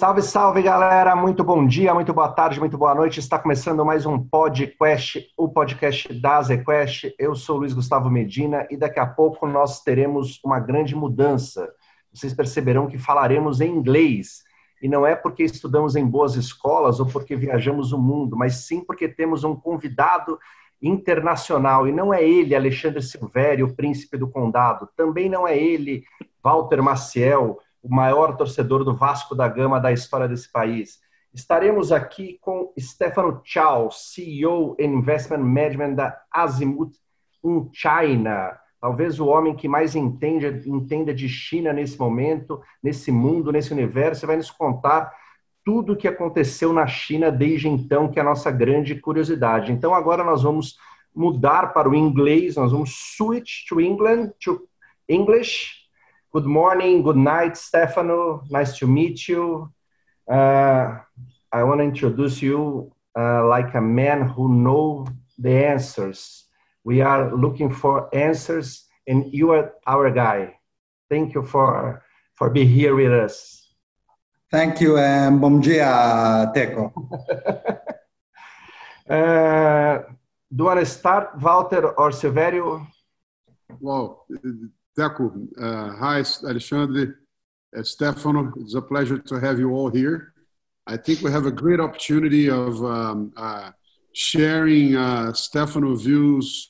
Salve, 0.00 0.22
salve, 0.22 0.62
galera! 0.62 1.14
Muito 1.14 1.44
bom 1.44 1.66
dia, 1.66 1.92
muito 1.92 2.14
boa 2.14 2.28
tarde, 2.28 2.58
muito 2.58 2.78
boa 2.78 2.94
noite. 2.94 3.20
Está 3.20 3.38
começando 3.38 3.84
mais 3.84 4.06
um 4.06 4.18
podcast, 4.18 5.26
o 5.36 5.46
podcast 5.46 6.10
da 6.18 6.40
ZQuest. 6.40 7.14
Eu 7.18 7.34
sou 7.34 7.58
Luiz 7.58 7.74
Gustavo 7.74 8.08
Medina 8.08 8.66
e 8.70 8.78
daqui 8.78 8.98
a 8.98 9.06
pouco 9.06 9.46
nós 9.46 9.82
teremos 9.82 10.40
uma 10.42 10.58
grande 10.58 10.96
mudança. 10.96 11.70
Vocês 12.10 12.32
perceberão 12.32 12.86
que 12.86 12.96
falaremos 12.96 13.60
em 13.60 13.70
inglês. 13.70 14.42
E 14.80 14.88
não 14.88 15.06
é 15.06 15.14
porque 15.14 15.42
estudamos 15.42 15.96
em 15.96 16.06
boas 16.06 16.36
escolas 16.36 17.00
ou 17.00 17.06
porque 17.06 17.36
viajamos 17.36 17.92
o 17.92 17.98
mundo, 17.98 18.36
mas 18.36 18.66
sim 18.66 18.82
porque 18.82 19.08
temos 19.08 19.44
um 19.44 19.54
convidado 19.54 20.38
internacional. 20.80 21.86
E 21.86 21.92
não 21.92 22.12
é 22.12 22.24
ele, 22.24 22.54
Alexandre 22.54 23.02
Silvério, 23.02 23.66
o 23.66 23.74
príncipe 23.74 24.16
do 24.16 24.28
condado. 24.28 24.88
Também 24.96 25.28
não 25.28 25.46
é 25.46 25.58
ele, 25.58 26.04
Walter 26.42 26.82
Maciel 26.82 27.58
o 27.82 27.88
maior 27.88 28.36
torcedor 28.36 28.84
do 28.84 28.94
Vasco 28.94 29.34
da 29.34 29.48
Gama 29.48 29.80
da 29.80 29.92
história 29.92 30.28
desse 30.28 30.50
país. 30.50 31.00
Estaremos 31.32 31.92
aqui 31.92 32.38
com 32.40 32.72
Stefano 32.78 33.40
Chow, 33.44 33.90
CEO 33.90 34.76
Investment 34.78 35.38
Management 35.38 35.94
da 35.94 36.20
Azimuth 36.30 36.92
in 37.44 37.70
China. 37.72 38.58
Talvez 38.80 39.20
o 39.20 39.26
homem 39.26 39.54
que 39.54 39.68
mais 39.68 39.94
entende, 39.94 40.68
entenda 40.68 41.12
de 41.12 41.28
China 41.28 41.72
nesse 41.72 41.98
momento, 41.98 42.60
nesse 42.82 43.12
mundo, 43.12 43.52
nesse 43.52 43.72
universo, 43.72 44.26
vai 44.26 44.36
nos 44.36 44.50
contar 44.50 45.12
tudo 45.64 45.92
o 45.92 45.96
que 45.96 46.08
aconteceu 46.08 46.72
na 46.72 46.86
China 46.86 47.30
desde 47.30 47.68
então, 47.68 48.08
que 48.08 48.18
é 48.18 48.22
a 48.22 48.24
nossa 48.24 48.50
grande 48.50 48.94
curiosidade. 48.94 49.70
Então 49.70 49.94
agora 49.94 50.24
nós 50.24 50.42
vamos 50.42 50.78
mudar 51.14 51.74
para 51.74 51.88
o 51.88 51.94
inglês, 51.94 52.56
nós 52.56 52.72
vamos 52.72 53.14
switch 53.16 53.66
to 53.68 53.80
England, 53.80 54.30
to 54.42 54.66
English, 55.08 55.80
Good 56.32 56.46
morning, 56.46 57.02
good 57.02 57.18
night, 57.18 57.58
Stefano. 57.58 58.44
Nice 58.48 58.78
to 58.78 58.86
meet 58.86 59.26
you. 59.26 59.68
Uh, 60.30 61.00
I 61.50 61.64
want 61.64 61.80
to 61.80 61.84
introduce 61.84 62.40
you 62.40 62.92
uh, 63.18 63.48
like 63.48 63.74
a 63.74 63.80
man 63.80 64.28
who 64.28 64.48
know 64.48 65.08
the 65.36 65.66
answers. 65.66 66.44
We 66.84 67.00
are 67.00 67.34
looking 67.34 67.72
for 67.72 68.08
answers, 68.14 68.86
and 69.06 69.32
you 69.32 69.52
are 69.52 69.72
our 69.86 70.10
guy. 70.10 70.58
Thank 71.08 71.34
you 71.34 71.42
for 71.42 72.02
for 72.34 72.50
being 72.50 72.68
here 72.68 72.94
with 72.94 73.12
us. 73.12 73.60
Thank 74.50 74.80
you, 74.80 74.98
and 74.98 75.40
bom 75.40 75.60
dia, 75.60 76.50
Teco. 76.54 76.90
uh, 79.10 79.98
do 80.50 80.56
you 80.58 80.64
want 80.64 80.80
to 80.80 80.86
start, 80.86 81.38
Walter 81.40 81.90
or 81.90 82.10
Silverio? 82.10 82.86
Well, 83.78 84.26
Deco, 84.98 85.46
uh, 85.60 85.96
hi, 85.96 86.24
Alexandre, 86.48 87.20
uh, 87.76 87.82
Stefano. 87.82 88.52
It's 88.56 88.74
a 88.74 88.82
pleasure 88.82 89.18
to 89.18 89.38
have 89.38 89.60
you 89.60 89.70
all 89.70 89.90
here. 89.90 90.34
I 90.86 90.96
think 90.96 91.20
we 91.20 91.30
have 91.30 91.46
a 91.46 91.52
great 91.52 91.78
opportunity 91.78 92.50
of 92.50 92.82
um, 92.84 93.32
uh, 93.36 93.70
sharing 94.12 94.96
uh, 94.96 95.32
Stefano 95.32 95.94
views, 95.94 96.69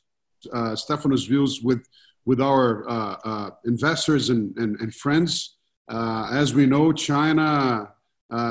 Stefano's 0.74 1.26
views 1.26 1.60
with 1.62 1.86
with 2.26 2.40
our 2.40 2.88
uh, 2.88 3.16
uh, 3.24 3.50
investors 3.64 4.28
and, 4.28 4.56
and, 4.58 4.78
and 4.80 4.94
friends. 4.94 5.56
as 5.88 6.54
we 6.54 6.66
know, 6.66 6.92
China 6.92 7.88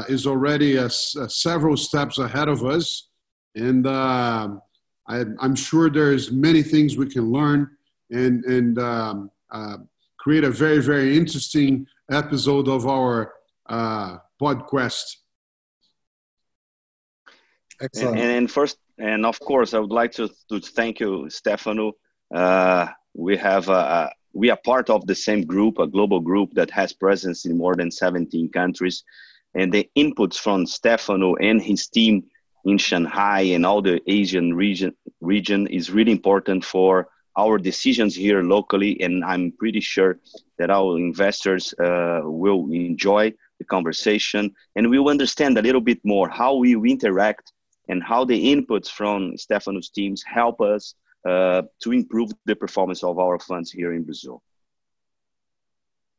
is 0.08 0.26
already 0.26 0.78
several 0.90 1.78
steps 1.78 2.18
ahead 2.18 2.50
of 2.50 2.66
us, 2.66 3.10
and 3.56 3.86
um, 3.88 4.62
I, 5.08 5.24
am 5.42 5.56
sure 5.56 5.90
there's 5.90 6.32
many 6.32 6.64
things 6.64 6.98
we 6.98 7.08
can 7.08 7.32
learn 7.32 7.70
and 8.12 8.44
and 8.46 8.80
um, 8.80 9.32
uh, 9.52 9.78
create 10.18 10.44
a 10.44 10.52
very, 10.52 10.82
very 10.82 11.18
interesting 11.18 11.88
episode 12.12 12.68
of 12.68 12.88
our 12.88 13.34
uh, 13.68 14.18
podcast. 14.40 15.18
Excellent. 17.82 18.20
And, 18.20 18.32
and, 18.32 18.52
first, 18.52 18.78
and 19.00 19.26
of 19.26 19.40
course, 19.40 19.74
I 19.74 19.80
would 19.80 19.92
like 19.92 20.12
to, 20.14 20.30
to 20.50 20.60
thank 20.60 21.00
you, 21.00 21.30
Stefano. 21.30 21.94
Uh, 22.34 22.88
we 23.14 23.38
have 23.38 23.70
a, 23.70 24.12
we 24.34 24.50
are 24.50 24.60
part 24.64 24.90
of 24.90 25.08
the 25.08 25.16
same 25.16 25.46
group, 25.46 25.80
a 25.80 25.88
global 25.88 26.20
group 26.20 26.54
that 26.54 26.70
has 26.72 26.94
presence 26.94 27.46
in 27.46 27.58
more 27.58 27.76
than 27.76 27.92
17 27.92 28.52
countries. 28.52 29.04
And 29.56 29.74
the 29.74 29.90
inputs 29.98 30.38
from 30.38 30.66
Stefano 30.66 31.36
and 31.36 31.62
his 31.62 31.88
team 31.88 32.26
in 32.66 32.78
Shanghai 32.78 33.42
and 33.42 33.66
all 33.66 33.82
the 33.82 34.02
Asian 34.08 34.54
region 34.54 34.94
region 35.22 35.68
is 35.68 35.90
really 35.90 36.12
important 36.12 36.64
for 36.64 37.08
our 37.38 37.58
decisions 37.58 38.16
here 38.16 38.44
locally, 38.44 39.00
and 39.02 39.24
I'm 39.24 39.54
pretty 39.54 39.80
sure 39.80 40.20
that 40.58 40.70
our 40.70 40.98
investors 40.98 41.74
uh, 41.80 42.22
will 42.24 42.70
enjoy 42.72 43.34
the 43.60 43.66
conversation 43.66 44.54
and 44.76 44.90
we 44.90 45.00
will 45.00 45.10
understand 45.10 45.58
a 45.58 45.62
little 45.62 45.82
bit 45.82 46.00
more 46.04 46.30
how 46.30 46.56
we 46.56 46.76
interact 46.76 47.54
and 47.90 48.02
how 48.04 48.24
the 48.24 48.40
inputs 48.54 48.90
from 48.90 49.36
Stefano's 49.38 49.90
teams 49.90 50.24
help 50.24 50.62
us 50.62 50.96
uh, 51.28 51.64
to 51.84 51.92
improve 51.92 52.32
the 52.46 52.56
performance 52.56 53.04
of 53.04 53.20
our 53.20 53.38
funds 53.40 53.72
here 53.72 53.94
in 53.94 54.04
Brazil. 54.04 54.42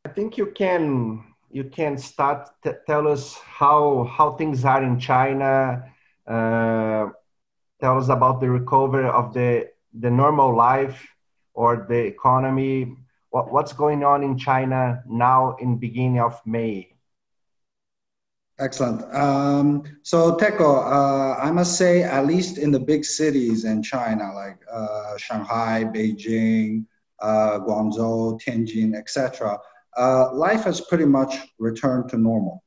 I 0.05 0.11
think 0.11 0.37
you 0.37 0.47
can 0.47 1.25
you 1.51 1.65
can 1.65 1.97
start 1.99 2.49
t- 2.63 2.81
tell 2.87 3.09
us 3.09 3.35
how 3.37 4.05
how 4.05 4.33
things 4.33 4.65
are 4.65 4.83
in 4.83 4.99
China. 4.99 5.85
Uh, 6.27 7.09
tell 7.81 7.99
us 7.99 8.09
about 8.09 8.41
the 8.41 8.51
recovery 8.51 9.09
of 9.09 9.33
the 9.33 9.69
the 9.95 10.11
normal 10.11 10.55
life 10.55 11.07
or 11.55 11.87
the 11.89 11.99
economy? 11.99 12.97
What, 13.31 13.53
what's 13.53 13.73
going 13.73 14.05
on 14.05 14.23
in 14.23 14.37
China 14.39 15.03
now 15.07 15.57
in 15.61 15.79
beginning 15.79 16.21
of 16.21 16.41
May? 16.47 16.97
Excellent. 18.61 19.03
Um, 19.15 19.85
so, 20.03 20.37
Teco, 20.37 20.77
uh, 20.77 21.39
I 21.41 21.51
must 21.51 21.79
say, 21.79 22.03
at 22.03 22.27
least 22.27 22.59
in 22.59 22.71
the 22.71 22.79
big 22.79 23.07
cities 23.07 23.65
in 23.65 23.83
China, 23.83 24.35
like 24.35 24.59
uh, 24.71 25.17
Shanghai, 25.17 25.85
Beijing, 25.85 26.85
uh, 27.23 27.61
Guangzhou, 27.61 28.39
Tianjin, 28.39 28.95
etc., 28.95 29.59
uh, 29.97 30.35
life 30.35 30.65
has 30.65 30.83
pretty 30.83 31.07
much 31.07 31.35
returned 31.59 32.11
to 32.11 32.19
normal. 32.19 32.63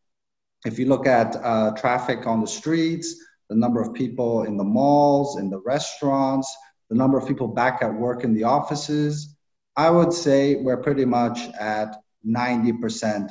If 0.66 0.80
you 0.80 0.88
look 0.88 1.06
at 1.06 1.36
uh, 1.36 1.72
traffic 1.78 2.25
on 2.25 2.42
the 2.42 2.48
streets, 2.48 3.16
the 3.50 3.56
number 3.56 3.80
of 3.80 3.94
people 3.94 4.44
in 4.44 4.58
the 4.58 4.64
malls, 4.64 5.38
in 5.38 5.52
the 5.52 5.60
restaurants, 5.60 6.54
the 6.90 6.96
number 6.96 7.20
of 7.20 7.28
people 7.28 7.48
back 7.48 7.84
at 7.84 7.94
work 7.94 8.24
in 8.24 8.34
the 8.34 8.46
offices, 8.46 9.36
I 9.75 9.92
would 9.92 10.12
say 10.12 10.56
we're 10.56 10.81
pretty 10.81 11.06
much 11.06 11.40
at 11.60 11.98
90% 12.25 13.30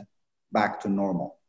back 0.53 0.81
to 0.83 0.89
normal. 0.89 1.42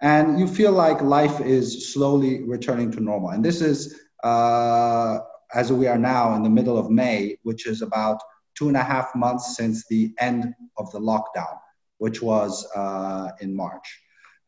And 0.00 0.38
you 0.38 0.46
feel 0.46 0.72
like 0.72 1.00
life 1.00 1.40
is 1.40 1.92
slowly 1.92 2.42
returning 2.42 2.90
to 2.92 3.00
normal. 3.00 3.30
And 3.30 3.44
this 3.44 3.60
is, 3.60 3.98
uh, 4.22 5.18
as 5.54 5.72
we 5.72 5.86
are 5.86 5.98
now 5.98 6.34
in 6.34 6.42
the 6.42 6.50
middle 6.50 6.78
of 6.78 6.90
May, 6.90 7.38
which 7.42 7.66
is 7.66 7.82
about 7.82 8.20
two 8.54 8.68
and 8.68 8.76
a 8.76 8.82
half 8.82 9.14
months 9.14 9.56
since 9.56 9.86
the 9.86 10.12
end 10.18 10.54
of 10.76 10.90
the 10.92 10.98
lockdown, 10.98 11.58
which 11.98 12.20
was 12.20 12.66
uh, 12.74 13.30
in 13.40 13.54
March. 13.54 14.00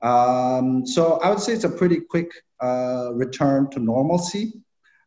Um, 0.02 0.86
so 0.86 1.18
I 1.20 1.30
would 1.30 1.40
say 1.40 1.52
it's 1.52 1.64
a 1.64 1.70
pretty 1.70 2.00
quick 2.00 2.30
uh, 2.60 3.10
return 3.14 3.70
to 3.70 3.80
normalcy. 3.80 4.52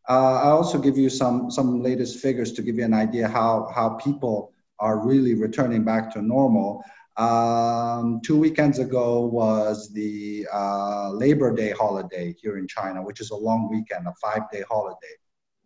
Uh, 0.10 0.42
I 0.44 0.50
also 0.50 0.80
give 0.80 0.98
you 0.98 1.10
some 1.10 1.52
some 1.52 1.82
latest 1.82 2.20
figures 2.20 2.52
to 2.54 2.62
give 2.62 2.76
you 2.76 2.84
an 2.84 2.94
idea 2.94 3.28
how 3.28 3.72
how 3.74 3.90
people 3.92 4.52
are 4.80 4.98
really 5.06 5.36
returning 5.36 5.84
back 5.84 6.12
to 6.14 6.22
normal. 6.22 6.84
Um, 7.18 8.22
two 8.24 8.40
weekends 8.40 8.80
ago 8.80 9.22
was 9.22 9.92
the 9.94 10.48
uh, 10.54 11.10
Labor 11.12 11.54
Day 11.54 11.72
holiday 11.72 12.34
here 12.42 12.58
in 12.58 12.68
China, 12.68 13.02
which 13.04 13.20
is 13.20 13.32
a 13.32 13.36
long 13.36 13.70
weekend, 13.70 14.08
a 14.08 14.14
five-day 14.22 14.64
holiday, 14.70 15.16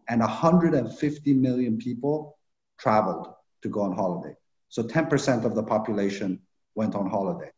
and 0.10 0.22
150 0.22 1.34
million 1.34 1.78
people 1.78 2.38
traveled 2.80 3.34
to 3.62 3.70
go 3.70 3.82
on 3.82 3.96
holiday. 3.96 4.36
So 4.70 4.84
10% 4.84 5.46
of 5.46 5.56
the 5.56 5.64
population 5.64 6.42
went 6.74 6.96
on 6.96 7.10
holiday. 7.10 7.52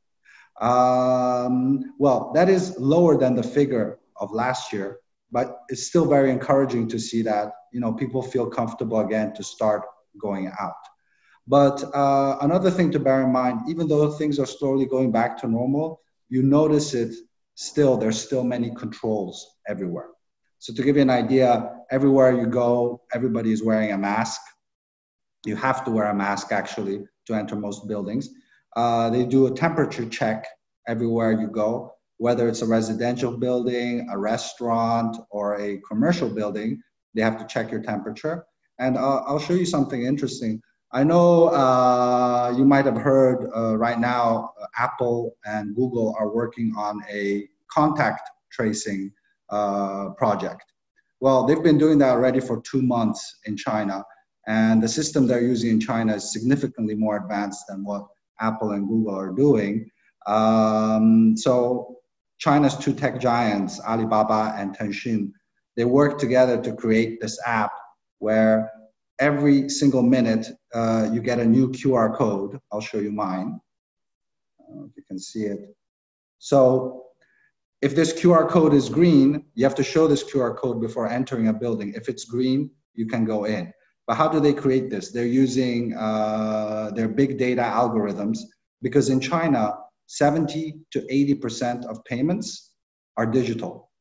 Um, 0.59 1.93
well, 1.97 2.31
that 2.33 2.49
is 2.49 2.77
lower 2.77 3.17
than 3.17 3.35
the 3.35 3.43
figure 3.43 3.99
of 4.17 4.31
last 4.31 4.73
year, 4.73 4.99
but 5.31 5.61
it's 5.69 5.87
still 5.87 6.05
very 6.05 6.31
encouraging 6.31 6.87
to 6.89 6.99
see 6.99 7.21
that 7.23 7.53
you 7.71 7.79
know 7.79 7.93
people 7.93 8.21
feel 8.21 8.49
comfortable 8.49 8.99
again 8.99 9.33
to 9.33 9.43
start 9.43 9.83
going 10.19 10.51
out 10.59 10.73
but 11.47 11.83
uh, 11.95 12.37
another 12.41 12.69
thing 12.69 12.91
to 12.91 12.99
bear 12.99 13.23
in 13.23 13.31
mind 13.31 13.61
even 13.67 13.87
though 13.87 14.09
things 14.11 14.39
are 14.39 14.45
slowly 14.45 14.85
going 14.85 15.11
back 15.11 15.37
to 15.37 15.47
normal 15.47 16.01
you 16.29 16.43
notice 16.43 16.93
it 16.93 17.13
still 17.55 17.97
there's 17.97 18.19
still 18.19 18.43
many 18.43 18.73
controls 18.75 19.45
everywhere 19.67 20.09
so 20.59 20.73
to 20.73 20.83
give 20.83 20.95
you 20.95 21.01
an 21.01 21.09
idea 21.09 21.71
everywhere 21.91 22.31
you 22.39 22.47
go 22.47 23.01
everybody 23.13 23.51
is 23.51 23.63
wearing 23.63 23.91
a 23.91 23.97
mask 23.97 24.41
you 25.45 25.55
have 25.55 25.83
to 25.85 25.91
wear 25.91 26.07
a 26.07 26.15
mask 26.15 26.51
actually 26.51 27.03
to 27.25 27.33
enter 27.33 27.55
most 27.55 27.87
buildings 27.87 28.29
uh, 28.75 29.09
they 29.09 29.25
do 29.25 29.47
a 29.47 29.51
temperature 29.51 30.05
check 30.05 30.45
everywhere 30.87 31.31
you 31.31 31.47
go 31.47 31.93
whether 32.17 32.47
it's 32.47 32.61
a 32.61 32.65
residential 32.65 33.31
building, 33.31 34.07
a 34.11 34.17
restaurant, 34.17 35.17
or 35.29 35.59
a 35.59 35.79
commercial 35.87 36.29
building, 36.29 36.81
they 37.13 37.21
have 37.21 37.37
to 37.37 37.45
check 37.45 37.71
your 37.71 37.81
temperature. 37.81 38.43
And 38.79 38.97
uh, 38.97 39.21
I'll 39.25 39.39
show 39.39 39.53
you 39.53 39.65
something 39.65 40.03
interesting. 40.03 40.61
I 40.91 41.03
know 41.03 41.47
uh, 41.49 42.53
you 42.55 42.63
might 42.63 42.85
have 42.85 42.95
heard 42.95 43.49
uh, 43.55 43.77
right 43.77 43.99
now, 43.99 44.53
uh, 44.61 44.65
Apple 44.77 45.35
and 45.45 45.75
Google 45.75 46.15
are 46.17 46.29
working 46.29 46.73
on 46.77 47.01
a 47.11 47.47
contact 47.69 48.29
tracing 48.51 49.11
uh, 49.49 50.09
project. 50.17 50.63
Well, 51.19 51.45
they've 51.45 51.61
been 51.61 51.77
doing 51.77 51.97
that 51.99 52.11
already 52.11 52.39
for 52.39 52.61
two 52.61 52.81
months 52.81 53.39
in 53.45 53.57
China. 53.57 54.03
And 54.47 54.81
the 54.81 54.87
system 54.87 55.27
they're 55.27 55.41
using 55.41 55.71
in 55.71 55.79
China 55.79 56.15
is 56.15 56.31
significantly 56.31 56.95
more 56.95 57.17
advanced 57.17 57.65
than 57.67 57.83
what 57.83 58.07
Apple 58.39 58.71
and 58.71 58.87
Google 58.87 59.15
are 59.15 59.31
doing. 59.31 59.89
Um, 60.25 61.35
so 61.35 61.97
China's 62.37 62.77
two 62.77 62.93
tech 62.93 63.19
giants, 63.19 63.81
Alibaba 63.81 64.53
and 64.57 64.77
Tencent, 64.77 65.31
they 65.75 65.85
work 65.85 66.17
together 66.17 66.61
to 66.61 66.73
create 66.73 67.19
this 67.19 67.39
app 67.45 67.71
where 68.19 68.71
every 69.19 69.69
single 69.69 70.03
minute 70.03 70.47
uh, 70.73 71.09
you 71.11 71.21
get 71.21 71.39
a 71.39 71.45
new 71.45 71.69
QR 71.69 72.15
code. 72.15 72.59
I'll 72.71 72.81
show 72.81 72.99
you 72.99 73.11
mine. 73.11 73.59
Uh, 74.59 74.83
you 74.95 75.03
can 75.07 75.19
see 75.19 75.43
it. 75.43 75.75
So 76.39 77.03
if 77.81 77.95
this 77.95 78.13
QR 78.13 78.49
code 78.49 78.73
is 78.73 78.89
green, 78.89 79.45
you 79.55 79.63
have 79.63 79.75
to 79.75 79.83
show 79.83 80.07
this 80.07 80.23
QR 80.23 80.55
code 80.55 80.81
before 80.81 81.07
entering 81.09 81.47
a 81.47 81.53
building. 81.53 81.93
If 81.95 82.09
it's 82.09 82.25
green, 82.25 82.71
you 82.93 83.05
can 83.07 83.25
go 83.25 83.45
in. 83.45 83.71
But 84.07 84.15
how 84.15 84.27
do 84.29 84.39
they 84.39 84.53
create 84.53 84.89
this? 84.89 85.11
They're 85.11 85.25
using 85.25 85.95
uh, 85.95 86.91
their 86.95 87.09
big 87.09 87.37
data 87.37 87.61
algorithms 87.61 88.39
because 88.81 89.09
in 89.09 89.19
China, 89.19 89.75
70 90.07 90.75
to 90.91 91.01
80% 91.01 91.85
of 91.85 92.03
payments 92.05 92.71
are 93.17 93.25
digital, 93.25 93.91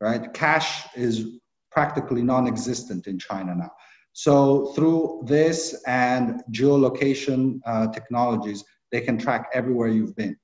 right? 0.00 0.32
Cash 0.32 0.86
is 0.94 1.38
practically 1.72 2.22
non 2.22 2.46
existent 2.46 3.08
in 3.08 3.18
China 3.18 3.54
now. 3.56 3.72
So 4.14 4.66
through 4.74 5.24
this 5.26 5.82
and 5.86 6.42
geolocation 6.52 7.58
uh, 7.66 7.88
technologies, 7.88 8.64
they 8.92 9.00
can 9.00 9.18
track 9.18 9.50
everywhere 9.52 9.88
you've 9.88 10.14
been. 10.14 10.36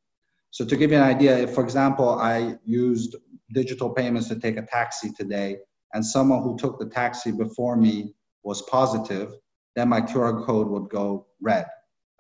So 0.51 0.65
to 0.65 0.77
give 0.77 0.91
you 0.91 0.97
an 0.97 1.05
idea, 1.05 1.39
if 1.39 1.55
for 1.55 1.63
example, 1.63 2.19
I 2.19 2.57
used 2.65 3.15
digital 3.55 3.91
payments 3.91 4.29
to 4.29 4.41
take 4.41 4.57
a 4.57 4.63
taxi 4.63 5.13
today 5.13 5.59
and 5.95 6.05
someone 6.05 6.43
who 6.43 6.59
took 6.59 6.81
the 6.81 6.87
taxi 6.87 7.31
before 7.31 7.77
me 7.77 8.13
was 8.43 8.63
positive, 8.63 9.35
then 9.77 9.89
my 9.89 10.01
QR 10.01 10.45
code 10.45 10.69
would 10.69 10.89
go 10.89 11.27
red. 11.41 11.67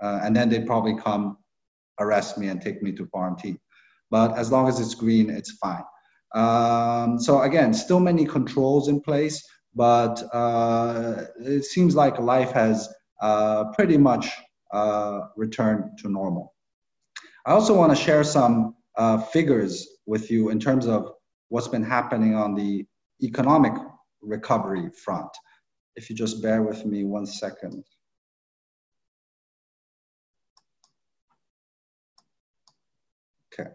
Uh, 0.00 0.20
and 0.22 0.34
then 0.34 0.48
they'd 0.48 0.66
probably 0.66 0.96
come 0.96 1.36
arrest 1.98 2.38
me 2.38 2.46
and 2.46 2.62
take 2.62 2.80
me 2.80 2.92
to 2.92 3.06
quarantine. 3.06 3.58
But 4.08 4.38
as 4.38 4.52
long 4.52 4.68
as 4.68 4.78
it's 4.78 4.94
green, 4.94 5.30
it's 5.30 5.52
fine. 5.52 5.82
Um, 6.32 7.18
so 7.18 7.42
again, 7.42 7.74
still 7.74 7.98
many 7.98 8.24
controls 8.24 8.86
in 8.86 9.00
place, 9.00 9.44
but 9.74 10.22
uh, 10.32 11.24
it 11.38 11.64
seems 11.64 11.94
like 11.94 12.18
life 12.18 12.52
has 12.52 12.88
uh, 13.22 13.64
pretty 13.72 13.96
much 13.96 14.28
uh, 14.72 15.20
returned 15.36 15.98
to 15.98 16.08
normal. 16.08 16.54
I 17.46 17.52
also 17.52 17.74
want 17.74 17.96
to 17.96 17.96
share 17.96 18.24
some 18.24 18.74
uh, 18.96 19.18
figures 19.18 19.86
with 20.06 20.30
you 20.30 20.50
in 20.50 20.58
terms 20.60 20.86
of 20.86 21.12
what's 21.48 21.68
been 21.68 21.82
happening 21.82 22.34
on 22.34 22.54
the 22.54 22.86
economic 23.22 23.72
recovery 24.20 24.90
front. 25.04 25.30
If 25.96 26.10
you 26.10 26.16
just 26.16 26.42
bear 26.42 26.62
with 26.62 26.84
me 26.84 27.04
one 27.04 27.26
second. 27.26 27.84
Okay, 33.52 33.70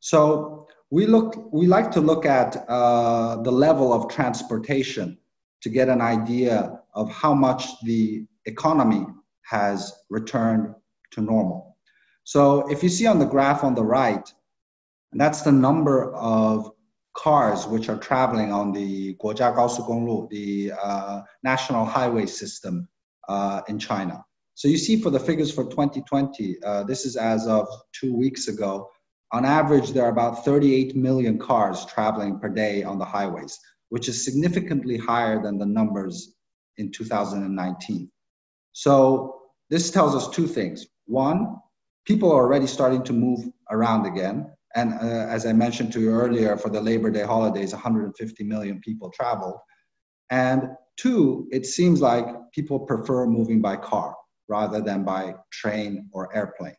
so 0.00 0.63
we 0.94 1.06
look 1.06 1.52
we 1.52 1.66
like 1.66 1.90
to 1.90 2.00
look 2.00 2.24
at 2.24 2.50
uh, 2.68 3.42
the 3.42 3.50
level 3.50 3.92
of 3.92 4.08
transportation 4.08 5.18
to 5.60 5.68
get 5.68 5.88
an 5.88 6.00
idea 6.00 6.78
of 6.94 7.10
how 7.10 7.34
much 7.34 7.62
the 7.82 8.24
economy 8.46 9.04
has 9.42 9.92
returned 10.08 10.72
to 11.10 11.20
normal. 11.20 11.76
So 12.22 12.70
if 12.70 12.84
you 12.84 12.88
see 12.88 13.06
on 13.08 13.18
the 13.18 13.24
graph 13.24 13.64
on 13.64 13.74
the 13.74 13.82
right, 13.82 14.26
that's 15.12 15.42
the 15.42 15.50
number 15.50 16.14
of 16.14 16.70
cars 17.16 17.66
which 17.66 17.88
are 17.88 17.98
traveling 17.98 18.52
on 18.52 18.72
the 18.72 19.16
Guojia 19.16 19.52
Gaosugonglu, 19.56 20.30
the 20.30 20.72
uh, 20.80 21.22
national 21.42 21.84
highway 21.84 22.26
system 22.26 22.88
uh, 23.28 23.62
in 23.66 23.80
China. 23.80 24.24
So 24.54 24.68
you 24.68 24.78
see 24.78 25.02
for 25.02 25.10
the 25.10 25.18
figures 25.18 25.52
for 25.52 25.64
2020, 25.64 26.62
uh, 26.62 26.84
this 26.84 27.04
is 27.04 27.16
as 27.16 27.48
of 27.48 27.66
two 27.92 28.14
weeks 28.14 28.46
ago, 28.46 28.88
on 29.32 29.44
average, 29.44 29.90
there 29.90 30.04
are 30.04 30.10
about 30.10 30.44
38 30.44 30.94
million 30.94 31.38
cars 31.38 31.84
traveling 31.86 32.38
per 32.38 32.48
day 32.48 32.82
on 32.82 32.98
the 32.98 33.04
highways, 33.04 33.58
which 33.88 34.08
is 34.08 34.24
significantly 34.24 34.96
higher 34.96 35.42
than 35.42 35.58
the 35.58 35.66
numbers 35.66 36.34
in 36.76 36.92
2019. 36.92 38.10
So 38.72 39.40
this 39.70 39.90
tells 39.90 40.14
us 40.14 40.28
two 40.28 40.46
things. 40.46 40.86
One, 41.06 41.56
people 42.04 42.30
are 42.30 42.42
already 42.42 42.66
starting 42.66 43.02
to 43.04 43.12
move 43.12 43.48
around 43.70 44.06
again. 44.06 44.50
And 44.76 44.94
uh, 44.94 45.26
as 45.28 45.46
I 45.46 45.52
mentioned 45.52 45.92
to 45.94 46.00
you 46.00 46.10
earlier, 46.10 46.56
for 46.56 46.68
the 46.68 46.80
Labor 46.80 47.10
Day 47.10 47.22
holidays, 47.22 47.72
150 47.72 48.44
million 48.44 48.80
people 48.80 49.10
traveled. 49.10 49.56
And 50.30 50.70
two, 50.96 51.48
it 51.52 51.66
seems 51.66 52.00
like 52.00 52.26
people 52.52 52.80
prefer 52.80 53.26
moving 53.26 53.60
by 53.60 53.76
car 53.76 54.14
rather 54.48 54.80
than 54.80 55.04
by 55.04 55.34
train 55.52 56.08
or 56.12 56.34
airplane. 56.34 56.74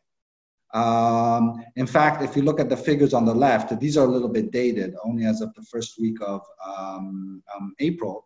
Um, 0.74 1.64
in 1.76 1.86
fact, 1.86 2.22
if 2.22 2.36
you 2.36 2.42
look 2.42 2.60
at 2.60 2.68
the 2.68 2.76
figures 2.76 3.14
on 3.14 3.24
the 3.24 3.34
left, 3.34 3.78
these 3.80 3.96
are 3.96 4.04
a 4.04 4.10
little 4.10 4.28
bit 4.28 4.50
dated, 4.50 4.94
only 5.04 5.24
as 5.24 5.40
of 5.40 5.54
the 5.54 5.62
first 5.62 6.00
week 6.00 6.18
of 6.20 6.42
um, 6.66 7.42
um, 7.54 7.74
April. 7.78 8.24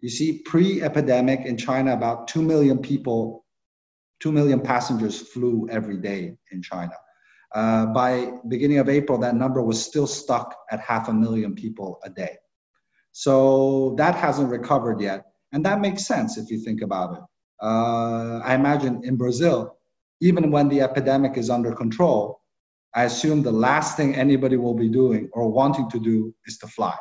You 0.00 0.10
see, 0.10 0.42
pre-epidemic 0.44 1.46
in 1.46 1.56
China, 1.56 1.94
about 1.94 2.28
2 2.28 2.42
million 2.42 2.78
people, 2.78 3.44
2 4.20 4.32
million 4.32 4.60
passengers 4.60 5.20
flew 5.20 5.68
every 5.70 5.96
day 5.96 6.36
in 6.52 6.62
China. 6.62 6.92
Uh, 7.54 7.86
by 7.86 8.32
beginning 8.48 8.78
of 8.78 8.88
April, 8.88 9.18
that 9.18 9.34
number 9.34 9.62
was 9.62 9.82
still 9.82 10.06
stuck 10.06 10.54
at 10.70 10.80
half 10.80 11.08
a 11.08 11.12
million 11.12 11.54
people 11.54 11.98
a 12.04 12.10
day. 12.10 12.36
So 13.12 13.94
that 13.96 14.14
hasn't 14.14 14.50
recovered 14.50 15.00
yet. 15.00 15.24
And 15.52 15.64
that 15.64 15.80
makes 15.80 16.04
sense 16.04 16.36
if 16.36 16.50
you 16.50 16.58
think 16.58 16.82
about 16.82 17.16
it. 17.16 17.22
Uh, 17.62 18.40
I 18.44 18.54
imagine 18.54 19.02
in 19.04 19.16
Brazil, 19.16 19.75
even 20.20 20.50
when 20.50 20.68
the 20.68 20.80
epidemic 20.80 21.36
is 21.36 21.50
under 21.50 21.72
control, 21.72 22.40
I 22.94 23.04
assume 23.04 23.42
the 23.42 23.52
last 23.52 23.96
thing 23.96 24.14
anybody 24.14 24.56
will 24.56 24.74
be 24.74 24.88
doing 24.88 25.28
or 25.32 25.48
wanting 25.48 25.90
to 25.90 26.00
do 26.00 26.34
is 26.46 26.56
to 26.58 26.66
fly, 26.66 26.96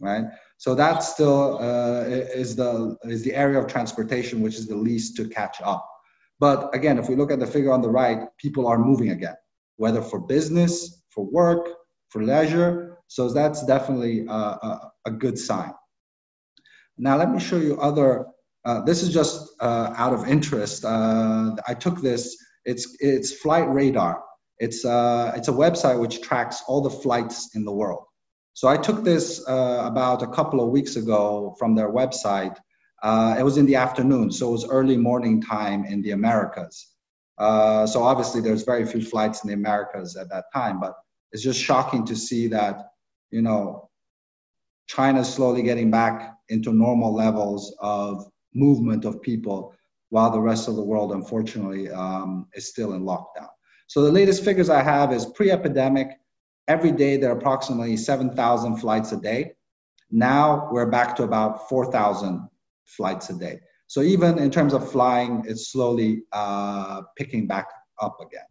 right? 0.00 0.24
So 0.58 0.74
that 0.74 1.04
still 1.04 1.58
uh, 1.60 2.02
is 2.08 2.56
the 2.56 2.96
is 3.04 3.22
the 3.22 3.34
area 3.34 3.58
of 3.58 3.66
transportation 3.66 4.40
which 4.40 4.56
is 4.56 4.66
the 4.66 4.76
least 4.76 5.16
to 5.16 5.28
catch 5.28 5.60
up. 5.62 5.88
But 6.40 6.74
again, 6.74 6.98
if 6.98 7.08
we 7.08 7.16
look 7.16 7.30
at 7.30 7.38
the 7.38 7.46
figure 7.46 7.72
on 7.72 7.82
the 7.82 7.90
right, 7.90 8.26
people 8.38 8.66
are 8.66 8.78
moving 8.78 9.10
again, 9.10 9.36
whether 9.76 10.02
for 10.02 10.18
business, 10.18 11.02
for 11.10 11.24
work, 11.24 11.68
for 12.08 12.24
leisure. 12.24 12.98
So 13.06 13.28
that's 13.28 13.64
definitely 13.66 14.26
a, 14.26 14.32
a, 14.32 14.92
a 15.06 15.10
good 15.10 15.38
sign. 15.38 15.72
Now 16.98 17.16
let 17.16 17.30
me 17.30 17.38
show 17.38 17.56
you 17.56 17.80
other 17.80 18.26
uh, 18.64 18.82
this 18.82 19.02
is 19.02 19.12
just 19.12 19.54
uh, 19.60 19.94
out 19.96 20.12
of 20.12 20.28
interest. 20.28 20.84
Uh, 20.84 21.56
I 21.66 21.74
took 21.74 22.00
this. 22.00 22.36
It's 22.64 22.96
it's 23.00 23.32
Flight 23.32 23.68
Radar. 23.68 24.22
It's 24.58 24.84
uh, 24.84 25.32
it's 25.34 25.48
a 25.48 25.52
website 25.52 25.98
which 25.98 26.20
tracks 26.20 26.62
all 26.68 26.82
the 26.82 26.90
flights 26.90 27.54
in 27.54 27.64
the 27.64 27.72
world. 27.72 28.04
So 28.52 28.68
I 28.68 28.76
took 28.76 29.04
this 29.04 29.42
uh, 29.48 29.84
about 29.84 30.22
a 30.22 30.26
couple 30.26 30.60
of 30.60 30.70
weeks 30.70 30.96
ago 30.96 31.54
from 31.58 31.74
their 31.74 31.90
website. 31.90 32.56
it 33.38 33.42
was 33.42 33.56
in 33.56 33.64
the 33.64 33.76
afternoon, 33.76 34.30
so 34.30 34.48
it 34.48 34.52
was 34.52 34.68
early 34.68 34.98
morning 34.98 35.40
time 35.40 35.84
in 35.86 36.02
the 36.02 36.10
Americas. 36.10 36.88
so 37.38 38.02
obviously, 38.02 38.42
there's 38.42 38.64
very 38.64 38.84
few 38.84 39.02
flights 39.02 39.42
in 39.42 39.48
the 39.48 39.54
Americas 39.54 40.16
at 40.16 40.28
that 40.28 40.44
time, 40.52 40.78
but 40.78 40.94
it's 41.32 41.42
just 41.42 41.60
shocking 41.60 42.04
to 42.04 42.14
see 42.14 42.48
that 42.48 42.90
you 43.30 43.40
know 43.40 43.88
China's 44.86 45.32
slowly 45.32 45.62
getting 45.62 45.90
back 45.90 46.34
into 46.50 46.74
normal 46.74 47.14
levels 47.14 47.74
of 47.78 48.30
movement 48.54 49.04
of 49.04 49.22
people 49.22 49.74
while 50.10 50.30
the 50.30 50.40
rest 50.40 50.68
of 50.68 50.76
the 50.76 50.82
world, 50.82 51.12
unfortunately, 51.12 51.88
um, 51.90 52.46
is 52.54 52.68
still 52.68 52.94
in 52.94 53.02
lockdown. 53.02 53.48
So 53.86 54.02
the 54.02 54.12
latest 54.12 54.44
figures 54.44 54.68
I 54.68 54.82
have 54.82 55.12
is 55.12 55.26
pre-epidemic. 55.26 56.08
Every 56.68 56.92
day 56.92 57.16
there 57.16 57.30
are 57.30 57.36
approximately 57.36 57.96
7,000 57.96 58.76
flights 58.76 59.12
a 59.12 59.16
day. 59.16 59.52
Now 60.10 60.68
we're 60.72 60.90
back 60.90 61.14
to 61.16 61.22
about 61.22 61.68
4,000 61.68 62.48
flights 62.86 63.30
a 63.30 63.38
day. 63.38 63.60
So 63.86 64.02
even 64.02 64.38
in 64.38 64.50
terms 64.50 64.74
of 64.74 64.90
flying, 64.90 65.44
it's 65.46 65.72
slowly 65.72 66.22
uh, 66.32 67.02
picking 67.16 67.46
back 67.46 67.66
up 68.00 68.18
again. 68.20 68.46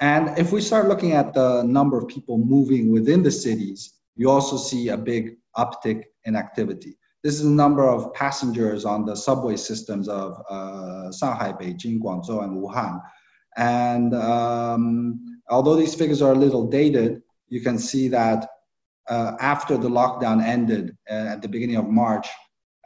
And 0.00 0.38
if 0.38 0.52
we 0.52 0.60
start 0.60 0.88
looking 0.88 1.12
at 1.12 1.32
the 1.32 1.62
number 1.62 1.96
of 1.96 2.08
people 2.08 2.36
moving 2.36 2.92
within 2.92 3.22
the 3.22 3.30
cities, 3.30 3.94
you 4.14 4.30
also 4.30 4.56
see 4.56 4.88
a 4.88 4.96
big 4.96 5.36
uptick 5.56 6.04
in 6.24 6.36
activity. 6.36 6.98
This 7.26 7.40
is 7.40 7.42
the 7.42 7.50
number 7.50 7.88
of 7.88 8.14
passengers 8.14 8.84
on 8.84 9.04
the 9.04 9.16
subway 9.16 9.56
systems 9.56 10.08
of 10.08 10.40
uh, 10.48 11.10
Shanghai, 11.10 11.52
Beijing, 11.60 11.98
Guangzhou, 11.98 12.44
and 12.44 12.56
Wuhan. 12.56 13.02
And 13.56 14.14
um, 14.14 15.40
although 15.50 15.74
these 15.74 15.96
figures 15.96 16.22
are 16.22 16.34
a 16.34 16.36
little 16.36 16.68
dated, 16.68 17.22
you 17.48 17.62
can 17.62 17.80
see 17.80 18.06
that 18.06 18.48
uh, 19.08 19.32
after 19.40 19.76
the 19.76 19.88
lockdown 19.88 20.40
ended 20.40 20.96
uh, 21.10 21.32
at 21.34 21.42
the 21.42 21.48
beginning 21.48 21.74
of 21.74 21.88
March, 21.88 22.28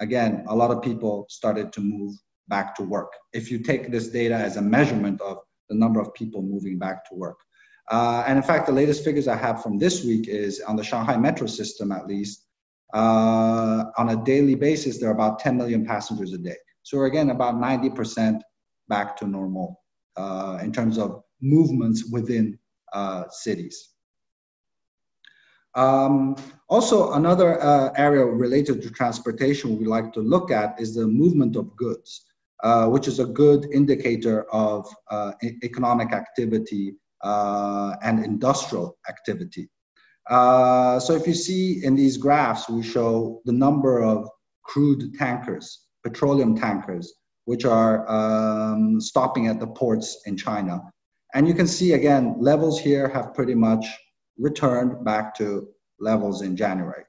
again, 0.00 0.47
a 0.49 0.56
lot 0.56 0.70
of 0.70 0.80
people 0.80 1.26
started 1.28 1.70
to 1.75 1.82
move 1.82 2.14
back 2.49 2.75
to 2.76 2.82
work. 2.82 3.12
If 3.35 3.50
you 3.50 3.59
take 3.59 3.90
this 3.90 4.09
data 4.09 4.37
as 4.37 4.56
a 4.56 4.62
measurement 4.62 5.20
of 5.20 5.40
the 5.68 5.75
number 5.75 6.00
of 6.00 6.14
people 6.14 6.40
moving 6.40 6.78
back 6.78 7.06
to 7.11 7.14
work. 7.14 7.37
Uh, 7.90 8.25
and 8.26 8.38
in 8.38 8.42
fact, 8.42 8.64
the 8.64 8.73
latest 8.73 9.04
figures 9.04 9.28
I 9.28 9.37
have 9.37 9.62
from 9.62 9.76
this 9.76 10.02
week 10.02 10.28
is 10.28 10.62
on 10.62 10.76
the 10.76 10.82
Shanghai 10.82 11.18
metro 11.18 11.47
system, 11.47 11.92
at 11.92 12.06
least, 12.06 12.47
uh, 12.94 13.85
on 13.97 14.11
a 14.11 14.25
daily 14.25 14.54
basis, 14.54 14.99
there 14.99 15.11
are 15.11 15.14
about 15.14 15.38
10 15.38 15.56
million 15.56 15.85
passengers 15.87 16.32
a 16.32 16.38
day. 16.38 16.56
So 16.82 16.97
we're 16.97 17.06
again 17.06 17.30
about 17.30 17.54
90% 17.54 18.40
back 18.88 19.16
to 19.18 19.26
normal 19.26 19.80
uh, 20.16 20.59
in 20.62 20.73
terms 20.73 20.99
of 20.99 21.23
movements 21.40 22.11
within 22.11 22.59
uh, 22.92 23.25
cities. 23.30 23.90
Um, 25.76 26.35
also, 26.68 27.12
another 27.12 27.62
uh, 27.62 27.92
area 27.97 28.25
related 28.25 28.82
to 28.82 28.90
transportation 28.90 29.78
we 29.78 29.87
like 29.87 30.12
to 30.14 30.20
look 30.20 30.50
at 30.50 30.80
is 30.80 30.94
the 30.94 31.06
movement 31.06 31.54
of 31.54 31.76
goods, 31.76 32.26
uh, 32.64 32.87
which 32.88 33.06
is 33.06 33.20
a 33.20 33.25
good 33.25 33.68
indicator 33.73 34.50
of 34.52 34.88
uh, 35.11 35.32
economic 35.62 36.12
activity 36.12 36.97
and 37.23 38.25
industrial 38.25 38.99
activity. 39.09 39.68
Uh, 40.30 41.00
so 41.00 41.14
if 41.14 41.26
you 41.26 41.34
see 41.34 41.84
in 41.84 41.96
these 41.96 42.16
graphs, 42.16 42.68
we 42.68 42.82
show 42.82 43.42
the 43.44 43.52
number 43.52 44.00
of 44.02 44.28
crude 44.62 45.12
tankers, 45.18 45.87
petroleum 46.04 46.56
tankers, 46.56 47.12
which 47.46 47.64
are 47.64 48.08
um, 48.08 49.00
stopping 49.00 49.49
at 49.49 49.58
the 49.58 49.66
ports 49.66 50.22
in 50.26 50.37
China. 50.37 50.80
And 51.34 51.49
you 51.49 51.54
can 51.54 51.66
see 51.66 51.94
again, 51.94 52.37
levels 52.38 52.78
here 52.80 53.08
have 53.08 53.34
pretty 53.34 53.54
much 53.54 53.84
returned 54.38 55.04
back 55.04 55.34
to 55.37 55.68
levels 55.99 56.42
in 56.42 56.56
January. 56.56 57.04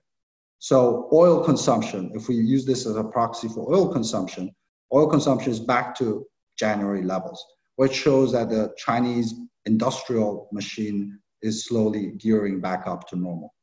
So 0.57 1.07
oil 1.13 1.43
consumption, 1.43 2.11
if 2.13 2.27
we 2.27 2.35
use 2.35 2.65
this 2.65 2.85
as 2.85 2.95
a 2.95 3.03
proxy 3.03 3.47
for 3.47 3.71
oil 3.73 3.91
consumption, 3.91 4.51
oil 4.93 5.07
consumption 5.07 5.51
is 5.51 5.59
back 5.59 5.95
to 5.97 6.25
January 6.57 7.03
levels, 7.03 7.43
which 7.75 7.93
shows 7.93 8.31
that 8.33 8.49
the 8.49 8.73
Chinese 8.77 9.33
industrial 9.65 10.49
machine 10.51 11.19
is 11.41 11.65
slowly 11.65 12.13
gearing 12.17 12.59
back 12.59 12.87
up 12.87 13.07
to 13.09 13.15
normal. 13.15 13.53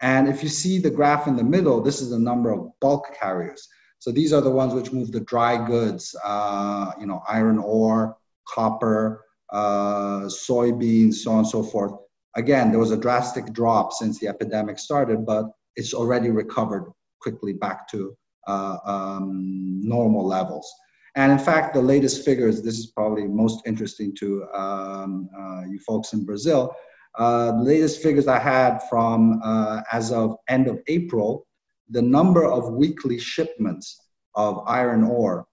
And 0.00 0.28
if 0.28 0.42
you 0.42 0.48
see 0.48 0.78
the 0.78 0.90
graph 0.90 1.26
in 1.26 1.36
the 1.36 1.44
middle, 1.44 1.80
this 1.80 2.00
is 2.00 2.10
the 2.10 2.18
number 2.18 2.50
of 2.50 2.68
bulk 2.80 3.14
carriers. 3.18 3.68
So 3.98 4.10
these 4.12 4.32
are 4.32 4.42
the 4.42 4.50
ones 4.50 4.74
which 4.74 4.92
move 4.92 5.12
the 5.12 5.20
dry 5.20 5.66
goods, 5.66 6.14
uh, 6.24 6.92
you 7.00 7.06
know, 7.06 7.22
iron 7.28 7.58
ore, 7.58 8.16
copper, 8.46 9.24
uh, 9.50 10.22
soybeans, 10.22 11.14
so 11.14 11.32
on 11.32 11.38
and 11.38 11.48
so 11.48 11.62
forth. 11.62 11.92
Again, 12.36 12.70
there 12.70 12.80
was 12.80 12.90
a 12.90 12.96
drastic 12.96 13.52
drop 13.52 13.92
since 13.92 14.18
the 14.18 14.28
epidemic 14.28 14.78
started, 14.78 15.24
but 15.24 15.46
it's 15.76 15.94
already 15.94 16.30
recovered 16.30 16.92
quickly 17.20 17.52
back 17.54 17.88
to 17.88 18.16
uh, 18.46 18.76
um, 18.84 19.80
normal 19.82 20.26
levels. 20.26 20.70
And 21.16 21.30
in 21.30 21.38
fact, 21.38 21.74
the 21.74 21.80
latest 21.80 22.24
figures, 22.24 22.60
this 22.60 22.78
is 22.78 22.88
probably 22.88 23.26
most 23.26 23.62
interesting 23.66 24.14
to 24.16 24.44
um, 24.52 25.28
uh, 25.38 25.62
you 25.62 25.78
folks 25.78 26.12
in 26.12 26.24
Brazil. 26.24 26.74
Uh, 27.16 27.52
the 27.52 27.62
latest 27.62 28.02
figures 28.02 28.26
I 28.26 28.38
had 28.38 28.80
from 28.90 29.40
uh, 29.44 29.82
as 29.92 30.10
of 30.10 30.36
end 30.48 30.66
of 30.66 30.80
April, 30.88 31.46
the 31.90 32.02
number 32.02 32.44
of 32.44 32.72
weekly 32.72 33.18
shipments 33.18 34.00
of 34.34 34.62
iron 34.66 35.04
ore 35.04 35.46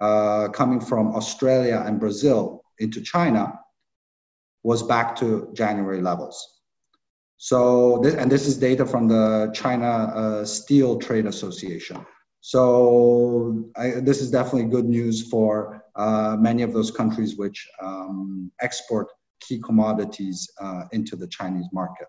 uh, 0.00 0.48
coming 0.48 0.80
from 0.80 1.14
Australia 1.14 1.82
and 1.86 1.98
Brazil 1.98 2.62
into 2.78 3.00
China 3.00 3.58
was 4.62 4.82
back 4.82 5.16
to 5.16 5.50
January 5.54 6.02
levels. 6.02 6.60
So, 7.38 8.00
this, 8.02 8.14
and 8.14 8.30
this 8.30 8.46
is 8.46 8.58
data 8.58 8.84
from 8.84 9.06
the 9.06 9.50
China 9.54 9.86
uh, 9.86 10.44
Steel 10.44 10.98
Trade 10.98 11.26
Association. 11.26 12.04
So, 12.40 13.64
I, 13.76 14.00
this 14.00 14.20
is 14.20 14.30
definitely 14.30 14.70
good 14.70 14.86
news 14.86 15.28
for 15.28 15.84
uh, 15.94 16.36
many 16.38 16.62
of 16.62 16.72
those 16.72 16.90
countries 16.90 17.36
which 17.36 17.66
um, 17.80 18.50
export 18.60 19.08
key 19.40 19.58
commodities 19.58 20.48
uh, 20.60 20.84
into 20.92 21.16
the 21.16 21.26
Chinese 21.26 21.66
market. 21.72 22.08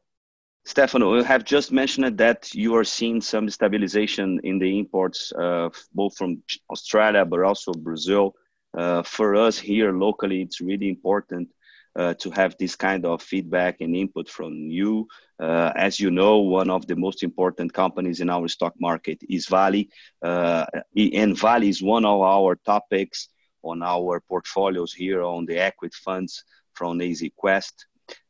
Stefano, 0.66 1.16
you 1.16 1.24
have 1.24 1.44
just 1.46 1.72
mentioned 1.72 2.18
that 2.18 2.54
you 2.54 2.76
are 2.76 2.84
seeing 2.84 3.22
some 3.22 3.50
stabilization 3.50 4.40
in 4.44 4.60
the 4.60 4.78
imports, 4.78 5.32
uh, 5.34 5.70
both 5.94 6.16
from 6.18 6.44
Australia 6.70 7.26
but 7.26 7.42
also 7.42 7.74
Brazil. 7.74 8.36
Uh, 8.78 9.02
for 9.02 9.36
us 9.36 9.58
here 9.58 9.92
locally, 9.92 10.42
it's 10.44 10.62
really 10.62 10.90
important 10.90 11.50
uh, 11.96 12.14
to 12.16 12.30
have 12.30 12.56
this 12.60 12.76
kind 12.76 13.04
of 13.06 13.22
feedback 13.22 13.82
and 13.82 13.96
input 13.96 14.30
from 14.30 14.54
you. 14.54 15.08
Uh, 15.40 15.72
as 15.76 16.00
you 16.00 16.12
know, 16.12 16.38
one 16.38 16.70
of 16.70 16.86
the 16.86 16.96
most 16.96 17.24
important 17.24 17.74
companies 17.74 18.22
in 18.22 18.30
our 18.30 18.48
stock 18.48 18.74
market 18.80 19.18
is 19.28 19.48
Vale, 19.48 19.86
uh, 20.22 20.66
and 20.96 21.38
Vale 21.38 21.64
is 21.64 21.82
one 21.82 22.06
of 22.06 22.22
our 22.22 22.56
topics 22.66 23.30
on 23.64 23.82
our 23.82 24.20
portfolios 24.20 24.94
here 24.94 25.24
on 25.24 25.46
the 25.46 25.58
equity 25.58 25.96
funds 26.04 26.44
from 26.80 27.02
AZ 27.02 27.22
Quest. 27.36 27.76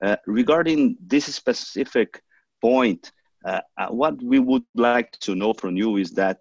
Uh, 0.02 0.18
regarding 0.26 0.98
this 1.14 1.26
specific 1.42 2.22
point, 2.62 3.12
uh, 3.46 3.62
uh, 3.78 3.88
what 4.02 4.16
we 4.24 4.40
would 4.40 4.68
like 4.74 5.12
to 5.20 5.36
know 5.36 5.54
from 5.54 5.78
you 5.78 5.98
is 5.98 6.12
that 6.12 6.40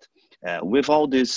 with 0.62 0.88
all 0.88 1.06
this 1.06 1.32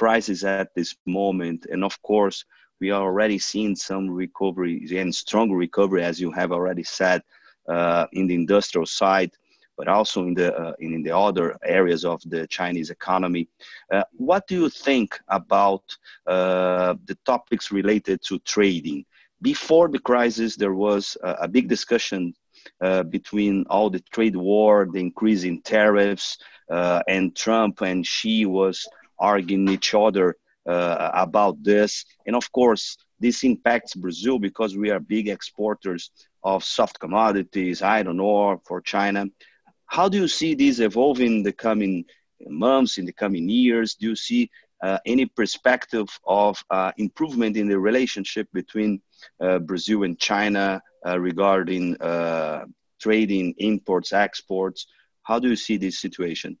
crisis 0.00 0.44
at 0.44 0.68
this 0.74 0.90
moment, 1.06 1.66
and 1.72 1.84
of 1.84 1.94
course, 2.02 2.38
we 2.80 2.90
are 2.90 3.02
already 3.02 3.38
seeing 3.38 3.76
some 3.76 4.04
recovery 4.24 4.74
and 5.00 5.14
strong 5.14 5.48
recovery, 5.66 6.02
as 6.10 6.20
you 6.20 6.30
have 6.30 6.52
already 6.52 6.84
said, 7.00 7.20
uh, 7.68 8.06
in 8.12 8.26
the 8.28 8.34
industrial 8.34 8.86
side, 8.86 9.32
but 9.76 9.88
also 9.88 10.18
in 10.28 10.34
the 10.34 10.48
uh, 10.62 10.74
in, 10.78 10.94
in, 10.96 11.02
the 11.02 11.14
other 11.26 11.56
areas 11.64 12.04
of 12.04 12.18
the 12.32 12.46
Chinese 12.58 12.90
economy. 12.90 13.48
Uh, 13.92 14.04
what 14.28 14.42
do 14.46 14.54
you 14.60 14.68
think 14.70 15.08
about 15.40 15.84
the 16.26 17.18
topics 17.24 17.66
related 17.72 18.18
to 18.28 18.38
trading? 18.54 19.04
Before 19.42 19.88
the 19.88 19.98
crisis, 19.98 20.56
there 20.56 20.74
was 20.74 21.16
a, 21.22 21.30
a 21.42 21.48
big 21.48 21.68
discussion 21.68 22.34
uh, 22.80 23.02
between 23.04 23.64
all 23.68 23.90
the 23.90 24.00
trade 24.12 24.36
war, 24.36 24.88
the 24.90 25.00
increase 25.00 25.44
in 25.44 25.62
tariffs, 25.62 26.38
uh, 26.70 27.02
and 27.06 27.34
Trump 27.36 27.80
and 27.82 28.06
Xi 28.06 28.46
was 28.46 28.86
arguing 29.18 29.68
each 29.68 29.94
other 29.94 30.36
uh, 30.66 31.10
about 31.14 31.62
this. 31.62 32.04
And 32.26 32.34
of 32.34 32.50
course, 32.52 32.96
this 33.20 33.44
impacts 33.44 33.94
Brazil 33.94 34.38
because 34.38 34.76
we 34.76 34.90
are 34.90 35.00
big 35.00 35.28
exporters 35.28 36.10
of 36.42 36.64
soft 36.64 36.98
commodities, 36.98 37.82
iron 37.82 38.20
ore 38.20 38.60
for 38.64 38.80
China. 38.80 39.26
How 39.86 40.08
do 40.08 40.18
you 40.18 40.28
see 40.28 40.54
this 40.54 40.80
evolving 40.80 41.36
in 41.38 41.42
the 41.42 41.52
coming 41.52 42.04
months, 42.46 42.98
in 42.98 43.06
the 43.06 43.12
coming 43.12 43.48
years? 43.48 43.94
Do 43.94 44.08
you 44.08 44.16
see 44.16 44.50
uh, 44.82 44.98
any 45.06 45.26
perspective 45.26 46.08
of 46.26 46.62
uh, 46.70 46.92
improvement 46.98 47.56
in 47.56 47.68
the 47.68 47.78
relationship 47.78 48.48
between 48.52 49.00
Brazil 49.60 50.02
and 50.04 50.18
China 50.18 50.82
uh, 51.06 51.18
regarding 51.18 51.96
uh, 52.00 52.64
trading, 53.00 53.54
imports, 53.58 54.12
exports? 54.12 54.86
How 55.22 55.38
do 55.38 55.48
you 55.48 55.56
see 55.56 55.76
this 55.76 56.00
situation? 56.00 56.58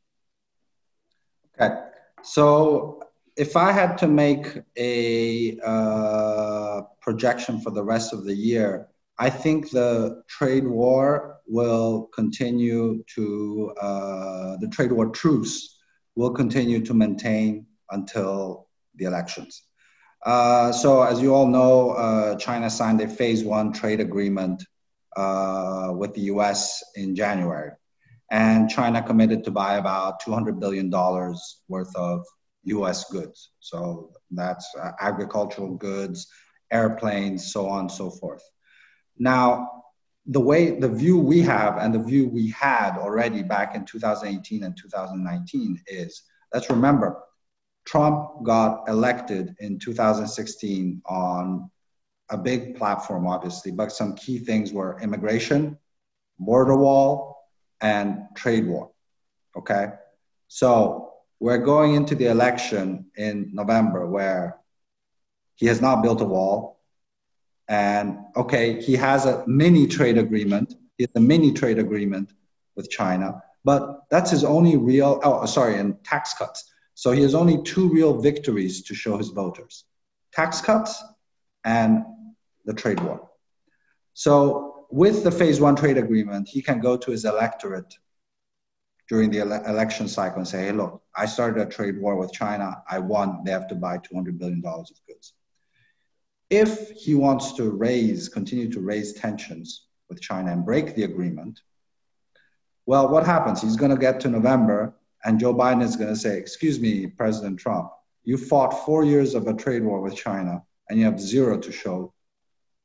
Okay, 1.58 1.74
so 2.22 3.02
if 3.36 3.56
I 3.56 3.72
had 3.72 3.96
to 3.98 4.08
make 4.08 4.58
a 4.76 5.58
uh, 5.64 6.82
projection 7.00 7.60
for 7.60 7.70
the 7.70 7.82
rest 7.82 8.12
of 8.12 8.24
the 8.24 8.34
year, 8.34 8.88
I 9.18 9.30
think 9.30 9.70
the 9.70 10.22
trade 10.28 10.66
war 10.66 11.38
will 11.46 12.10
continue 12.14 13.02
to, 13.14 13.72
uh, 13.80 14.56
the 14.58 14.68
trade 14.68 14.92
war 14.92 15.10
truce 15.10 15.78
will 16.14 16.30
continue 16.30 16.84
to 16.84 16.94
maintain 16.94 17.66
until 17.90 18.68
the 18.96 19.06
elections. 19.06 19.62
Uh, 20.26 20.72
so, 20.72 21.02
as 21.04 21.22
you 21.22 21.32
all 21.32 21.46
know, 21.46 21.90
uh, 21.90 22.34
China 22.34 22.68
signed 22.68 23.00
a 23.00 23.06
phase 23.06 23.44
one 23.44 23.72
trade 23.72 24.00
agreement 24.00 24.60
uh, 25.16 25.92
with 25.96 26.12
the 26.14 26.22
US 26.22 26.82
in 26.96 27.14
January. 27.14 27.70
And 28.32 28.68
China 28.68 29.00
committed 29.00 29.44
to 29.44 29.52
buy 29.52 29.76
about 29.76 30.20
$200 30.22 30.58
billion 30.58 30.90
worth 31.68 31.94
of 31.94 32.26
US 32.64 33.08
goods. 33.08 33.50
So 33.60 34.10
that's 34.32 34.68
uh, 34.74 34.90
agricultural 35.00 35.76
goods, 35.76 36.26
airplanes, 36.72 37.52
so 37.52 37.68
on 37.68 37.82
and 37.82 37.92
so 37.92 38.10
forth. 38.10 38.42
Now, 39.16 39.70
the 40.26 40.40
way 40.40 40.80
the 40.80 40.88
view 40.88 41.18
we 41.18 41.40
have 41.42 41.78
and 41.78 41.94
the 41.94 42.02
view 42.02 42.28
we 42.28 42.50
had 42.50 42.98
already 42.98 43.44
back 43.44 43.76
in 43.76 43.84
2018 43.84 44.64
and 44.64 44.76
2019 44.76 45.80
is 45.86 46.22
let's 46.52 46.68
remember 46.68 47.22
Trump 47.86 48.42
got 48.42 48.88
elected 48.88 49.54
in 49.60 49.78
2016 49.78 51.02
on 51.06 51.70
a 52.28 52.36
big 52.36 52.76
platform, 52.76 53.26
obviously, 53.26 53.70
but 53.70 53.92
some 53.92 54.14
key 54.16 54.38
things 54.38 54.72
were 54.72 54.98
immigration, 55.00 55.78
border 56.38 56.76
wall, 56.76 57.36
and 57.80 58.18
trade 58.34 58.66
war. 58.66 58.90
Okay. 59.56 59.88
So 60.48 61.12
we're 61.38 61.58
going 61.58 61.94
into 61.94 62.14
the 62.14 62.26
election 62.26 63.06
in 63.16 63.50
November 63.52 64.06
where 64.06 64.58
he 65.54 65.66
has 65.66 65.80
not 65.80 66.02
built 66.02 66.20
a 66.20 66.24
wall. 66.24 66.80
And 67.68 68.18
okay, 68.36 68.80
he 68.80 68.94
has 68.96 69.26
a 69.26 69.44
mini 69.46 69.86
trade 69.86 70.18
agreement. 70.18 70.74
He 70.98 71.04
has 71.04 71.10
a 71.14 71.20
mini 71.20 71.52
trade 71.52 71.78
agreement 71.78 72.32
with 72.74 72.90
China, 72.90 73.42
but 73.64 74.02
that's 74.10 74.30
his 74.30 74.44
only 74.44 74.76
real, 74.76 75.20
oh, 75.24 75.46
sorry, 75.46 75.78
and 75.78 76.02
tax 76.04 76.34
cuts. 76.34 76.72
So 76.96 77.12
he 77.12 77.20
has 77.20 77.34
only 77.34 77.62
two 77.62 77.90
real 77.90 78.18
victories 78.18 78.82
to 78.84 78.94
show 78.94 79.18
his 79.18 79.28
voters 79.28 79.84
tax 80.32 80.60
cuts 80.62 81.02
and 81.64 82.04
the 82.64 82.72
trade 82.74 83.00
war. 83.00 83.30
So 84.14 84.86
with 84.90 85.22
the 85.22 85.30
phase 85.30 85.60
one 85.60 85.76
trade 85.76 85.98
agreement, 85.98 86.48
he 86.48 86.62
can 86.62 86.80
go 86.80 86.96
to 86.96 87.10
his 87.10 87.24
electorate 87.26 87.94
during 89.10 89.30
the 89.30 89.40
ele- 89.40 89.64
election 89.66 90.08
cycle 90.08 90.38
and 90.38 90.48
say, 90.48 90.64
hey, 90.64 90.72
look, 90.72 91.02
I 91.14 91.26
started 91.26 91.60
a 91.66 91.70
trade 91.70 92.00
war 92.00 92.16
with 92.16 92.32
China. 92.32 92.82
I 92.90 92.98
won. 92.98 93.44
They 93.44 93.52
have 93.52 93.68
to 93.68 93.74
buy 93.74 93.98
$200 93.98 94.38
billion 94.38 94.62
of 94.64 94.88
goods. 95.06 95.34
If 96.48 96.90
he 96.90 97.14
wants 97.14 97.52
to 97.54 97.70
raise, 97.70 98.28
continue 98.28 98.70
to 98.72 98.80
raise 98.80 99.12
tensions 99.12 99.86
with 100.08 100.20
China 100.20 100.52
and 100.52 100.64
break 100.64 100.94
the 100.94 101.04
agreement, 101.04 101.60
well, 102.86 103.08
what 103.08 103.26
happens? 103.26 103.60
He's 103.60 103.76
going 103.76 103.90
to 103.90 103.98
get 103.98 104.20
to 104.20 104.28
November 104.28 104.94
and 105.26 105.40
Joe 105.40 105.52
Biden 105.52 105.82
is 105.82 105.96
going 105.96 106.08
to 106.08 106.16
say, 106.16 106.38
excuse 106.38 106.78
me, 106.78 107.08
President 107.08 107.58
Trump, 107.58 107.90
you 108.22 108.38
fought 108.38 108.86
four 108.86 109.04
years 109.04 109.34
of 109.34 109.48
a 109.48 109.54
trade 109.54 109.82
war 109.82 110.00
with 110.00 110.14
China 110.14 110.62
and 110.88 110.98
you 110.98 111.04
have 111.04 111.20
zero 111.20 111.58
to 111.58 111.72
show 111.72 112.14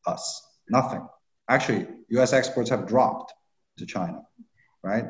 us. 0.07 0.41
Nothing. 0.67 1.07
Actually, 1.47 1.87
US 2.09 2.33
exports 2.33 2.71
have 2.71 2.87
dropped 2.87 3.31
to 3.77 3.85
China, 3.85 4.23
right? 4.83 5.05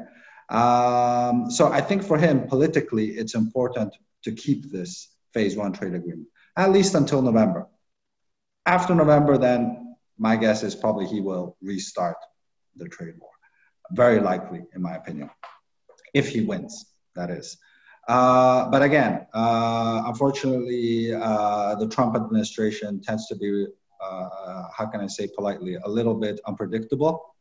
Um, 0.50 1.50
so 1.50 1.71
I 1.71 1.79
think 1.79 2.03
for 2.03 2.17
him, 2.17 2.47
politically, 2.47 3.11
it's 3.11 3.33
important 3.33 3.95
to 4.23 4.33
keep 4.33 4.69
this 4.69 5.07
phase 5.33 5.55
one 5.55 5.71
trade 5.71 5.93
agreement, 5.93 6.27
at 6.57 6.71
least 6.71 6.95
until 6.95 7.21
November. 7.21 7.67
After 8.65 8.93
November, 8.93 9.38
then 9.38 9.95
my 10.17 10.35
guess 10.35 10.63
is 10.63 10.75
probably 10.75 11.07
he 11.07 11.21
will 11.21 11.55
restart 11.61 12.17
the 12.75 12.89
trade 12.89 13.15
war. 13.17 13.31
Very 13.91 14.19
likely, 14.19 14.63
in 14.75 14.81
my 14.81 14.95
opinion, 14.95 15.29
if 16.13 16.27
he 16.27 16.41
wins, 16.41 16.90
that 17.15 17.30
is. 17.30 17.58
Uh, 18.08 18.70
but 18.70 18.82
again, 18.82 19.27
uh, 19.34 20.03
unfortunately, 20.06 21.13
uh, 21.13 21.75
the 21.75 21.88
Trump 21.88 22.15
administration 22.15 23.01
tends 23.01 23.27
to 23.27 23.36
be, 23.36 23.68
uh, 24.01 24.63
how 24.75 24.88
can 24.88 25.01
I 25.01 25.08
say 25.08 25.30
politely, 25.36 25.75
a 25.75 25.88
little 25.89 26.15
bit 26.15 26.39
unpredictable. 26.48 27.36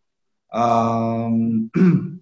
Um, 0.52 1.70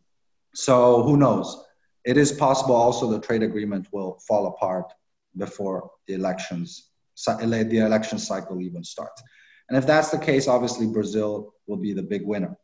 So 0.55 1.03
who 1.05 1.17
knows? 1.17 1.65
It 2.05 2.17
is 2.17 2.33
possible 2.33 2.75
also 2.75 3.09
the 3.09 3.21
trade 3.21 3.45
agreement 3.45 3.87
will 3.93 4.19
fall 4.27 4.49
apart 4.49 4.93
before 5.37 5.91
the 6.09 6.15
elections, 6.15 6.91
the 7.25 7.83
election 7.87 8.19
cycle 8.19 8.61
even 8.61 8.83
starts. 8.83 9.23
And 9.69 9.79
if 9.79 9.87
that's 9.87 10.11
the 10.11 10.19
case, 10.19 10.49
obviously 10.49 10.89
Brazil 10.89 11.55
will 11.69 11.77
be 11.77 11.93
the 11.93 12.03
big 12.03 12.27
winner. 12.27 12.57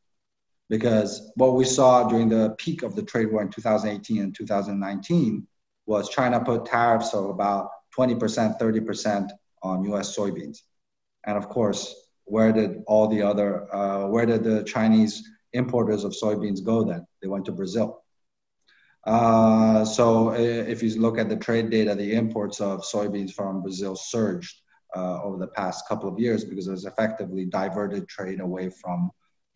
Because 0.69 1.31
what 1.37 1.55
we 1.55 1.65
saw 1.65 2.09
during 2.09 2.29
the 2.29 2.55
peak 2.59 2.83
of 2.83 2.95
the 2.95 3.03
trade 3.03 3.31
war 3.31 3.43
in 3.43 3.51
2018 3.51 4.23
and 4.23 4.35
2019 4.35 5.47
was 5.87 6.09
China 6.09 6.43
put 6.43 6.65
tariffs 6.65 7.13
of 7.13 7.27
about 7.27 7.71
20%, 7.99 8.59
30% 8.59 9.31
on 9.63 9.85
US 9.93 10.17
soybeans. 10.17 10.59
And 11.27 11.37
of 11.37 11.49
course, 11.49 11.95
where 12.25 12.53
did 12.53 12.83
all 12.87 13.09
the 13.09 13.23
other, 13.23 13.73
uh, 13.75 14.07
where 14.09 14.27
did 14.27 14.45
the 14.45 14.65
Chinese 14.65 15.23
importers 15.53 16.05
of 16.05 16.13
soybeans 16.13 16.65
go 16.65 16.85
then? 16.85 17.07
They 17.21 17.29
went 17.29 17.45
to 17.47 17.53
Brazil. 17.53 18.03
Uh, 19.07 19.85
so 19.85 20.33
if 20.33 20.83
you 20.83 20.99
look 20.99 21.19
at 21.19 21.29
the 21.29 21.37
trade 21.37 21.69
data, 21.69 21.95
the 21.95 22.15
imports 22.15 22.61
of 22.61 22.83
soybeans 22.83 23.33
from 23.33 23.61
Brazil 23.63 23.95
surged 23.95 24.57
uh, 24.97 25.23
over 25.23 25.37
the 25.37 25.49
past 25.49 25.87
couple 25.89 26.09
of 26.09 26.19
years 26.19 26.45
because 26.45 26.69
it 26.69 26.71
was 26.71 26.87
effectively 26.87 27.45
diverted 27.45 28.09
trade 28.09 28.41
away 28.41 28.71
from 28.71 29.11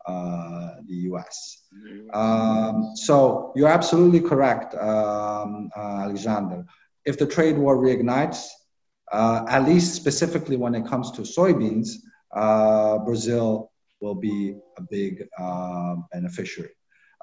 uh, 0.09 0.69
the 0.87 0.97
US. 1.11 1.65
Um, 2.15 2.93
so 2.95 3.53
you're 3.55 3.75
absolutely 3.81 4.21
correct, 4.21 4.75
um, 4.75 5.71
uh, 5.77 6.07
Alexander. 6.07 6.65
If 7.05 7.19
the 7.19 7.27
trade 7.27 7.57
war 7.59 7.77
reignites, 7.77 8.41
uh, 9.13 9.45
at 9.49 9.65
least 9.67 9.95
specifically 9.95 10.57
when 10.57 10.75
it 10.75 10.87
comes 10.87 11.11
to 11.13 11.23
soybeans, 11.23 11.89
uh, 12.35 12.99
Brazil 12.99 13.71
will 14.01 14.15
be 14.15 14.57
a 14.77 14.83
big 14.91 15.27
uh, 15.39 15.97
beneficiary. 16.13 16.71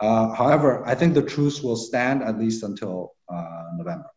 Uh, 0.02 0.34
however, 0.34 0.86
I 0.86 0.93
think 0.95 1.13
the 1.13 1.21
truce 1.21 1.62
will 1.62 1.78
stand 1.78 2.21
at 2.24 2.38
least 2.38 2.63
until 2.63 3.13
uh, 3.34 3.63
November. 3.78 4.10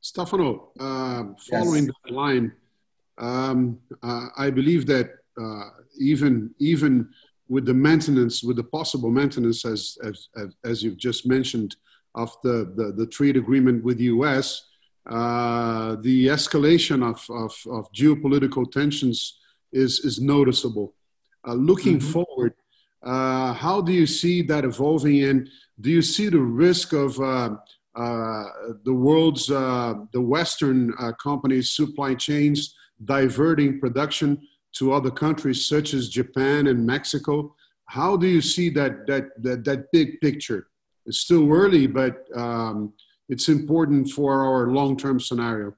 Stefano, 0.00 0.72
uh, 0.78 1.24
following 1.50 1.86
yes. 1.86 1.94
that 2.04 2.12
line, 2.12 2.52
um, 3.18 3.78
uh, 4.02 4.28
I 4.36 4.50
believe 4.50 4.86
that 4.86 5.10
uh, 5.40 5.70
even 5.98 6.54
even 6.58 7.08
with 7.48 7.64
the 7.66 7.74
maintenance, 7.74 8.42
with 8.42 8.56
the 8.56 8.64
possible 8.64 9.10
maintenance, 9.10 9.64
as 9.64 9.96
as, 10.04 10.28
as 10.64 10.82
you've 10.82 10.98
just 10.98 11.26
mentioned, 11.26 11.76
of 12.14 12.36
the, 12.42 12.72
the, 12.76 12.92
the 12.96 13.06
trade 13.06 13.36
agreement 13.36 13.84
with 13.84 13.98
the 13.98 14.04
U.S., 14.04 14.64
the 15.06 16.26
escalation 16.36 17.02
of, 17.02 17.24
of, 17.30 17.54
of 17.72 17.92
geopolitical 17.92 18.70
tensions 18.70 19.38
is 19.72 20.00
is 20.00 20.20
noticeable. 20.20 20.94
Uh, 21.46 21.54
looking 21.54 21.98
mm-hmm. 21.98 22.12
forward, 22.12 22.54
uh, 23.02 23.52
how 23.52 23.80
do 23.80 23.92
you 23.92 24.06
see 24.06 24.42
that 24.42 24.64
evolving? 24.64 25.22
And 25.24 25.48
do 25.80 25.90
you 25.90 26.02
see 26.02 26.28
the 26.28 26.40
risk 26.40 26.92
of 26.92 27.18
uh, 27.20 27.56
uh 27.94 28.44
the 28.84 28.92
world's, 28.92 29.50
uh, 29.50 29.94
the 30.12 30.20
Western 30.20 30.92
uh, 30.98 31.12
companies' 31.12 31.70
supply 31.70 32.14
chains 32.14 32.74
diverting 33.04 33.78
production 33.78 34.40
to 34.78 34.92
other 34.92 35.10
countries 35.10 35.66
such 35.66 35.94
as 35.94 36.08
Japan 36.08 36.66
and 36.68 36.86
Mexico? 36.86 37.54
How 37.86 38.16
do 38.16 38.26
you 38.26 38.40
see 38.40 38.68
that, 38.70 39.06
that, 39.06 39.42
that, 39.42 39.64
that 39.64 39.92
big 39.92 40.20
picture? 40.20 40.68
It's 41.06 41.20
still 41.20 41.50
early, 41.50 41.86
but 41.86 42.24
um, 42.36 42.92
it's 43.28 43.48
important 43.48 44.10
for 44.10 44.44
our 44.44 44.68
long 44.68 44.96
term 44.96 45.18
scenario. 45.18 45.74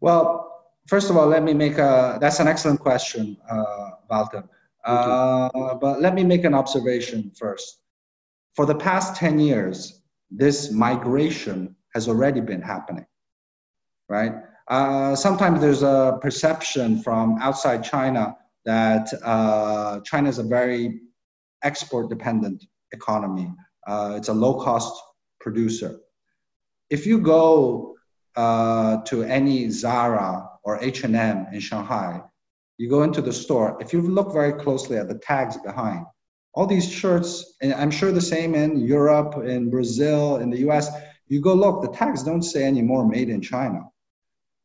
Well, 0.00 0.66
first 0.86 1.10
of 1.10 1.16
all, 1.16 1.26
let 1.26 1.42
me 1.42 1.54
make 1.54 1.78
a, 1.78 2.18
that's 2.20 2.40
an 2.40 2.46
excellent 2.46 2.80
question, 2.80 3.36
uh, 3.48 3.90
Walter. 4.10 4.44
Uh, 4.84 5.74
but 5.76 6.02
let 6.02 6.14
me 6.14 6.22
make 6.24 6.44
an 6.44 6.54
observation 6.54 7.32
first. 7.38 7.80
For 8.54 8.66
the 8.66 8.74
past 8.74 9.16
10 9.16 9.38
years, 9.38 10.02
this 10.30 10.70
migration 10.70 11.74
has 11.94 12.06
already 12.08 12.40
been 12.40 12.60
happening, 12.60 13.06
right? 14.08 14.34
Uh, 14.68 15.14
sometimes 15.14 15.60
there's 15.60 15.82
a 15.82 16.18
perception 16.20 17.02
from 17.02 17.38
outside 17.40 17.84
China 17.84 18.36
that 18.64 19.12
uh, 19.22 20.00
China 20.00 20.28
is 20.28 20.38
a 20.38 20.42
very 20.42 21.00
export 21.62 22.08
dependent 22.08 22.64
economy. 22.92 23.52
Uh, 23.86 24.14
it's 24.16 24.28
a 24.28 24.32
low 24.32 24.54
cost 24.60 24.94
producer. 25.40 26.00
If 26.88 27.06
you 27.06 27.18
go 27.20 27.94
uh, 28.36 29.02
to 29.02 29.22
any 29.22 29.68
Zara 29.70 30.48
or 30.62 30.82
H&M 30.82 31.46
in 31.52 31.60
Shanghai, 31.60 32.22
you 32.78 32.88
go 32.88 33.02
into 33.02 33.20
the 33.20 33.32
store, 33.32 33.76
if 33.80 33.92
you 33.92 34.00
look 34.00 34.32
very 34.32 34.54
closely 34.54 34.96
at 34.96 35.08
the 35.08 35.18
tags 35.18 35.56
behind, 35.58 36.06
all 36.54 36.66
these 36.66 36.90
shirts, 36.90 37.56
and 37.60 37.74
I'm 37.74 37.90
sure 37.90 38.12
the 38.12 38.20
same 38.20 38.54
in 38.54 38.78
Europe, 38.78 39.44
in 39.44 39.70
Brazil, 39.70 40.36
in 40.36 40.50
the 40.50 40.58
US, 40.68 40.90
you 41.26 41.40
go 41.40 41.54
look, 41.54 41.82
the 41.82 41.96
tags 41.96 42.22
don't 42.22 42.42
say 42.42 42.64
anymore 42.64 43.06
made 43.06 43.28
in 43.28 43.40
China. 43.40 43.82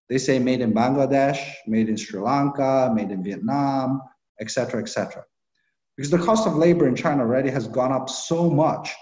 They 0.09 0.17
say 0.17 0.39
made 0.39 0.61
in 0.61 0.73
Bangladesh, 0.73 1.39
made 1.67 1.89
in 1.89 1.97
Sri 1.97 2.19
Lanka, 2.19 2.91
made 2.93 3.11
in 3.11 3.23
Vietnam, 3.23 4.01
etc., 4.39 4.81
etc. 4.81 5.23
Because 5.95 6.09
the 6.09 6.17
cost 6.17 6.47
of 6.47 6.55
labor 6.55 6.87
in 6.87 6.95
China 6.95 7.21
already 7.23 7.49
has 7.49 7.67
gone 7.67 7.91
up 7.91 8.09
so 8.09 8.49
much. 8.49 8.93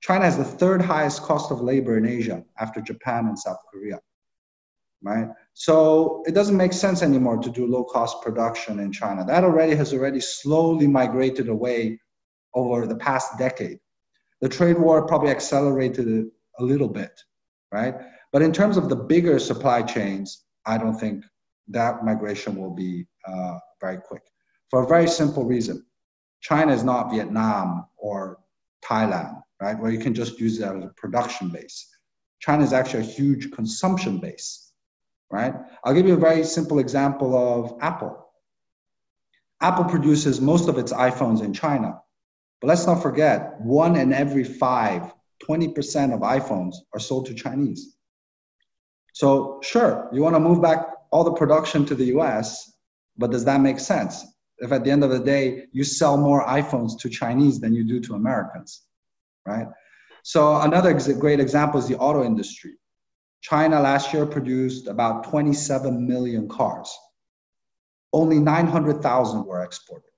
China 0.00 0.24
has 0.24 0.36
the 0.36 0.44
third 0.44 0.82
highest 0.82 1.22
cost 1.22 1.50
of 1.50 1.60
labor 1.60 1.96
in 1.96 2.06
Asia 2.06 2.44
after 2.58 2.80
Japan 2.80 3.26
and 3.26 3.38
South 3.38 3.58
Korea 3.72 4.00
right? 5.02 5.28
So 5.54 6.22
it 6.26 6.32
doesn't 6.34 6.56
make 6.56 6.72
sense 6.72 7.02
anymore 7.02 7.38
to 7.38 7.50
do 7.50 7.66
low 7.66 7.84
cost 7.84 8.22
production 8.22 8.80
in 8.80 8.92
China. 8.92 9.24
That 9.24 9.44
already 9.44 9.74
has 9.76 9.92
already 9.92 10.20
slowly 10.20 10.86
migrated 10.86 11.48
away 11.48 12.00
over 12.54 12.86
the 12.86 12.96
past 12.96 13.38
decade. 13.38 13.78
The 14.40 14.48
trade 14.48 14.78
war 14.78 15.06
probably 15.06 15.30
accelerated 15.30 16.08
it 16.08 16.26
a 16.58 16.64
little 16.64 16.88
bit, 16.88 17.12
right? 17.72 17.94
But 18.36 18.42
in 18.42 18.52
terms 18.52 18.76
of 18.76 18.90
the 18.90 18.96
bigger 18.96 19.38
supply 19.38 19.80
chains, 19.80 20.44
I 20.66 20.76
don't 20.76 21.00
think 21.00 21.24
that 21.68 22.04
migration 22.04 22.56
will 22.56 22.74
be 22.74 23.06
uh, 23.26 23.56
very 23.80 23.96
quick 23.96 24.24
for 24.68 24.82
a 24.82 24.86
very 24.86 25.08
simple 25.08 25.46
reason. 25.46 25.86
China 26.42 26.74
is 26.74 26.84
not 26.84 27.10
Vietnam 27.10 27.86
or 27.96 28.36
Thailand, 28.84 29.40
right? 29.58 29.80
Where 29.80 29.90
you 29.90 29.98
can 29.98 30.12
just 30.12 30.38
use 30.38 30.60
it 30.60 30.64
as 30.64 30.84
a 30.84 30.92
production 30.98 31.48
base. 31.48 31.88
China 32.40 32.62
is 32.62 32.74
actually 32.74 33.04
a 33.04 33.12
huge 33.18 33.50
consumption 33.52 34.18
base 34.18 34.74
right? 35.30 35.54
I'll 35.82 35.94
give 35.94 36.06
you 36.06 36.12
a 36.12 36.28
very 36.28 36.44
simple 36.44 36.78
example 36.78 37.34
of 37.34 37.78
Apple. 37.80 38.22
Apple 39.62 39.86
produces 39.86 40.42
most 40.42 40.68
of 40.68 40.76
its 40.76 40.92
iPhones 40.92 41.42
in 41.42 41.54
China. 41.54 42.02
But 42.60 42.68
let's 42.68 42.86
not 42.86 43.02
forget, 43.02 43.58
one 43.62 43.96
in 43.96 44.12
every 44.12 44.44
five, 44.44 45.14
20% 45.48 46.12
of 46.12 46.20
iPhones 46.20 46.74
are 46.92 47.00
sold 47.00 47.24
to 47.26 47.34
Chinese. 47.34 47.95
So, 49.20 49.60
sure, 49.62 50.10
you 50.12 50.20
want 50.22 50.36
to 50.36 50.40
move 50.40 50.60
back 50.60 50.80
all 51.10 51.24
the 51.24 51.32
production 51.32 51.86
to 51.86 51.94
the 51.94 52.06
US, 52.16 52.48
but 53.16 53.30
does 53.30 53.44
that 53.46 53.60
make 53.60 53.78
sense? 53.78 54.24
if 54.58 54.72
at 54.72 54.84
the 54.84 54.90
end 54.90 55.04
of 55.04 55.10
the 55.10 55.18
day 55.18 55.66
you 55.72 55.84
sell 55.84 56.16
more 56.16 56.44
iPhones 56.46 56.98
to 57.00 57.08
Chinese 57.08 57.60
than 57.60 57.74
you 57.74 57.84
do 57.84 58.00
to 58.00 58.14
Americans, 58.14 58.82
right? 59.44 59.66
So 60.22 60.60
another 60.60 60.90
ex- 60.90 61.08
great 61.08 61.40
example 61.40 61.78
is 61.78 61.88
the 61.88 61.98
auto 61.98 62.24
industry. 62.24 62.74
China 63.42 63.80
last 63.80 64.12
year 64.12 64.26
produced 64.26 64.86
about 64.86 65.24
27 65.24 66.06
million 66.06 66.48
cars. 66.48 66.90
Only 68.12 68.38
900,000 68.38 69.44
were 69.44 69.62
exported. 69.62 70.10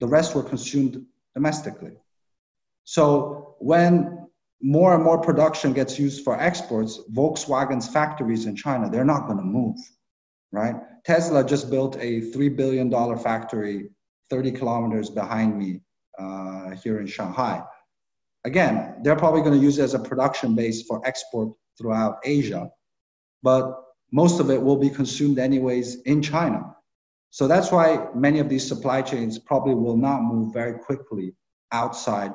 The 0.00 0.06
rest 0.06 0.34
were 0.34 0.42
consumed 0.42 1.04
domestically. 1.34 1.92
So 2.84 3.56
when 3.58 4.25
more 4.62 4.94
and 4.94 5.04
more 5.04 5.20
production 5.20 5.72
gets 5.72 5.98
used 5.98 6.24
for 6.24 6.40
exports, 6.40 7.00
Volkswagen's 7.12 7.88
factories 7.88 8.46
in 8.46 8.56
China, 8.56 8.88
they're 8.88 9.04
not 9.04 9.26
going 9.26 9.38
to 9.38 9.44
move, 9.44 9.76
right? 10.52 10.76
Tesla 11.04 11.44
just 11.44 11.70
built 11.70 11.96
a 11.96 12.22
$3 12.32 12.56
billion 12.56 12.90
factory 13.18 13.88
30 14.30 14.52
kilometers 14.52 15.10
behind 15.10 15.56
me 15.56 15.80
uh, 16.18 16.70
here 16.82 17.00
in 17.00 17.06
Shanghai. 17.06 17.62
Again, 18.44 18.96
they're 19.02 19.16
probably 19.16 19.42
going 19.42 19.58
to 19.58 19.64
use 19.64 19.78
it 19.78 19.82
as 19.82 19.94
a 19.94 19.98
production 19.98 20.54
base 20.54 20.82
for 20.82 21.00
export 21.06 21.52
throughout 21.78 22.18
Asia, 22.24 22.70
but 23.42 23.82
most 24.12 24.40
of 24.40 24.50
it 24.50 24.60
will 24.60 24.76
be 24.76 24.88
consumed 24.88 25.38
anyways 25.38 26.02
in 26.02 26.22
China. 26.22 26.74
So 27.30 27.46
that's 27.46 27.70
why 27.70 28.06
many 28.14 28.38
of 28.38 28.48
these 28.48 28.66
supply 28.66 29.02
chains 29.02 29.38
probably 29.38 29.74
will 29.74 29.96
not 29.96 30.22
move 30.22 30.52
very 30.54 30.78
quickly 30.78 31.34
outside 31.72 32.32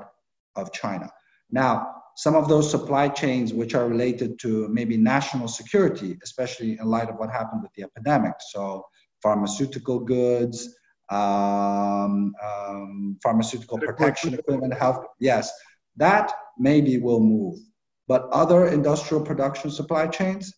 of 0.55 0.71
China. 0.71 1.09
Now, 1.49 2.00
some 2.21 2.35
of 2.35 2.47
those 2.47 2.69
supply 2.69 3.07
chains 3.09 3.51
which 3.51 3.73
are 3.73 3.87
related 3.89 4.37
to 4.37 4.67
maybe 4.67 4.95
national 4.95 5.47
security, 5.47 6.19
especially 6.21 6.77
in 6.77 6.85
light 6.85 7.09
of 7.09 7.15
what 7.15 7.31
happened 7.31 7.63
with 7.63 7.73
the 7.75 7.81
epidemic. 7.81 8.33
So, 8.51 8.85
pharmaceutical 9.23 9.99
goods, 10.01 10.75
um, 11.09 12.31
um, 12.47 13.17
pharmaceutical 13.23 13.79
protection 13.79 14.35
equipment, 14.35 14.71
health, 14.75 15.03
yes, 15.19 15.51
that 15.95 16.31
maybe 16.59 16.99
will 16.99 17.21
move. 17.21 17.57
But 18.07 18.29
other 18.31 18.67
industrial 18.67 19.25
production 19.25 19.71
supply 19.71 20.05
chains, 20.05 20.53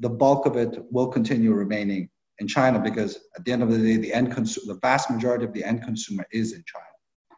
the 0.00 0.08
bulk 0.08 0.44
of 0.44 0.56
it 0.56 0.76
will 0.90 1.06
continue 1.06 1.52
remaining 1.52 2.08
in 2.40 2.48
China 2.48 2.80
because 2.80 3.16
at 3.36 3.44
the 3.44 3.52
end 3.52 3.62
of 3.62 3.70
the 3.70 3.78
day, 3.78 3.96
the 3.96 4.12
end 4.12 4.32
consumer, 4.32 4.74
the 4.74 4.80
vast 4.80 5.08
majority 5.08 5.44
of 5.44 5.52
the 5.52 5.62
end 5.62 5.84
consumer 5.84 6.26
is 6.32 6.52
in 6.52 6.64
China. 6.66 6.84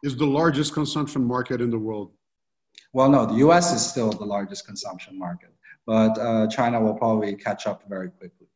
Is 0.01 0.17
the 0.17 0.25
largest 0.25 0.73
consumption 0.73 1.23
market 1.23 1.61
in 1.61 1.69
the 1.69 1.77
world. 1.77 2.13
Well, 2.93 3.09
no, 3.09 3.25
the 3.25 3.35
U.S. 3.35 3.73
is 3.73 3.85
still 3.85 4.11
the 4.11 4.25
largest 4.25 4.65
consumption 4.65 5.17
market, 5.17 5.53
but 5.85 6.17
uh, 6.17 6.47
China 6.47 6.81
will 6.81 6.95
probably 6.95 7.35
catch 7.35 7.67
up 7.67 7.83
very 7.87 8.09
quickly. 8.09 8.47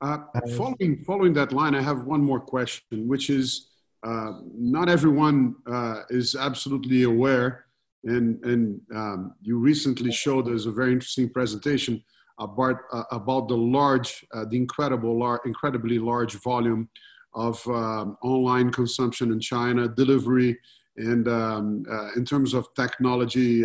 Uh, 0.00 0.18
following 0.56 1.02
following 1.06 1.32
that 1.34 1.52
line, 1.52 1.74
I 1.74 1.82
have 1.82 2.04
one 2.04 2.22
more 2.22 2.40
question, 2.40 3.08
which 3.08 3.30
is 3.30 3.68
uh, 4.02 4.32
not 4.54 4.88
everyone 4.88 5.56
uh, 5.66 6.02
is 6.10 6.34
absolutely 6.34 7.04
aware, 7.04 7.66
and 8.04 8.42
and 8.44 8.80
um, 8.94 9.34
you 9.40 9.58
recently 9.58 10.12
showed 10.12 10.48
us 10.48 10.66
a 10.66 10.70
very 10.70 10.92
interesting 10.92 11.30
presentation 11.30 12.02
about 12.38 12.76
uh, 12.92 13.04
about 13.10 13.48
the 13.48 13.56
large, 13.56 14.24
uh, 14.34 14.44
the 14.44 14.56
incredible, 14.56 15.18
lar- 15.18 15.40
incredibly 15.46 15.98
large 15.98 16.34
volume 16.34 16.88
of 17.34 17.66
um, 17.68 18.16
online 18.22 18.70
consumption 18.70 19.30
in 19.32 19.40
China, 19.40 19.88
delivery, 19.88 20.58
and 20.96 21.28
um, 21.28 21.84
uh, 21.90 22.12
in 22.16 22.24
terms 22.24 22.54
of 22.54 22.66
technology, 22.74 23.64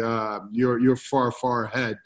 you're 0.51 0.79
you're 0.79 0.95
far 0.95 1.31
far 1.31 1.65
ahead. 1.65 1.97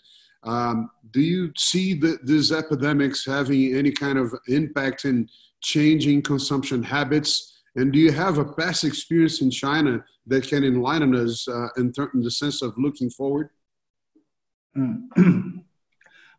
Um, 0.46 0.92
do 1.12 1.22
you 1.22 1.52
see 1.58 1.96
the, 1.96 2.20
these 2.24 2.52
epidemics 2.52 3.26
having 3.26 3.76
any 3.76 3.92
kind 3.92 4.18
of 4.18 4.34
impact 4.48 5.06
in 5.06 5.28
changing 5.62 6.22
consumption 6.22 6.84
habits? 6.84 7.62
And 7.76 7.92
do 7.92 8.00
you 8.00 8.12
have 8.12 8.38
a 8.38 8.46
past 8.46 8.84
experience 8.84 9.42
in 9.42 9.50
China 9.50 10.04
that 10.28 10.48
can 10.48 10.64
enlighten 10.64 11.16
us 11.16 11.48
uh, 11.48 11.68
in, 11.78 11.92
in, 12.14 12.22
the 12.22 12.32
sense 12.32 12.62
of 12.62 12.74
looking 12.78 13.10
forward? 13.10 13.50
Mm. 14.78 15.08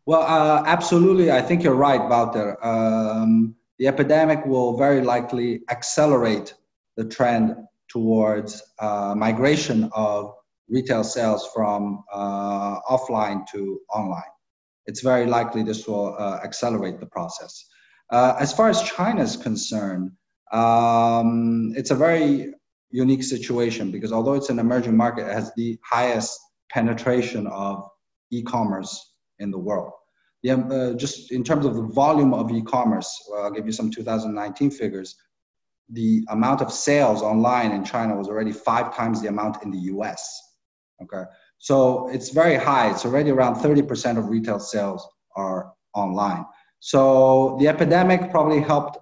well, 0.05 0.21
uh, 0.21 0.63
absolutely. 0.65 1.31
I 1.31 1.41
think 1.41 1.63
you're 1.63 1.75
right, 1.75 2.01
Walter. 2.01 2.57
Um, 2.65 3.55
the 3.77 3.87
epidemic 3.87 4.45
will 4.45 4.77
very 4.77 5.01
likely 5.01 5.61
accelerate 5.69 6.55
the 6.95 7.05
trend 7.05 7.55
towards 7.89 8.61
uh, 8.79 9.13
migration 9.15 9.89
of 9.93 10.33
retail 10.69 11.03
sales 11.03 11.49
from 11.53 12.03
uh, 12.13 12.79
offline 12.81 13.45
to 13.47 13.79
online. 13.93 14.23
It's 14.85 15.01
very 15.01 15.25
likely 15.25 15.63
this 15.63 15.87
will 15.87 16.15
uh, 16.17 16.39
accelerate 16.43 16.99
the 16.99 17.05
process. 17.05 17.65
Uh, 18.09 18.35
as 18.39 18.53
far 18.53 18.69
as 18.69 18.81
China 18.83 19.21
is 19.21 19.35
concerned, 19.35 20.11
um, 20.53 21.73
it's 21.75 21.91
a 21.91 21.95
very 21.95 22.53
unique 22.89 23.23
situation 23.23 23.91
because 23.91 24.13
although 24.13 24.33
it's 24.33 24.49
an 24.49 24.59
emerging 24.59 24.95
market, 24.95 25.27
it 25.27 25.33
has 25.33 25.51
the 25.55 25.77
highest 25.83 26.39
penetration 26.69 27.47
of 27.47 27.83
e-commerce 28.31 29.13
in 29.39 29.51
the 29.51 29.57
world. 29.57 29.91
Yeah, 30.43 30.55
uh, 30.55 30.93
just 30.93 31.31
in 31.31 31.43
terms 31.43 31.65
of 31.65 31.75
the 31.75 31.81
volume 31.81 32.33
of 32.33 32.51
e-commerce, 32.51 33.27
well, 33.29 33.43
I'll 33.43 33.51
give 33.51 33.65
you 33.65 33.71
some 33.71 33.91
2019 33.91 34.71
figures. 34.71 35.15
The 35.89 36.25
amount 36.29 36.61
of 36.61 36.71
sales 36.71 37.21
online 37.21 37.71
in 37.71 37.83
China 37.83 38.15
was 38.15 38.27
already 38.27 38.51
five 38.51 38.95
times 38.95 39.21
the 39.21 39.29
amount 39.29 39.63
in 39.63 39.71
the 39.71 39.77
US. 39.93 40.41
Okay, 41.01 41.23
so 41.57 42.09
it's 42.09 42.29
very 42.29 42.55
high. 42.55 42.91
It's 42.91 43.05
already 43.05 43.31
around 43.31 43.55
30% 43.55 44.17
of 44.17 44.29
retail 44.29 44.59
sales 44.59 45.07
are 45.35 45.71
online. 45.93 46.45
So 46.79 47.57
the 47.59 47.67
epidemic 47.67 48.31
probably 48.31 48.59
helped 48.61 48.97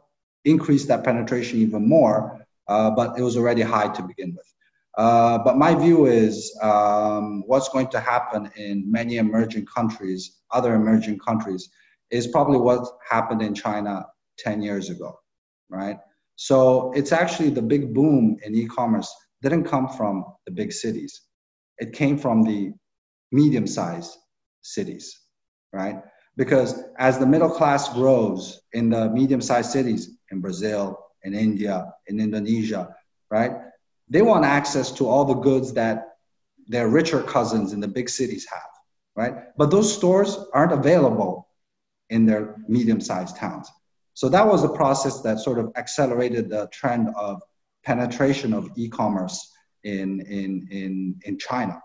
increase 0.46 0.86
that 0.86 1.04
penetration 1.04 1.60
even 1.60 1.88
more, 1.88 2.46
uh, 2.68 2.92
but 2.92 3.18
it 3.18 3.22
was 3.22 3.38
already 3.38 3.62
high 3.62 3.90
to 3.90 4.04
begin 4.04 4.34
with. 4.36 4.46
Uh, 4.98 5.40
but 5.40 5.58
my 5.58 5.76
view 5.76 6.06
is 6.06 6.58
um, 6.62 7.44
what's 7.48 7.68
going 7.70 7.88
to 7.90 8.00
happen 8.00 8.50
in 8.56 8.90
many 8.90 9.18
emerging 9.18 9.66
countries, 9.66 10.38
other 10.52 10.74
emerging 10.76 11.20
countries, 11.20 11.70
is 12.12 12.28
probably 12.28 12.58
what 12.58 12.88
happened 13.10 13.42
in 13.42 13.54
China 13.54 14.06
10 14.38 14.62
years 14.62 14.90
ago, 14.90 15.20
right? 15.70 15.98
So 16.36 16.92
it's 16.94 17.12
actually 17.12 17.50
the 17.50 17.62
big 17.62 17.94
boom 17.94 18.38
in 18.44 18.56
e 18.56 18.68
commerce 18.68 19.14
didn't 19.42 19.66
come 19.66 19.88
from 19.88 20.26
the 20.46 20.52
big 20.52 20.72
cities 20.72 21.22
it 21.78 21.94
came 21.94 22.18
from 22.18 22.44
the 22.44 22.74
medium 23.32 23.68
sized 23.68 24.18
cities, 24.62 25.20
right? 25.74 25.98
Because 26.38 26.84
as 26.98 27.18
the 27.18 27.26
middle 27.26 27.50
class 27.50 27.94
grows 27.94 28.62
in 28.74 28.90
the 28.90 29.10
medium 29.10 29.42
sized 29.42 29.72
cities 29.72 30.18
in 30.32 30.42
Brazil, 30.42 31.00
in 31.24 31.34
India, 31.34 31.94
in 32.08 32.20
Indonesia, 32.20 32.96
right? 33.32 33.52
They 34.10 34.22
want 34.22 34.46
access 34.46 34.92
to 34.94 35.08
all 35.08 35.26
the 35.26 35.36
goods 35.36 35.74
that 35.74 36.18
their 36.68 36.88
richer 36.88 37.22
cousins 37.22 37.74
in 37.74 37.80
the 37.80 37.88
big 37.88 38.10
cities 38.10 38.46
have, 38.52 38.62
right? 39.16 39.56
But 39.58 39.72
those 39.72 39.94
stores 39.94 40.38
aren't 40.54 40.72
available 40.72 41.48
in 42.10 42.26
their 42.26 42.58
medium 42.68 43.02
sized 43.02 43.38
towns. 43.38 43.70
So 44.16 44.28
that 44.30 44.48
was 44.48 44.64
a 44.64 44.70
process 44.70 45.22
that 45.22 45.40
sort 45.40 45.60
of 45.60 45.72
accelerated 45.76 46.50
the 46.50 46.68
trend 46.72 47.10
of 47.16 47.42
penetration 47.84 48.54
of 48.54 48.72
e 48.76 48.90
commerce 48.90 49.52
in, 49.84 50.22
in, 50.22 50.68
in, 50.72 51.20
in 51.26 51.38
China. 51.38 51.80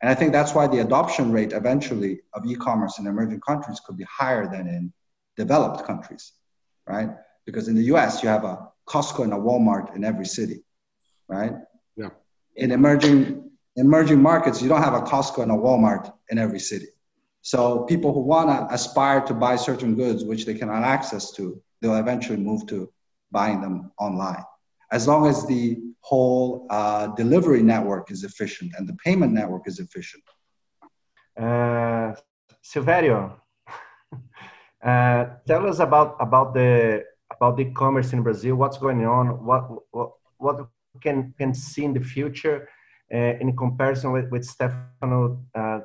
And 0.00 0.10
I 0.10 0.14
think 0.14 0.32
that's 0.32 0.54
why 0.54 0.66
the 0.66 0.78
adoption 0.78 1.30
rate 1.30 1.52
eventually 1.52 2.20
of 2.32 2.46
e-commerce 2.46 2.98
in 2.98 3.06
emerging 3.06 3.40
countries 3.40 3.80
could 3.84 3.98
be 3.98 4.04
higher 4.04 4.46
than 4.46 4.66
in 4.66 4.92
developed 5.36 5.84
countries, 5.86 6.32
right? 6.86 7.10
Because 7.44 7.68
in 7.68 7.74
the 7.74 7.84
US, 7.94 8.22
you 8.22 8.28
have 8.28 8.44
a 8.44 8.68
Costco 8.88 9.24
and 9.24 9.32
a 9.32 9.36
Walmart 9.36 9.94
in 9.94 10.04
every 10.04 10.24
city, 10.24 10.62
right? 11.28 11.52
Yeah. 11.96 12.10
In 12.56 12.72
emerging 12.72 13.50
emerging 13.76 14.20
markets, 14.20 14.60
you 14.60 14.68
don't 14.68 14.82
have 14.82 14.94
a 14.94 15.02
Costco 15.02 15.42
and 15.42 15.52
a 15.52 15.54
Walmart 15.54 16.12
in 16.30 16.38
every 16.38 16.58
city. 16.58 16.88
So 17.42 17.84
people 17.84 18.12
who 18.12 18.20
want 18.20 18.48
to 18.50 18.74
aspire 18.74 19.20
to 19.22 19.34
buy 19.34 19.56
certain 19.56 19.94
goods 19.94 20.24
which 20.24 20.44
they 20.44 20.54
cannot 20.54 20.82
access 20.82 21.30
to, 21.32 21.62
they'll 21.80 21.96
eventually 21.96 22.38
move 22.38 22.66
to 22.66 22.90
buying 23.30 23.60
them 23.60 23.92
online 23.98 24.44
as 24.90 25.06
long 25.06 25.26
as 25.26 25.46
the 25.46 25.78
whole 26.00 26.66
uh, 26.70 27.08
delivery 27.08 27.62
network 27.62 28.10
is 28.10 28.24
efficient 28.24 28.72
and 28.76 28.88
the 28.88 28.94
payment 29.04 29.32
network 29.32 29.66
is 29.66 29.78
efficient. 29.78 30.22
Uh, 31.38 32.14
Silverio, 32.62 33.34
uh, 34.84 35.24
tell 35.46 35.66
us 35.68 35.78
about 35.78 36.16
about 36.20 36.54
the 36.54 37.04
about 37.30 37.56
the 37.56 37.66
commerce 37.72 38.12
in 38.12 38.22
Brazil. 38.22 38.56
What's 38.56 38.78
going 38.78 39.04
on? 39.06 39.44
What 39.44 39.70
what, 39.92 40.10
what 40.38 40.66
can 41.00 41.34
can 41.38 41.54
see 41.54 41.84
in 41.84 41.94
the 41.94 42.00
future 42.00 42.68
uh, 43.12 43.38
in 43.40 43.56
comparison 43.56 44.12
with 44.12 44.30
with 44.30 44.44
Stefano 44.44 45.44
uh, 45.54 45.80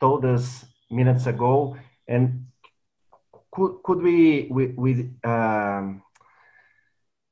told 0.00 0.24
us 0.24 0.64
minutes 0.90 1.26
ago, 1.26 1.76
and 2.06 2.46
could 3.56 3.82
could 3.82 4.02
we 4.02 4.48
we, 4.50 4.66
we 4.76 5.10
um, 5.24 6.02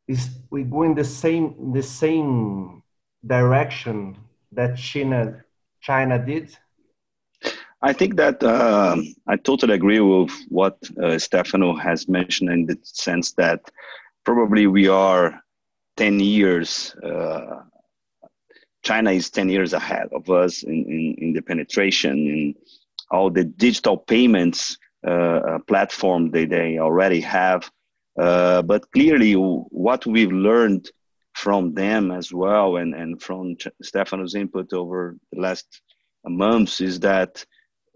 is 0.08 0.30
we 0.50 0.62
go 0.64 0.82
in 0.82 0.94
the 0.94 1.04
same 1.04 1.72
the 1.72 1.82
same 1.82 2.82
direction 3.26 4.16
that 4.52 4.76
China 4.78 5.44
China 5.82 6.18
did? 6.18 6.56
I 7.82 7.92
think 7.92 8.16
that 8.16 8.42
uh, 8.42 8.96
I 9.26 9.36
totally 9.36 9.74
agree 9.74 10.00
with 10.00 10.32
what 10.48 10.78
uh, 11.02 11.18
Stefano 11.18 11.76
has 11.76 12.08
mentioned 12.08 12.50
in 12.50 12.64
the 12.64 12.78
sense 12.82 13.32
that 13.32 13.60
probably 14.24 14.66
we 14.66 14.88
are 14.88 15.42
10 15.98 16.20
years. 16.20 16.96
Uh, 17.04 17.60
China 18.82 19.10
is 19.10 19.28
10 19.28 19.50
years 19.50 19.74
ahead 19.74 20.08
of 20.12 20.30
us 20.30 20.62
in, 20.62 20.84
in, 20.88 21.14
in 21.18 21.32
the 21.34 21.42
penetration 21.42 22.12
in 22.12 22.54
all 23.10 23.30
the 23.30 23.44
digital 23.44 23.98
payments 23.98 24.78
platform 25.66 26.30
that 26.30 26.50
they 26.50 26.78
already 26.78 27.20
have. 27.20 27.70
Uh, 28.18 28.62
but 28.62 28.90
clearly, 28.92 29.34
what 29.34 30.06
we've 30.06 30.32
learned 30.32 30.88
from 31.34 31.74
them 31.74 32.10
as 32.10 32.32
well 32.32 32.76
and, 32.76 32.94
and 32.94 33.20
from 33.20 33.56
Stefano's 33.82 34.34
input 34.34 34.72
over 34.72 35.16
the 35.32 35.40
last 35.40 35.82
months 36.24 36.80
is 36.80 37.00
that 37.00 37.44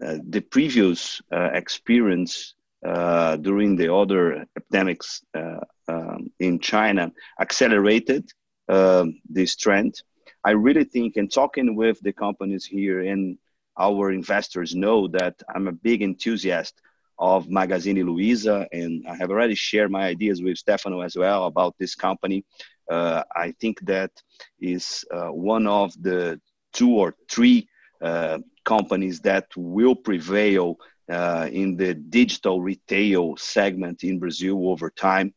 uh, 0.05 0.17
the 0.29 0.41
previous 0.41 1.21
uh, 1.31 1.49
experience 1.53 2.53
uh, 2.85 3.35
during 3.37 3.75
the 3.75 3.93
other 3.93 4.45
epidemics 4.55 5.21
uh, 5.33 5.59
um, 5.87 6.29
in 6.39 6.59
China 6.59 7.11
accelerated 7.39 8.29
um, 8.69 9.19
this 9.29 9.55
trend. 9.55 10.01
I 10.45 10.51
really 10.51 10.85
think, 10.85 11.17
and 11.17 11.31
talking 11.31 11.75
with 11.75 11.99
the 12.01 12.13
companies 12.13 12.65
here 12.65 13.01
and 13.01 13.37
our 13.77 14.11
investors 14.11 14.75
know 14.75 15.07
that 15.09 15.35
I'm 15.53 15.67
a 15.67 15.73
big 15.73 16.01
enthusiast 16.01 16.75
of 17.19 17.49
Magazine 17.49 17.97
Luiza, 17.97 18.65
and 18.71 19.05
I 19.07 19.15
have 19.15 19.29
already 19.29 19.55
shared 19.55 19.91
my 19.91 20.05
ideas 20.05 20.41
with 20.41 20.57
Stefano 20.57 21.01
as 21.01 21.15
well 21.17 21.45
about 21.45 21.75
this 21.77 21.93
company. 21.93 22.45
Uh, 22.89 23.23
I 23.35 23.51
think 23.59 23.79
that 23.81 24.11
is 24.59 25.05
uh, 25.13 25.27
one 25.27 25.67
of 25.67 25.93
the 26.01 26.39
two 26.73 26.91
or 26.91 27.15
three 27.29 27.67
uh, 28.01 28.39
companies 28.63 29.19
that 29.21 29.45
will 29.55 29.95
prevail 29.95 30.77
uh, 31.11 31.49
in 31.51 31.75
the 31.75 31.93
digital 31.93 32.61
retail 32.61 33.35
segment 33.37 34.03
in 34.03 34.17
Brazil 34.17 34.69
over 34.69 34.89
time. 34.89 35.33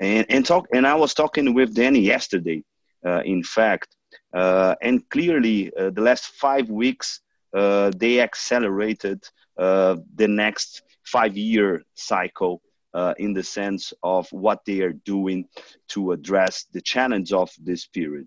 And, 0.00 0.26
and 0.30 0.44
talk 0.44 0.66
and 0.72 0.86
I 0.86 0.94
was 0.94 1.14
talking 1.14 1.52
with 1.54 1.74
Danny 1.74 2.00
yesterday, 2.00 2.64
uh, 3.04 3.22
in 3.24 3.42
fact, 3.42 3.96
uh, 4.34 4.74
and 4.82 5.08
clearly 5.10 5.70
the 5.76 6.00
last 6.00 6.26
five 6.28 6.70
weeks 6.70 7.20
they 7.52 8.20
accelerated 8.20 9.22
the 9.56 10.28
next 10.28 10.82
five-year 11.06 11.82
cycle 11.94 12.60
in 13.18 13.34
the 13.34 13.42
sense 13.42 13.92
of 14.02 14.26
what 14.32 14.64
they 14.64 14.80
are 14.80 14.94
doing 15.04 15.46
to 15.86 16.12
address 16.12 16.64
the 16.72 16.80
challenge 16.80 17.30
of 17.30 17.50
this 17.62 17.86
period. 17.86 18.26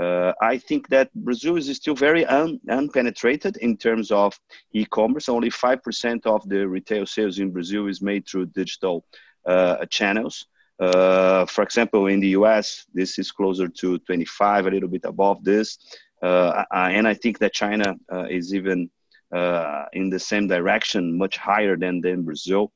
Uh, 0.00 0.32
I 0.40 0.58
think 0.58 0.88
that 0.88 1.12
Brazil 1.14 1.56
is 1.56 1.74
still 1.76 1.94
very 1.94 2.24
un- 2.26 2.60
unpenetrated 2.68 3.56
in 3.58 3.76
terms 3.76 4.10
of 4.10 4.38
e-commerce. 4.72 5.28
Only 5.28 5.50
five 5.50 5.82
percent 5.82 6.26
of 6.26 6.46
the 6.48 6.66
retail 6.68 7.06
sales 7.06 7.38
in 7.38 7.50
Brazil 7.50 7.86
is 7.86 8.02
made 8.02 8.26
through 8.26 8.46
digital 8.46 9.04
uh, 9.46 9.84
channels. 9.86 10.46
Uh, 10.78 11.46
for 11.46 11.62
example, 11.62 12.06
in 12.06 12.20
the 12.20 12.28
U.S., 12.28 12.84
this 12.92 13.18
is 13.18 13.32
closer 13.32 13.66
to 13.68 13.98
25, 14.00 14.66
a 14.66 14.70
little 14.70 14.90
bit 14.90 15.04
above 15.04 15.42
this, 15.42 15.78
uh, 16.22 16.64
and 16.74 17.08
I 17.08 17.14
think 17.14 17.38
that 17.38 17.54
China 17.54 17.94
uh, 18.12 18.24
is 18.24 18.54
even 18.54 18.82
uh, 18.82 18.95
in 19.32 20.10
the 20.10 20.18
same 20.18 20.46
direction, 20.46 21.16
much 21.16 21.36
higher 21.36 21.76
than 21.76 22.00
than 22.00 22.22
Brazil. 22.22 22.72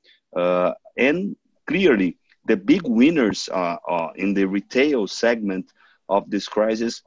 and 0.96 1.36
clearly, 1.66 2.16
the 2.46 2.56
big 2.56 2.82
winners 2.86 3.48
in 4.16 4.34
the 4.34 4.44
retail 4.44 5.06
segment 5.06 5.72
of 6.08 6.28
this 6.30 6.48
crisis 6.48 7.02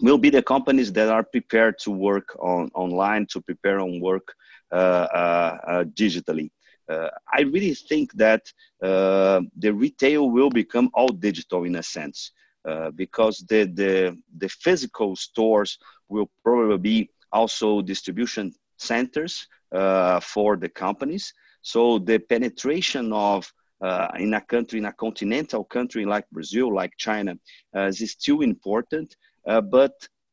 will 0.00 0.18
be 0.18 0.30
the 0.30 0.42
companies 0.42 0.92
that 0.92 1.08
are 1.08 1.22
prepared 1.22 1.78
to 1.78 1.90
work 1.90 2.36
on 2.40 2.70
online, 2.74 3.26
to 3.26 3.40
prepare 3.40 3.78
on 3.80 4.00
work 4.00 4.34
uh, 4.72 4.74
uh, 4.74 5.58
uh, 5.66 5.84
digitally. 5.84 6.50
Uh, 6.88 7.08
I 7.32 7.42
really 7.42 7.74
think 7.74 8.12
that 8.14 8.42
uh, 8.82 9.40
the 9.56 9.72
retail 9.72 10.30
will 10.30 10.50
become 10.50 10.90
all 10.94 11.08
digital 11.08 11.64
in 11.64 11.76
a 11.76 11.82
sense, 11.82 12.32
uh, 12.68 12.90
because 12.90 13.38
the, 13.48 13.64
the 13.64 14.18
the 14.38 14.48
physical 14.48 15.16
stores 15.16 15.78
will 16.08 16.28
probably 16.42 16.78
be 16.78 17.10
also 17.32 17.80
distribution 17.80 18.52
centers 18.84 19.48
for 20.32 20.56
the 20.56 20.68
companies. 20.68 21.34
So 21.62 21.98
the 21.98 22.18
penetration 22.18 23.12
of 23.12 23.50
uh, 23.80 24.08
in 24.18 24.34
a 24.34 24.40
country, 24.40 24.78
in 24.78 24.86
a 24.86 24.92
continental 24.92 25.64
country 25.64 26.04
like 26.04 26.24
Brazil, 26.30 26.74
like 26.74 26.92
China, 26.96 27.34
uh, 27.76 27.86
is 27.88 28.10
still 28.12 28.40
important. 28.40 29.14
Uh, 29.46 29.60
but 29.60 29.92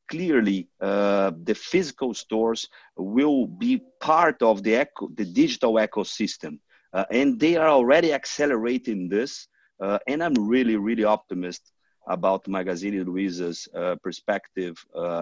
clearly, 0.09 0.69
uh, 0.79 1.31
the 1.43 1.55
physical 1.55 2.13
stores 2.13 2.67
will 2.95 3.47
be 3.47 3.81
part 3.99 4.41
of 4.41 4.63
the, 4.63 4.75
eco- 4.75 5.09
the 5.15 5.25
digital 5.25 5.73
ecosystem. 5.73 6.59
Uh, 6.93 7.05
and 7.11 7.39
they 7.39 7.55
are 7.55 7.69
already 7.69 8.13
accelerating 8.13 9.09
this. 9.09 9.47
Uh, 9.81 9.97
and 10.07 10.23
I'm 10.23 10.35
really, 10.47 10.75
really 10.77 11.05
optimistic 11.05 11.73
about 12.07 12.47
Magazine 12.47 13.03
Luiza's 13.05 13.67
perspective 14.03 14.75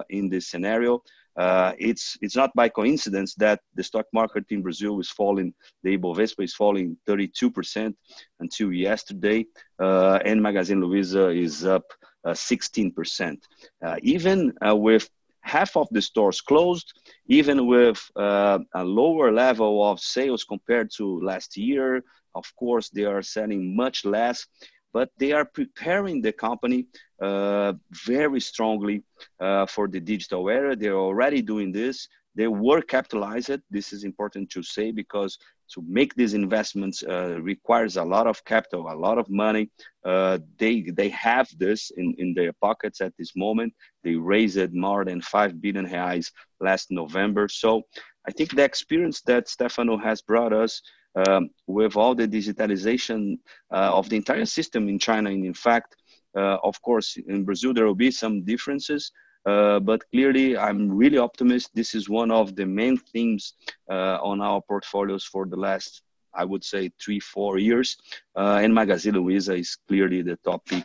in 0.08 0.28
this 0.28 0.48
scenario. 0.48 1.02
Uh, 1.40 1.72
it's 1.78 2.18
it's 2.20 2.36
not 2.36 2.50
by 2.54 2.68
coincidence 2.68 3.34
that 3.44 3.60
the 3.76 3.84
stock 3.90 4.06
market 4.12 4.44
in 4.50 4.60
Brazil 4.66 5.00
is 5.00 5.10
falling. 5.20 5.54
The 5.82 5.96
Ibovespa 5.96 6.42
is 6.44 6.54
falling 6.54 6.98
32% 7.08 7.94
until 8.40 8.72
yesterday, 8.88 9.46
uh, 9.78 10.18
and 10.28 10.42
Magazine 10.42 10.80
Luiza 10.82 11.24
is 11.46 11.64
up 11.64 11.86
uh, 12.26 12.32
16%. 12.32 13.38
Uh, 13.82 13.96
even 14.02 14.52
uh, 14.66 14.76
with 14.76 15.08
half 15.40 15.78
of 15.78 15.88
the 15.92 16.02
stores 16.02 16.42
closed, 16.42 16.92
even 17.28 17.66
with 17.66 17.98
uh, 18.16 18.58
a 18.74 18.84
lower 18.84 19.32
level 19.32 19.72
of 19.90 19.98
sales 19.98 20.44
compared 20.44 20.90
to 20.98 21.20
last 21.20 21.56
year, 21.56 22.04
of 22.34 22.44
course 22.56 22.90
they 22.90 23.04
are 23.04 23.22
selling 23.22 23.74
much 23.74 24.04
less 24.04 24.46
but 24.92 25.10
they 25.18 25.32
are 25.32 25.44
preparing 25.44 26.20
the 26.20 26.32
company 26.32 26.86
uh, 27.20 27.72
very 28.06 28.40
strongly 28.40 29.02
uh, 29.40 29.66
for 29.66 29.88
the 29.88 30.00
digital 30.00 30.48
era. 30.48 30.74
They're 30.74 30.98
already 30.98 31.42
doing 31.42 31.72
this. 31.72 32.08
They 32.34 32.46
were 32.46 32.80
capitalized. 32.80 33.60
This 33.70 33.92
is 33.92 34.04
important 34.04 34.50
to 34.50 34.62
say 34.62 34.92
because 34.92 35.36
to 35.74 35.82
make 35.86 36.14
these 36.14 36.34
investments 36.34 37.02
uh, 37.02 37.38
requires 37.40 37.96
a 37.96 38.04
lot 38.04 38.26
of 38.26 38.44
capital, 38.44 38.90
a 38.90 38.94
lot 38.94 39.18
of 39.18 39.28
money. 39.28 39.70
Uh, 40.04 40.38
they 40.58 40.82
they 40.82 41.08
have 41.10 41.48
this 41.58 41.90
in, 41.96 42.14
in 42.18 42.34
their 42.34 42.52
pockets 42.60 43.00
at 43.00 43.12
this 43.18 43.34
moment. 43.36 43.72
They 44.04 44.14
raised 44.14 44.72
more 44.72 45.04
than 45.04 45.20
five 45.20 45.60
billion 45.60 45.86
reais 45.86 46.30
last 46.60 46.90
November. 46.90 47.48
So 47.48 47.82
I 48.28 48.30
think 48.32 48.54
the 48.54 48.64
experience 48.64 49.22
that 49.22 49.48
Stefano 49.48 49.96
has 49.98 50.22
brought 50.22 50.52
us 50.52 50.82
um, 51.14 51.50
with 51.66 51.96
all 51.96 52.14
the 52.14 52.28
digitalization 52.28 53.38
uh, 53.72 53.90
of 53.92 54.08
the 54.08 54.16
entire 54.16 54.44
system 54.44 54.88
in 54.88 54.98
China. 54.98 55.30
And 55.30 55.44
in 55.44 55.54
fact, 55.54 55.96
uh, 56.36 56.58
of 56.62 56.80
course, 56.82 57.16
in 57.16 57.44
Brazil, 57.44 57.74
there 57.74 57.86
will 57.86 57.94
be 57.94 58.10
some 58.10 58.42
differences. 58.42 59.12
Uh, 59.46 59.80
but 59.80 60.02
clearly, 60.10 60.56
I'm 60.56 60.90
really 60.90 61.18
optimistic. 61.18 61.72
This 61.74 61.94
is 61.94 62.08
one 62.08 62.30
of 62.30 62.54
the 62.56 62.66
main 62.66 62.98
themes 62.98 63.54
uh, 63.90 64.18
on 64.22 64.40
our 64.40 64.60
portfolios 64.60 65.24
for 65.24 65.46
the 65.46 65.56
last, 65.56 66.02
I 66.34 66.44
would 66.44 66.62
say, 66.62 66.90
three, 67.02 67.20
four 67.20 67.58
years. 67.58 67.96
Uh, 68.36 68.60
and 68.62 68.74
Magazine 68.74 69.14
Luiza 69.14 69.58
is 69.58 69.76
clearly 69.88 70.22
the 70.22 70.36
top 70.36 70.66
pick 70.66 70.84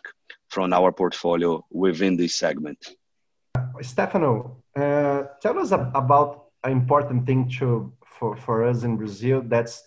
from 0.50 0.72
our 0.72 0.92
portfolio 0.92 1.64
within 1.70 2.16
this 2.16 2.36
segment. 2.36 2.96
Stefano, 3.82 4.64
uh, 4.76 5.24
tell 5.42 5.60
us 5.60 5.72
about 5.72 6.46
an 6.64 6.72
important 6.72 7.26
thing 7.26 7.50
to 7.60 7.92
for, 8.06 8.36
for 8.36 8.64
us 8.64 8.84
in 8.84 8.96
Brazil. 8.96 9.42
That's 9.46 9.84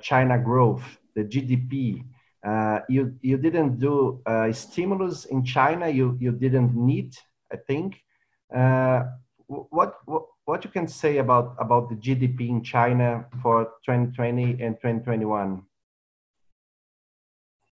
China 0.00 0.38
growth, 0.38 0.82
the 1.14 1.24
GDP. 1.24 2.04
Uh, 2.46 2.80
you 2.88 3.14
you 3.20 3.36
didn't 3.36 3.78
do 3.78 4.22
uh, 4.26 4.52
stimulus 4.52 5.24
in 5.26 5.44
China. 5.44 5.88
You 5.88 6.16
you 6.20 6.32
didn't 6.32 6.74
need, 6.74 7.16
I 7.52 7.56
think. 7.56 8.00
Uh, 8.54 9.04
what, 9.46 9.96
what 10.04 10.24
what 10.44 10.64
you 10.64 10.70
can 10.70 10.86
say 10.86 11.18
about 11.18 11.56
about 11.58 11.88
the 11.88 11.96
GDP 11.96 12.48
in 12.48 12.62
China 12.62 13.26
for 13.42 13.64
2020 13.84 14.62
and 14.62 14.76
2021? 14.76 15.62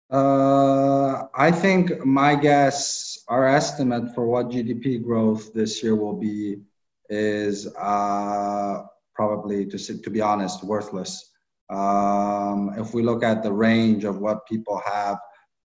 Uh, 0.09 1.25
I 1.33 1.51
think 1.51 2.05
my 2.05 2.35
guess, 2.35 3.23
our 3.27 3.47
estimate 3.47 4.13
for 4.13 4.27
what 4.27 4.49
GDP 4.49 5.03
growth 5.03 5.53
this 5.53 5.81
year 5.81 5.95
will 5.95 6.13
be 6.13 6.61
is 7.09 7.67
uh, 7.75 8.83
probably, 9.15 9.65
to, 9.65 9.77
to 9.77 10.09
be 10.09 10.21
honest, 10.21 10.63
worthless. 10.63 11.32
Um, 11.69 12.71
if 12.77 12.93
we 12.93 13.01
look 13.01 13.23
at 13.23 13.43
the 13.43 13.51
range 13.51 14.03
of 14.03 14.19
what 14.19 14.45
people 14.47 14.81
have 14.85 15.17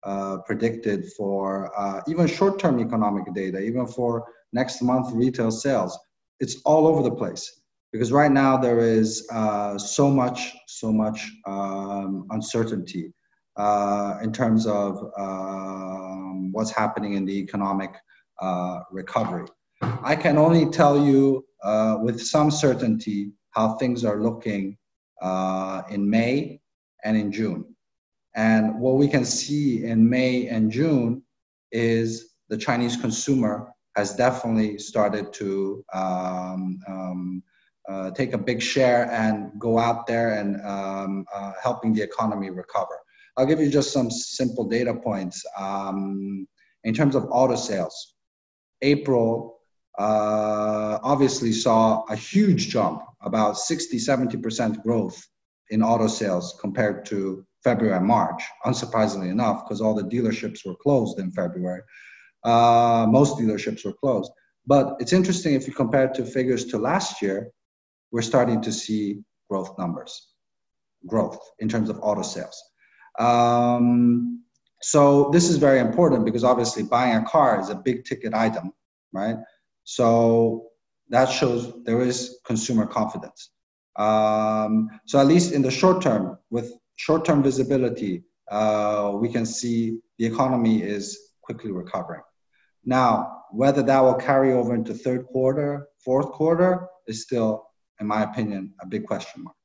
uh, 0.04 0.38
predicted 0.46 1.06
for 1.16 1.72
uh, 1.78 2.00
even 2.08 2.26
short 2.26 2.58
term 2.58 2.80
economic 2.80 3.32
data, 3.34 3.60
even 3.60 3.86
for 3.86 4.26
next 4.52 4.80
month 4.80 5.12
retail 5.12 5.50
sales, 5.50 5.98
it's 6.40 6.62
all 6.64 6.86
over 6.86 7.02
the 7.02 7.14
place. 7.14 7.60
Because 7.92 8.12
right 8.12 8.30
now 8.30 8.56
there 8.56 8.78
is 8.78 9.26
uh, 9.32 9.78
so 9.78 10.10
much, 10.10 10.54
so 10.66 10.92
much 10.92 11.30
um, 11.46 12.26
uncertainty 12.30 13.12
uh, 13.56 14.18
in 14.22 14.32
terms 14.32 14.66
of 14.66 15.10
um, 15.18 16.52
what's 16.52 16.70
happening 16.70 17.14
in 17.14 17.24
the 17.24 17.36
economic 17.38 17.90
uh, 18.40 18.80
recovery. 18.90 19.46
I 19.82 20.16
can 20.16 20.38
only 20.38 20.70
tell 20.70 21.04
you 21.04 21.44
uh, 21.62 21.96
with 22.00 22.20
some 22.20 22.50
certainty 22.50 23.32
how 23.50 23.74
things 23.74 24.04
are 24.04 24.22
looking 24.22 24.77
uh, 25.22 25.82
in 25.90 26.08
May 26.08 26.60
and 27.04 27.16
in 27.16 27.32
June. 27.32 27.64
And 28.34 28.78
what 28.78 28.94
we 28.94 29.08
can 29.08 29.24
see 29.24 29.84
in 29.84 30.08
May 30.08 30.48
and 30.48 30.70
June 30.70 31.22
is 31.72 32.34
the 32.48 32.56
Chinese 32.56 32.96
consumer 32.96 33.72
has 33.96 34.14
definitely 34.14 34.78
started 34.78 35.32
to 35.32 35.84
um, 35.92 36.78
um, 36.86 37.42
uh, 37.88 38.10
take 38.12 38.32
a 38.32 38.38
big 38.38 38.62
share 38.62 39.10
and 39.10 39.50
go 39.58 39.78
out 39.78 40.06
there 40.06 40.34
and 40.34 40.60
um, 40.64 41.24
uh, 41.34 41.52
helping 41.60 41.92
the 41.92 42.02
economy 42.02 42.50
recover. 42.50 42.96
I'll 43.36 43.46
give 43.46 43.60
you 43.60 43.70
just 43.70 43.92
some 43.92 44.10
simple 44.10 44.68
data 44.68 44.94
points. 44.94 45.44
Um, 45.56 46.46
in 46.84 46.94
terms 46.94 47.14
of 47.14 47.26
auto 47.30 47.56
sales, 47.56 48.14
April 48.82 49.58
uh, 49.98 50.98
obviously 51.02 51.52
saw 51.52 52.04
a 52.08 52.16
huge 52.16 52.68
jump, 52.68 53.02
about 53.22 53.58
60, 53.58 53.96
70% 53.96 54.82
growth 54.82 55.20
in 55.70 55.82
auto 55.82 56.06
sales 56.06 56.56
compared 56.60 57.04
to 57.06 57.44
February 57.64 57.96
and 57.96 58.06
March, 58.06 58.42
unsurprisingly 58.64 59.30
enough, 59.30 59.64
because 59.64 59.80
all 59.80 59.94
the 59.94 60.04
dealerships 60.04 60.64
were 60.64 60.76
closed 60.76 61.18
in 61.18 61.30
February. 61.32 61.82
Uh, 62.44 63.06
most 63.08 63.36
dealerships 63.36 63.84
were 63.84 63.92
closed. 63.92 64.30
But 64.66 64.96
it's 65.00 65.12
interesting 65.12 65.54
if 65.54 65.66
you 65.66 65.72
compare 65.72 66.08
to 66.08 66.24
figures 66.24 66.66
to 66.66 66.78
last 66.78 67.20
year, 67.20 67.50
we're 68.12 68.22
starting 68.22 68.60
to 68.62 68.72
see 68.72 69.22
growth 69.50 69.76
numbers, 69.78 70.28
growth 71.06 71.38
in 71.58 71.68
terms 71.68 71.90
of 71.90 71.98
auto 72.02 72.22
sales. 72.22 72.62
Um, 73.18 74.44
so 74.80 75.30
this 75.32 75.48
is 75.48 75.56
very 75.56 75.80
important 75.80 76.24
because 76.24 76.44
obviously 76.44 76.84
buying 76.84 77.16
a 77.16 77.24
car 77.24 77.60
is 77.60 77.68
a 77.68 77.74
big 77.74 78.04
ticket 78.04 78.34
item, 78.34 78.72
right? 79.12 79.36
So 79.84 80.68
that 81.10 81.26
shows 81.26 81.72
there 81.84 82.00
is 82.00 82.38
consumer 82.44 82.86
confidence. 82.86 83.50
Um, 83.96 84.88
so 85.06 85.18
at 85.18 85.26
least 85.26 85.52
in 85.52 85.62
the 85.62 85.70
short 85.70 86.02
term, 86.02 86.38
with 86.50 86.72
short-term 86.96 87.42
visibility, 87.42 88.24
uh, 88.50 89.12
we 89.14 89.28
can 89.28 89.46
see 89.46 89.98
the 90.18 90.26
economy 90.26 90.82
is 90.82 91.18
quickly 91.42 91.72
recovering. 91.72 92.22
Now, 92.84 93.42
whether 93.50 93.82
that 93.82 94.00
will 94.00 94.14
carry 94.14 94.52
over 94.52 94.74
into 94.74 94.94
third 94.94 95.26
quarter, 95.26 95.88
fourth 96.04 96.30
quarter 96.32 96.86
is 97.06 97.22
still 97.22 97.68
in 98.00 98.06
my 98.06 98.22
opinion, 98.22 98.72
a 98.80 98.86
big 98.86 99.06
question 99.06 99.44
mark. 99.44 99.56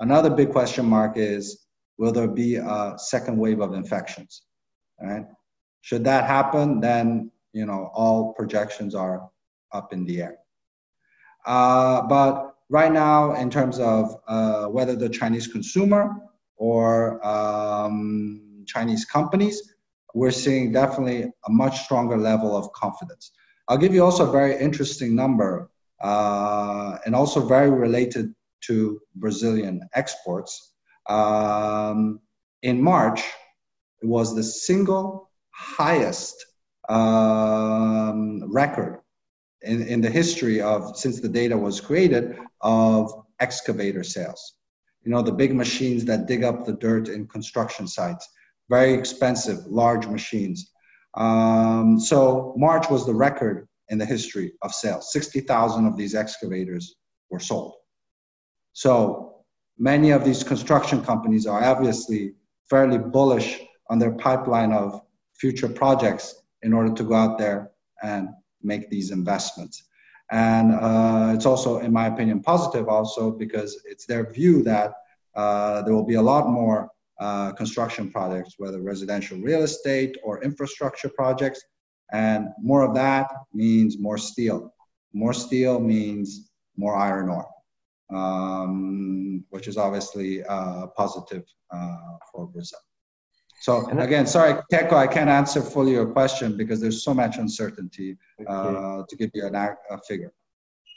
Another 0.00 0.30
big 0.30 0.50
question 0.50 0.86
mark 0.86 1.16
is 1.16 1.66
will 1.98 2.12
there 2.12 2.28
be 2.28 2.56
a 2.56 2.94
second 2.96 3.38
wave 3.38 3.60
of 3.60 3.74
infections? 3.74 4.42
Right? 5.00 5.24
Should 5.82 6.04
that 6.04 6.24
happen, 6.24 6.80
then 6.80 7.30
you 7.52 7.66
know 7.66 7.90
all 7.94 8.32
projections 8.32 8.94
are 8.94 9.28
up 9.72 9.92
in 9.92 10.04
the 10.04 10.22
air. 10.22 10.38
Uh, 11.44 12.02
but 12.02 12.56
right 12.70 12.92
now, 12.92 13.34
in 13.34 13.50
terms 13.50 13.78
of 13.78 14.16
uh, 14.26 14.66
whether 14.66 14.96
the 14.96 15.08
Chinese 15.08 15.46
consumer 15.46 16.16
or 16.56 17.24
um, 17.26 18.64
Chinese 18.66 19.04
companies, 19.04 19.74
we're 20.14 20.30
seeing 20.30 20.72
definitely 20.72 21.22
a 21.22 21.50
much 21.50 21.84
stronger 21.84 22.16
level 22.16 22.56
of 22.56 22.72
confidence. 22.72 23.32
I'll 23.68 23.78
give 23.78 23.94
you 23.94 24.04
also 24.04 24.28
a 24.28 24.32
very 24.32 24.58
interesting 24.58 25.14
number 25.14 25.70
uh, 26.02 26.98
and 27.04 27.14
also 27.14 27.46
very 27.46 27.70
related 27.70 28.34
to 28.66 29.00
Brazilian 29.16 29.80
exports. 29.94 30.74
Um, 31.08 32.20
in 32.62 32.80
March, 32.80 33.20
it 34.02 34.06
was 34.06 34.34
the 34.34 34.42
single 34.42 35.30
highest 35.50 36.34
um, 36.88 38.52
record 38.52 39.00
in, 39.64 39.82
in 39.86 40.00
the 40.00 40.10
history 40.10 40.60
of 40.60 40.96
since 40.96 41.20
the 41.20 41.28
data 41.28 41.56
was 41.56 41.80
created 41.80 42.38
of 42.60 43.24
excavator 43.40 44.04
sales. 44.04 44.54
You 45.02 45.10
know, 45.10 45.22
the 45.22 45.32
big 45.32 45.54
machines 45.54 46.04
that 46.06 46.26
dig 46.26 46.44
up 46.44 46.64
the 46.64 46.72
dirt 46.72 47.08
in 47.08 47.26
construction 47.26 47.86
sites, 47.86 48.28
very 48.70 48.94
expensive, 48.94 49.66
large 49.66 50.06
machines. 50.06 50.70
Um, 51.14 52.00
so 52.00 52.54
March 52.56 52.88
was 52.90 53.04
the 53.04 53.14
record 53.14 53.68
in 53.88 53.98
the 53.98 54.06
history 54.06 54.52
of 54.62 54.72
sales. 54.72 55.12
60,000 55.12 55.86
of 55.86 55.96
these 55.96 56.14
excavators 56.14 56.96
were 57.30 57.40
sold. 57.40 57.74
So 58.72 59.44
many 59.78 60.10
of 60.10 60.24
these 60.24 60.42
construction 60.42 61.04
companies 61.04 61.46
are 61.46 61.62
obviously 61.62 62.34
fairly 62.70 62.98
bullish 62.98 63.60
on 63.90 63.98
their 63.98 64.12
pipeline 64.12 64.72
of 64.72 65.02
future 65.34 65.68
projects 65.68 66.42
in 66.62 66.72
order 66.72 66.94
to 66.94 67.04
go 67.04 67.14
out 67.14 67.38
there 67.38 67.70
and 68.02 68.28
make 68.64 68.90
these 68.90 69.10
investments. 69.10 69.84
And 70.30 70.74
uh, 70.74 71.32
it's 71.34 71.46
also, 71.46 71.78
in 71.78 71.92
my 71.92 72.06
opinion, 72.06 72.40
positive 72.40 72.88
also 72.88 73.30
because 73.30 73.82
it's 73.84 74.06
their 74.06 74.30
view 74.32 74.62
that 74.62 74.94
uh, 75.34 75.82
there 75.82 75.94
will 75.94 76.04
be 76.04 76.14
a 76.14 76.22
lot 76.22 76.48
more 76.48 76.90
uh, 77.20 77.52
construction 77.52 78.10
projects, 78.10 78.54
whether 78.58 78.80
residential 78.80 79.38
real 79.38 79.62
estate 79.62 80.16
or 80.24 80.42
infrastructure 80.42 81.08
projects, 81.08 81.62
and 82.12 82.48
more 82.60 82.82
of 82.82 82.94
that 82.94 83.30
means 83.52 83.98
more 83.98 84.18
steel. 84.18 84.72
More 85.12 85.32
steel 85.32 85.78
means 85.78 86.50
more 86.76 86.96
iron 86.96 87.28
ore, 87.28 87.48
um, 88.12 89.44
which 89.50 89.68
is 89.68 89.76
obviously 89.76 90.42
uh, 90.44 90.88
positive 90.96 91.44
uh, 91.70 92.16
for 92.32 92.46
Brazil. 92.46 92.80
So 93.64 93.86
again, 93.98 94.26
sorry, 94.26 94.60
Keiko, 94.70 94.92
I 94.92 95.06
can't 95.06 95.30
answer 95.30 95.62
fully 95.62 95.92
your 95.92 96.04
question 96.04 96.54
because 96.54 96.82
there's 96.82 97.02
so 97.02 97.14
much 97.14 97.38
uncertainty 97.38 98.18
uh, 98.46 98.52
okay. 98.52 99.06
to 99.08 99.16
give 99.16 99.30
you 99.32 99.46
an, 99.46 99.54
a 99.54 99.98
figure. 100.06 100.34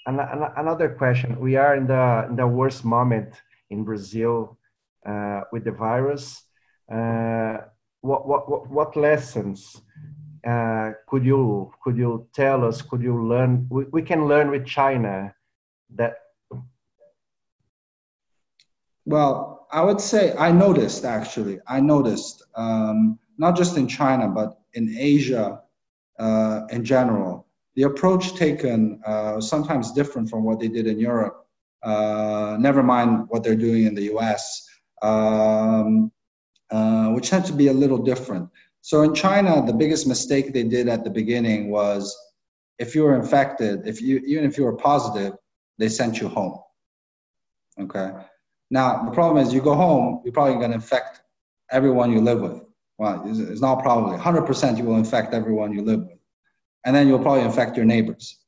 And 0.06 0.20
another 0.58 0.90
question. 0.90 1.40
We 1.40 1.56
are 1.56 1.78
in 1.78 1.88
the, 1.88 2.26
in 2.30 2.36
the 2.36 2.46
worst 2.46 2.84
moment 2.84 3.30
in 3.70 3.86
Brazil 3.86 4.58
uh, 5.06 5.44
with 5.54 5.64
the 5.64 5.72
virus. 5.72 6.44
Uh, 6.92 7.60
what, 8.02 8.28
what, 8.28 8.70
what 8.70 8.98
lessons 8.98 9.82
uh, 10.46 10.92
could 11.08 11.24
you 11.24 11.72
could 11.82 11.96
you 11.96 12.28
tell 12.34 12.66
us? 12.66 12.82
Could 12.82 13.02
you 13.02 13.16
learn? 13.26 13.66
We, 13.70 13.86
we 13.94 14.02
can 14.02 14.28
learn 14.28 14.52
with 14.52 14.66
China 14.66 15.34
that. 15.96 16.18
Well, 19.06 19.57
I 19.72 19.82
would 19.84 20.00
say 20.00 20.34
I 20.38 20.52
noticed 20.52 21.06
actually. 21.06 21.60
I 21.68 21.80
noticed 21.80 22.44
um, 22.56 23.20
not 23.38 23.56
just 23.56 23.78
in 23.78 23.88
China 23.88 24.28
but 24.28 24.60
in 24.74 24.96
Asia 24.98 25.62
uh, 26.20 26.62
in 26.70 26.84
general. 26.84 27.48
The 27.76 27.84
approach 27.84 28.34
taken 28.36 29.02
uh, 29.06 29.40
sometimes 29.40 29.92
different 29.92 30.30
from 30.30 30.44
what 30.44 30.60
they 30.60 30.68
did 30.68 30.88
in 30.88 31.00
Europe. 31.00 31.46
Uh, 31.84 32.58
never 32.60 32.82
mind 32.82 33.26
what 33.30 33.44
they're 33.44 33.56
doing 33.56 33.86
in 33.86 33.94
the 33.94 34.06
U.S., 34.14 34.68
um, 35.04 36.12
uh, 36.72 37.10
which 37.10 37.30
tend 37.30 37.46
to 37.46 37.54
be 37.54 37.68
a 37.68 37.74
little 37.74 38.00
different. 38.00 38.50
So 38.82 39.04
in 39.04 39.14
China, 39.14 39.64
the 39.66 39.74
biggest 39.74 40.08
mistake 40.08 40.54
they 40.54 40.64
did 40.64 40.90
at 40.90 41.04
the 41.04 41.10
beginning 41.10 41.70
was 41.70 42.18
if 42.80 42.96
you 42.96 43.04
were 43.04 43.16
infected, 43.16 43.88
if 43.88 44.02
you 44.02 44.18
even 44.26 44.44
if 44.44 44.58
you 44.58 44.64
were 44.64 44.76
positive, 44.76 45.34
they 45.78 45.90
sent 45.90 46.20
you 46.20 46.28
home. 46.28 46.60
Okay. 47.80 48.12
Now 48.70 49.04
the 49.06 49.12
problem 49.12 49.46
is 49.46 49.54
you 49.54 49.62
go 49.62 49.76
home, 49.76 50.22
you're 50.24 50.34
probably 50.34 50.56
going 50.56 50.72
to 50.72 50.76
infect 50.76 51.22
everyone 51.72 52.12
you 52.12 52.22
live 52.22 52.42
with. 52.42 52.62
Well, 52.98 53.24
it's 53.26 53.62
not 53.62 53.84
probably 53.84 54.18
100% 54.18 54.78
you 54.78 54.84
will 54.84 54.98
infect 54.98 55.34
everyone 55.34 55.72
you 55.72 55.84
live 55.84 56.02
with, 56.02 56.18
and 56.86 56.96
then 56.96 57.08
you'll 57.08 57.20
probably 57.20 57.44
infect 57.44 57.78
your 57.78 57.86
neighbors. 57.86 58.40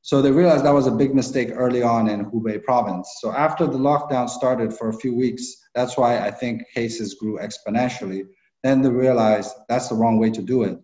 So 0.00 0.22
they 0.22 0.32
realized 0.32 0.64
that 0.64 0.74
was 0.74 0.86
a 0.86 0.92
big 0.92 1.14
mistake 1.14 1.50
early 1.52 1.82
on 1.82 2.08
in 2.08 2.24
Hubei 2.24 2.62
province. 2.64 3.18
So 3.20 3.32
after 3.32 3.66
the 3.66 3.78
lockdown 3.78 4.28
started 4.28 4.72
for 4.72 4.88
a 4.88 4.94
few 4.94 5.14
weeks, 5.14 5.54
that's 5.74 5.96
why 5.96 6.18
I 6.18 6.30
think 6.30 6.64
cases 6.74 7.14
grew 7.14 7.38
exponentially 7.38 8.26
then 8.62 8.82
they 8.82 8.88
realized 8.88 9.54
that's 9.68 9.88
the 9.88 9.94
wrong 9.94 10.18
way 10.18 10.30
to 10.30 10.42
do 10.42 10.62
it. 10.62 10.78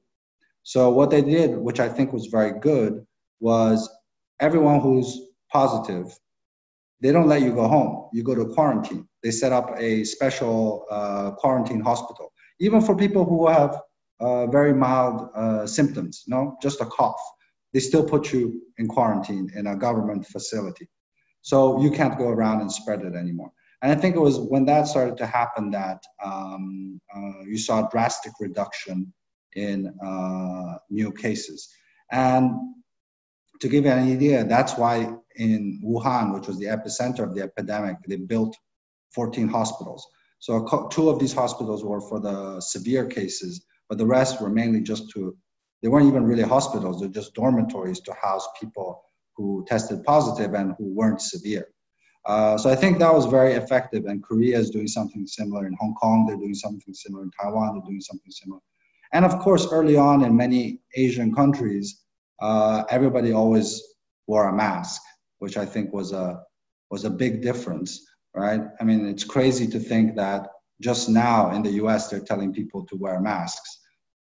So 0.63 0.91
what 0.91 1.11
they 1.11 1.23
did, 1.23 1.57
which 1.57 1.81
I 1.81 1.89
think 1.89 2.13
was 2.13 2.27
very 2.27 2.59
good, 2.59 3.07
was 3.41 3.89
everyone 4.41 4.81
who's 4.81 5.21
positive, 5.51 6.19
they 7.01 7.13
don't 7.13 7.29
let 7.29 7.43
you 7.43 7.53
go 7.55 7.69
home. 7.69 8.09
You 8.13 8.23
go 8.23 8.35
to 8.35 8.47
quarantine. 8.47 9.07
They 9.23 9.31
set 9.31 9.53
up 9.53 9.75
a 9.79 10.05
special 10.05 10.87
uh, 10.91 11.33
quarantine 11.33 11.81
hospital, 11.81 12.33
even 12.61 12.81
for 12.81 12.97
people 12.97 13.25
who 13.25 13.49
have 13.49 13.81
uh, 14.21 14.47
very 14.47 14.75
mild 14.75 15.29
uh, 15.35 15.67
symptoms, 15.67 16.25
no, 16.27 16.57
just 16.61 16.81
a 16.81 16.87
cough. 16.87 17.21
They 17.73 17.81
still 17.81 18.05
put 18.05 18.33
you 18.33 18.63
in 18.79 18.89
quarantine 18.89 19.51
in 19.55 19.67
a 19.67 19.77
government 19.77 20.27
facility. 20.27 20.89
So 21.43 21.81
you 21.81 21.91
can't 21.91 22.19
go 22.19 22.29
around 22.29 22.61
and 22.61 22.73
spread 22.73 23.03
it 23.03 23.15
anymore. 23.15 23.53
And 23.83 23.93
I 23.93 23.95
think 23.95 24.17
it 24.17 24.21
was 24.21 24.41
when 24.41 24.65
that 24.65 24.89
started 24.89 25.17
to 25.19 25.27
happen 25.27 25.71
that 25.71 26.03
um, 26.25 27.01
uh, 27.15 27.45
you 27.47 27.59
saw 27.59 27.87
a 27.87 27.89
drastic 27.91 28.33
reduction 28.41 29.13
in 29.55 29.95
uh, 30.05 30.79
new 30.91 31.13
cases. 31.13 31.69
And 32.11 32.51
to 33.61 33.69
give 33.69 33.85
you 33.85 33.91
an 33.91 34.11
idea, 34.11 34.45
that's 34.45 34.77
why 34.77 35.13
in 35.37 35.81
Wuhan, 35.85 36.35
which 36.35 36.49
was 36.49 36.59
the 36.59 36.67
epicenter 36.67 37.21
of 37.21 37.35
the 37.35 37.43
epidemic, 37.43 37.97
they 38.07 38.17
built 38.17 38.57
14 39.15 39.49
hospitals. 39.49 40.07
So 40.41 40.89
two 40.91 41.11
of 41.11 41.19
these 41.19 41.33
hospitals 41.33 41.85
were 41.85 42.01
for 42.01 42.21
the 42.21 42.61
severe 42.61 43.07
cases, 43.07 43.65
but 43.89 43.99
the 43.99 44.07
rest 44.07 44.41
were 44.41 44.49
mainly 44.51 44.81
just 44.81 45.11
to, 45.11 45.37
they 45.83 45.89
weren't 45.89 46.07
even 46.07 46.25
really 46.25 46.43
hospitals, 46.43 47.01
they're 47.01 47.09
just 47.09 47.35
dormitories 47.35 48.01
to 48.01 48.13
house 48.15 48.47
people 48.61 49.03
who 49.37 49.65
tested 49.69 50.05
positive 50.05 50.55
and 50.55 50.75
who 50.79 50.95
weren't 50.95 51.21
severe. 51.21 51.69
Uh, 52.27 52.59
so 52.59 52.71
I 52.71 52.77
think 52.77 52.99
that 52.99 53.15
was 53.15 53.27
very 53.27 53.55
effective. 53.55 54.05
And 54.05 54.23
Korea 54.23 54.59
is 54.59 54.71
doing 54.71 54.89
something 54.89 55.27
similar. 55.27 55.67
In 55.67 55.77
Hong 55.81 55.95
Kong, 55.95 56.27
they're 56.27 56.37
doing 56.37 56.55
something 56.55 56.93
similar. 56.93 57.23
In 57.23 57.31
Taiwan, 57.31 57.75
they're 57.75 57.89
doing 57.89 58.01
something 58.01 58.31
similar. 58.31 58.61
And 59.13 59.25
of 59.25 59.39
course, 59.39 59.69
early 59.73 59.97
on 59.97 60.23
in 60.25 60.37
many 60.37 60.81
Asian 60.95 61.35
countries, 61.35 62.03
uh, 62.41 62.85
everybody 62.91 63.33
always 63.33 63.83
wore 64.27 64.49
a 64.49 64.53
mask, 64.53 65.03
which 65.39 65.57
I 65.57 65.65
think 65.65 65.93
was 65.93 66.13
a 66.13 66.41
was 66.91 67.05
a 67.05 67.11
big 67.11 67.43
difference, 67.43 68.07
right? 68.35 68.63
I 68.81 68.85
mean, 68.85 69.07
it's 69.07 69.25
crazy 69.25 69.67
to 69.69 69.79
think 69.79 70.17
that 70.17 70.49
just 70.81 71.09
now 71.09 71.51
in 71.51 71.63
the 71.63 71.73
U.S. 71.83 72.09
they're 72.09 72.21
telling 72.21 72.53
people 72.53 72.87
to 72.87 72.97
wear 72.97 73.21
masks, 73.21 73.81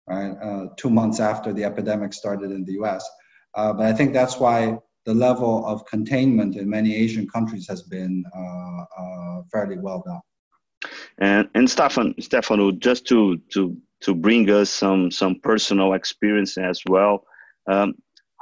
right? 0.07 0.31
Uh, 0.41 0.67
two 0.77 0.89
months 0.89 1.19
after 1.19 1.53
the 1.53 1.63
epidemic 1.63 2.13
started 2.13 2.51
in 2.51 2.65
the 2.65 2.73
U.S. 2.73 3.07
Uh, 3.55 3.73
but 3.73 3.85
I 3.85 3.93
think 3.93 4.13
that's 4.13 4.39
why 4.39 4.77
the 5.05 5.13
level 5.13 5.65
of 5.65 5.85
containment 5.85 6.55
in 6.55 6.69
many 6.69 6.95
Asian 6.95 7.27
countries 7.27 7.67
has 7.67 7.83
been 7.83 8.23
uh, 8.35 9.01
uh, 9.01 9.41
fairly 9.51 9.77
well 9.77 10.03
done. 10.05 10.21
And 11.19 11.49
and 11.55 11.69
Stefan, 11.69 12.15
Stefano, 12.19 12.71
just 12.71 13.05
to 13.07 13.37
to 13.53 13.77
to 14.01 14.13
bring 14.13 14.49
us 14.49 14.69
some 14.69 15.11
some 15.11 15.39
personal 15.39 15.93
experience 15.93 16.57
as 16.57 16.81
well. 16.87 17.25
Um, 17.67 17.95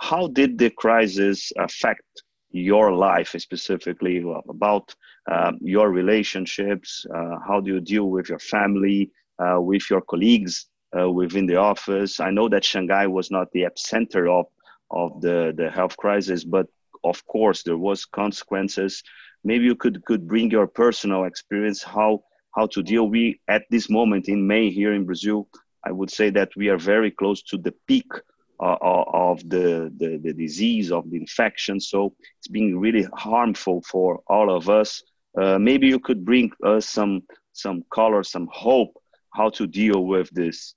how 0.10 0.28
did 0.28 0.58
the 0.58 0.70
crisis 0.70 1.54
affect 1.58 2.24
your 2.51 2.91
life 2.91 3.34
specifically 3.38 4.18
about 4.49 4.93
um, 5.32 5.58
your 5.62 5.89
relationships? 5.91 7.06
Uh, 7.16 7.38
how 7.47 7.62
do 7.62 7.72
you 7.74 7.80
deal 7.80 8.10
with 8.10 8.28
your 8.28 8.43
family, 8.56 9.12
uh, 9.39 9.62
with 9.62 9.89
your 9.89 10.01
colleagues 10.01 10.68
uh, 10.97 11.10
within 11.10 11.45
the 11.45 11.56
office? 11.56 12.20
I 12.20 12.32
know 12.32 12.49
that 12.49 12.66
Shanghai 12.66 13.08
was 13.08 13.32
not 13.32 13.47
the 13.51 13.64
epicenter 13.70 14.26
of 14.39 14.45
of 14.91 15.22
the 15.22 15.54
the 15.60 15.70
health 15.78 15.95
crisis, 15.95 16.43
but 16.43 16.68
of 17.12 17.26
course 17.26 17.64
there 17.64 17.82
was 17.89 18.06
consequences. 18.06 19.04
Maybe 19.49 19.64
you 19.70 19.78
could 19.84 20.04
could 20.08 20.28
bring 20.28 20.51
your 20.51 20.68
personal 20.68 21.24
experience 21.24 21.82
how 21.82 22.12
how 22.56 22.66
to 22.74 22.84
deal. 22.84 23.06
We 23.08 23.39
at 23.47 23.64
this 23.74 23.89
moment 23.89 24.28
in 24.28 24.47
May 24.51 24.70
here 24.70 24.93
in 24.93 25.06
Brazil, 25.06 25.47
I 25.89 25.91
would 25.97 26.12
say 26.12 26.30
that 26.32 26.51
we 26.60 26.68
are 26.74 26.82
very 26.93 27.12
close 27.20 27.41
to 27.43 27.58
the 27.58 27.74
peak 27.88 28.12
uh, 28.60 28.78
uh, 28.82 29.04
of 29.14 29.47
the, 29.49 29.91
the, 29.97 30.18
the 30.18 30.34
disease 30.34 30.91
of 30.91 31.10
the 31.10 31.18
infection. 31.18 31.80
So 31.80 32.14
it's 32.39 32.47
being 32.47 32.80
really 32.80 33.08
harmful 33.14 33.82
for 33.89 34.22
all 34.28 34.56
of 34.56 34.70
us. 34.70 35.04
Uh, 35.39 35.58
maybe 35.58 35.88
you 35.88 35.99
could 35.99 36.24
bring 36.24 36.51
us 36.64 36.89
some 36.89 37.24
some 37.54 37.84
color, 37.91 38.24
some 38.24 38.47
hope, 38.51 38.93
how 39.34 39.49
to 39.49 39.68
deal 39.68 40.06
with 40.06 40.30
this. 40.32 40.74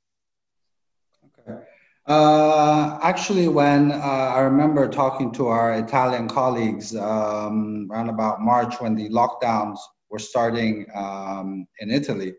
Okay. 1.27 1.63
Uh, 2.07 2.99
actually, 3.03 3.49
when 3.49 3.91
uh, 3.91 3.97
I 3.97 4.41
remember 4.41 4.89
talking 4.89 5.33
to 5.33 5.49
our 5.49 5.75
Italian 5.75 6.29
colleagues 6.29 6.95
um, 6.95 7.89
around 7.91 8.11
about 8.11 8.41
March 8.41 8.81
when 8.81 8.95
the 8.95 9.09
lockdowns 9.09 9.79
were 10.11 10.19
starting 10.19 10.87
um, 10.95 11.67
in 11.81 11.91
Italy, 11.91 12.35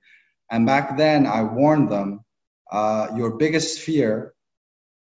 and 0.52 0.66
back 0.66 0.98
then 0.98 1.26
I 1.28 1.44
warned 1.44 1.90
them, 1.90 2.22
uh, 2.72 3.10
your 3.16 3.38
biggest 3.38 3.80
fear 3.80 4.34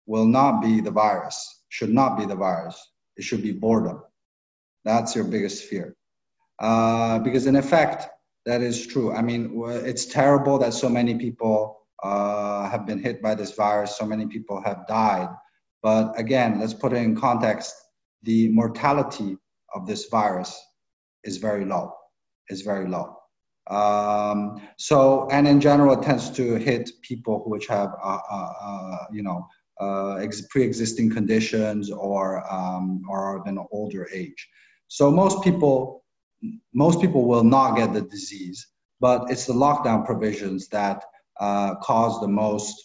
will 0.06 0.26
not 0.26 0.62
be 0.62 0.82
the 0.82 0.92
virus, 0.92 1.64
should 1.70 1.90
not 1.90 2.18
be 2.18 2.26
the 2.26 2.36
virus. 2.36 2.92
It 3.18 3.24
should 3.24 3.42
be 3.42 3.52
boredom. 3.52 4.04
That's 4.84 5.16
your 5.16 5.26
biggest 5.26 5.66
fear. 5.66 5.96
Uh, 6.60 7.20
because 7.20 7.48
in 7.48 7.56
effect, 7.56 8.08
that 8.46 8.62
is 8.62 8.86
true. 8.88 9.14
I 9.14 9.22
mean, 9.22 9.64
it's 9.66 10.06
terrible 10.06 10.58
that 10.60 10.74
so 10.74 10.90
many 10.90 11.16
people 11.16 11.82
uh, 12.04 12.70
have 12.70 12.86
been 12.86 13.02
hit 13.02 13.22
by 13.22 13.36
this 13.36 13.54
virus. 13.54 13.98
So 13.98 14.06
many 14.06 14.26
people 14.26 14.62
have 14.64 14.88
died. 14.88 15.30
But 15.84 16.20
again, 16.20 16.60
let's 16.60 16.74
put 16.74 16.94
it 16.94 16.98
in 16.98 17.16
context. 17.16 17.74
The 18.24 18.50
mortality 18.50 19.38
of 19.74 19.88
this 19.88 20.08
virus 20.10 20.60
is 21.24 21.38
very 21.38 21.66
low. 21.66 21.94
Is 22.50 22.62
very 22.62 22.88
low. 22.88 23.18
Um, 23.70 24.62
so, 24.78 25.28
and 25.32 25.48
in 25.48 25.62
general, 25.62 25.94
it 25.94 26.04
tends 26.04 26.30
to 26.32 26.56
hit 26.56 26.90
people 27.02 27.44
which 27.46 27.68
have, 27.68 27.90
uh, 28.04 28.20
uh, 28.30 28.54
uh 28.62 28.98
you 29.12 29.24
know, 29.24 29.48
uh, 29.82 30.16
ex- 30.16 30.46
pre-existing 30.52 31.10
conditions 31.10 31.92
or 31.92 32.24
um, 32.54 33.02
or 33.10 33.42
an 33.48 33.58
older 33.72 34.08
age. 34.14 34.42
So 34.88 35.10
most 35.10 35.44
people, 35.44 36.04
most 36.74 37.02
people 37.02 37.26
will 37.26 37.44
not 37.44 37.76
get 37.78 37.94
the 37.94 38.02
disease, 38.02 38.68
but 39.00 39.32
it's 39.32 39.46
the 39.46 39.54
lockdown 39.54 40.06
provisions 40.06 40.68
that 40.70 41.04
uh, 41.40 41.76
cause 41.76 42.20
the 42.22 42.28
most, 42.28 42.76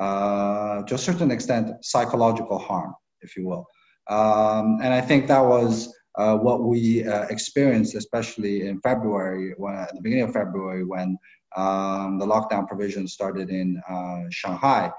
uh, 0.00 0.82
to 0.82 0.94
a 0.94 0.98
certain 0.98 1.30
extent, 1.30 1.66
psychological 1.82 2.58
harm, 2.58 2.94
if 3.22 3.36
you 3.36 3.46
will. 3.46 3.64
Um, 4.10 4.80
and 4.82 4.92
I 4.92 5.00
think 5.00 5.26
that 5.28 5.44
was 5.44 5.94
uh, 6.18 6.36
what 6.36 6.64
we 6.64 7.06
uh, 7.06 7.22
experienced, 7.30 7.94
especially 7.94 8.66
in 8.68 8.80
February, 8.80 9.54
when, 9.56 9.74
at 9.74 9.94
the 9.94 10.02
beginning 10.02 10.24
of 10.24 10.32
February, 10.32 10.84
when 10.84 11.16
um, 11.56 12.18
the 12.18 12.26
lockdown 12.26 12.68
provisions 12.68 13.12
started 13.12 13.48
in 13.50 13.80
uh, 13.88 14.22
Shanghai. 14.30 14.90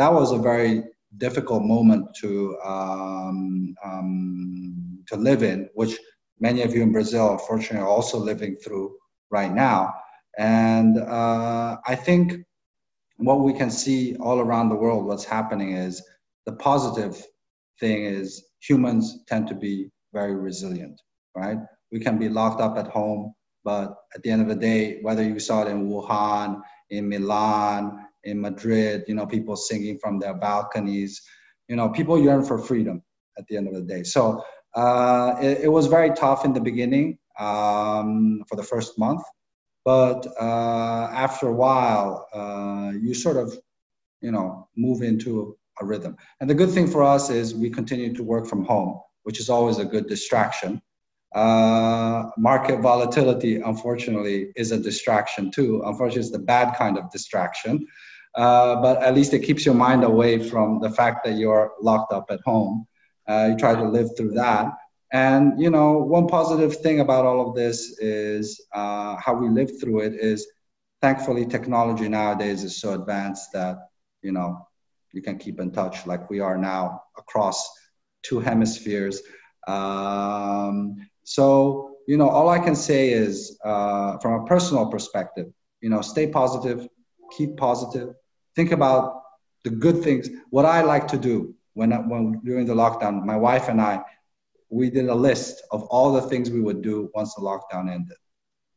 That 0.00 0.14
was 0.14 0.32
a 0.32 0.38
very 0.38 0.84
difficult 1.18 1.62
moment 1.62 2.14
to 2.22 2.58
um, 2.64 3.74
um, 3.84 5.04
to 5.08 5.16
live 5.16 5.42
in, 5.42 5.68
which 5.74 5.98
many 6.38 6.62
of 6.62 6.74
you 6.74 6.80
in 6.82 6.90
Brazil, 6.90 7.32
unfortunately, 7.32 7.80
are 7.80 7.94
also 7.96 8.16
living 8.18 8.56
through 8.56 8.96
right 9.30 9.52
now. 9.52 9.92
And 10.38 10.96
uh, 10.98 11.76
I 11.86 11.94
think 11.96 12.32
what 13.18 13.40
we 13.40 13.52
can 13.52 13.70
see 13.70 14.16
all 14.16 14.40
around 14.40 14.70
the 14.70 14.74
world, 14.74 15.04
what's 15.04 15.26
happening 15.26 15.72
is 15.72 16.02
the 16.46 16.52
positive 16.52 17.22
thing 17.78 18.06
is 18.06 18.42
humans 18.60 19.22
tend 19.28 19.48
to 19.48 19.54
be 19.54 19.90
very 20.14 20.34
resilient, 20.34 20.98
right? 21.36 21.58
We 21.92 22.00
can 22.00 22.16
be 22.16 22.30
locked 22.30 22.62
up 22.62 22.78
at 22.78 22.88
home, 22.88 23.34
but 23.64 23.94
at 24.14 24.22
the 24.22 24.30
end 24.30 24.40
of 24.40 24.48
the 24.48 24.54
day, 24.54 25.00
whether 25.02 25.22
you 25.22 25.38
saw 25.38 25.60
it 25.60 25.68
in 25.68 25.90
Wuhan, 25.90 26.62
in 26.88 27.06
Milan, 27.06 28.06
in 28.24 28.40
Madrid, 28.40 29.04
you 29.08 29.14
know, 29.14 29.26
people 29.26 29.56
singing 29.56 29.98
from 29.98 30.18
their 30.18 30.34
balconies, 30.34 31.20
you 31.68 31.76
know, 31.76 31.88
people 31.88 32.18
yearn 32.18 32.44
for 32.44 32.58
freedom 32.58 33.02
at 33.38 33.46
the 33.46 33.56
end 33.56 33.68
of 33.68 33.74
the 33.74 33.82
day. 33.82 34.02
So 34.02 34.42
uh, 34.74 35.36
it, 35.40 35.60
it, 35.62 35.68
was 35.68 35.86
very 35.86 36.10
tough 36.10 36.44
in 36.44 36.52
the 36.52 36.60
beginning 36.60 37.18
um, 37.38 38.42
for 38.48 38.56
the 38.56 38.62
first 38.62 38.98
month, 38.98 39.22
but 39.84 40.26
uh, 40.40 41.08
after 41.12 41.48
a 41.48 41.52
while, 41.52 42.28
uh, 42.34 42.92
you 42.92 43.14
sort 43.14 43.36
of, 43.36 43.56
you 44.20 44.30
know, 44.30 44.68
move 44.76 45.02
into 45.02 45.56
a 45.80 45.84
rhythm. 45.84 46.16
And 46.40 46.48
the 46.48 46.54
good 46.54 46.70
thing 46.70 46.86
for 46.86 47.02
us 47.02 47.30
is 47.30 47.54
we 47.54 47.70
continue 47.70 48.14
to 48.14 48.22
work 48.22 48.46
from 48.46 48.64
home 48.64 49.00
which 49.24 49.40
is 49.40 49.50
always 49.50 49.78
a 49.78 49.84
good 49.84 50.06
distraction. 50.08 50.80
Uh, 51.34 52.24
market 52.36 52.80
volatility, 52.80 53.56
unfortunately, 53.60 54.48
is 54.56 54.72
a 54.72 54.78
distraction 54.78 55.50
too. 55.50 55.82
Unfortunately, 55.84 56.22
it's 56.22 56.32
the 56.32 56.38
bad 56.38 56.74
kind 56.76 56.98
of 56.98 57.10
distraction. 57.10 57.86
Uh, 58.34 58.80
but 58.80 59.02
at 59.02 59.14
least 59.14 59.34
it 59.34 59.40
keeps 59.40 59.66
your 59.66 59.74
mind 59.74 60.04
away 60.04 60.38
from 60.48 60.80
the 60.80 60.90
fact 60.90 61.24
that 61.24 61.36
you're 61.36 61.72
locked 61.80 62.12
up 62.12 62.26
at 62.30 62.40
home. 62.44 62.86
Uh, 63.28 63.48
you 63.50 63.56
try 63.56 63.74
to 63.74 63.84
live 63.84 64.08
through 64.16 64.32
that. 64.32 64.72
And 65.12 65.60
you 65.60 65.70
know, 65.70 65.98
one 65.98 66.28
positive 66.28 66.76
thing 66.76 67.00
about 67.00 67.24
all 67.24 67.48
of 67.48 67.54
this 67.56 67.98
is 67.98 68.64
uh, 68.72 69.16
how 69.16 69.34
we 69.34 69.48
live 69.48 69.80
through 69.80 70.00
it. 70.00 70.14
Is 70.14 70.46
thankfully 71.02 71.46
technology 71.46 72.08
nowadays 72.08 72.62
is 72.62 72.80
so 72.80 72.92
advanced 72.92 73.50
that 73.52 73.76
you 74.22 74.30
know 74.30 74.66
you 75.12 75.22
can 75.22 75.38
keep 75.38 75.58
in 75.58 75.72
touch 75.72 76.06
like 76.06 76.30
we 76.30 76.40
are 76.40 76.56
now 76.56 77.02
across 77.18 77.68
two 78.22 78.40
hemispheres. 78.40 79.20
Um, 79.66 80.96
so, 81.24 81.96
you 82.06 82.16
know, 82.16 82.28
all 82.28 82.48
I 82.48 82.58
can 82.58 82.74
say 82.74 83.10
is 83.10 83.58
uh, 83.64 84.18
from 84.18 84.42
a 84.42 84.46
personal 84.46 84.86
perspective, 84.86 85.46
you 85.80 85.90
know, 85.90 86.00
stay 86.00 86.26
positive, 86.26 86.86
keep 87.36 87.56
positive, 87.56 88.14
think 88.56 88.72
about 88.72 89.22
the 89.64 89.70
good 89.70 90.02
things. 90.02 90.28
What 90.50 90.64
I 90.64 90.82
like 90.82 91.08
to 91.08 91.18
do 91.18 91.54
when, 91.74 91.90
when 92.08 92.40
during 92.44 92.66
the 92.66 92.74
lockdown, 92.74 93.24
my 93.24 93.36
wife 93.36 93.68
and 93.68 93.80
I, 93.80 94.02
we 94.70 94.90
did 94.90 95.08
a 95.08 95.14
list 95.14 95.62
of 95.72 95.82
all 95.84 96.12
the 96.12 96.22
things 96.22 96.50
we 96.50 96.60
would 96.60 96.82
do 96.82 97.10
once 97.14 97.34
the 97.34 97.42
lockdown 97.42 97.90
ended, 97.90 98.16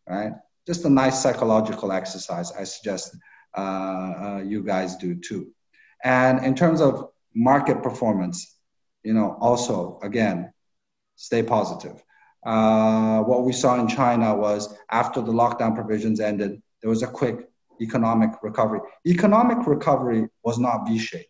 right? 0.08 0.34
Just 0.66 0.86
a 0.86 0.90
nice 0.90 1.22
psychological 1.22 1.92
exercise. 1.92 2.52
I 2.52 2.64
suggest 2.64 3.16
uh, 3.58 3.62
uh, 3.62 4.44
you 4.46 4.64
guys 4.64 4.96
do 4.96 5.16
too. 5.16 5.52
And 6.04 6.44
in 6.44 6.56
terms 6.56 6.82
of 6.82 7.10
market 7.36 7.84
performance, 7.84 8.58
you 9.04 9.14
know, 9.14 9.38
also 9.40 10.00
again, 10.02 10.54
stay 11.16 11.44
positive. 11.44 12.04
Uh, 12.46 13.22
what 13.24 13.44
we 13.44 13.54
saw 13.54 13.80
in 13.80 13.88
China 13.88 14.36
was 14.36 14.76
after 14.92 15.22
the 15.22 15.32
lockdown 15.32 15.76
provisions 15.76 16.20
ended, 16.20 16.62
there 16.82 16.90
was 16.90 17.04
a 17.04 17.08
quick 17.08 17.50
economic 17.82 18.32
recovery. 18.42 18.82
Economic 19.08 19.68
recovery 19.68 20.28
was 20.44 20.60
not 20.60 20.88
V-shaped, 20.88 21.30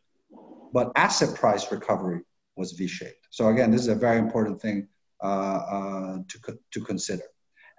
but 0.74 0.92
asset 0.96 1.36
price 1.36 1.72
recovery 1.72 2.22
was 2.56 2.74
V-shaped. 2.74 3.28
So 3.32 3.48
again, 3.50 3.72
this 3.72 3.82
is 3.82 3.88
a 3.88 3.96
very 3.96 4.20
important 4.20 4.62
thing 4.62 4.88
uh, 5.24 5.26
uh, 5.28 6.18
to 6.28 6.60
to 6.74 6.82
consider. 6.82 7.24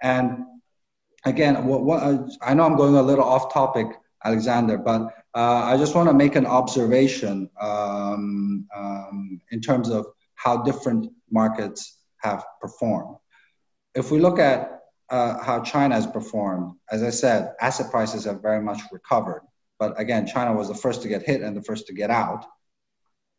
And 0.02 0.44
again, 1.24 1.66
what, 1.66 1.84
what, 1.84 2.30
I 2.42 2.54
know 2.54 2.64
I'm 2.64 2.76
going 2.76 2.96
a 2.96 3.02
little 3.02 3.24
off 3.24 3.52
topic, 3.52 3.86
Alexander, 4.24 4.78
but 4.78 5.02
uh, 5.34 5.62
I 5.64 5.76
just 5.76 5.94
want 5.94 6.08
to 6.08 6.14
make 6.14 6.36
an 6.36 6.46
observation 6.46 7.50
um, 7.60 8.66
um, 8.74 9.40
in 9.50 9.60
terms 9.60 9.90
of 9.90 10.06
how 10.36 10.62
different 10.62 11.12
markets 11.30 11.98
have 12.18 12.44
performed. 12.60 13.16
If 13.94 14.10
we 14.10 14.18
look 14.20 14.38
at 14.38 14.83
uh, 15.10 15.42
how 15.42 15.60
China 15.60 15.94
has 15.94 16.06
performed, 16.06 16.74
as 16.90 17.02
I 17.02 17.10
said, 17.10 17.54
asset 17.60 17.90
prices 17.90 18.24
have 18.24 18.40
very 18.40 18.62
much 18.62 18.80
recovered. 18.92 19.42
but 19.78 19.98
again, 20.00 20.26
China 20.26 20.54
was 20.54 20.68
the 20.68 20.74
first 20.74 21.02
to 21.02 21.08
get 21.08 21.22
hit 21.22 21.42
and 21.42 21.56
the 21.56 21.62
first 21.62 21.86
to 21.88 21.92
get 21.92 22.10
out. 22.10 22.44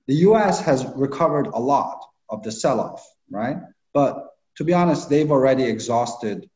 The 0.07 0.15
US 0.27 0.61
has 0.61 0.85
recovered 0.95 1.47
a 1.47 1.59
lot 1.59 2.05
of 2.29 2.43
the 2.43 2.51
sell 2.51 2.79
off, 2.79 3.03
right? 3.29 3.57
But 3.93 4.27
to 4.57 4.63
be 4.63 4.73
honest, 4.73 5.09
they've 5.09 5.31
already 5.31 5.63
exhausted 5.63 6.49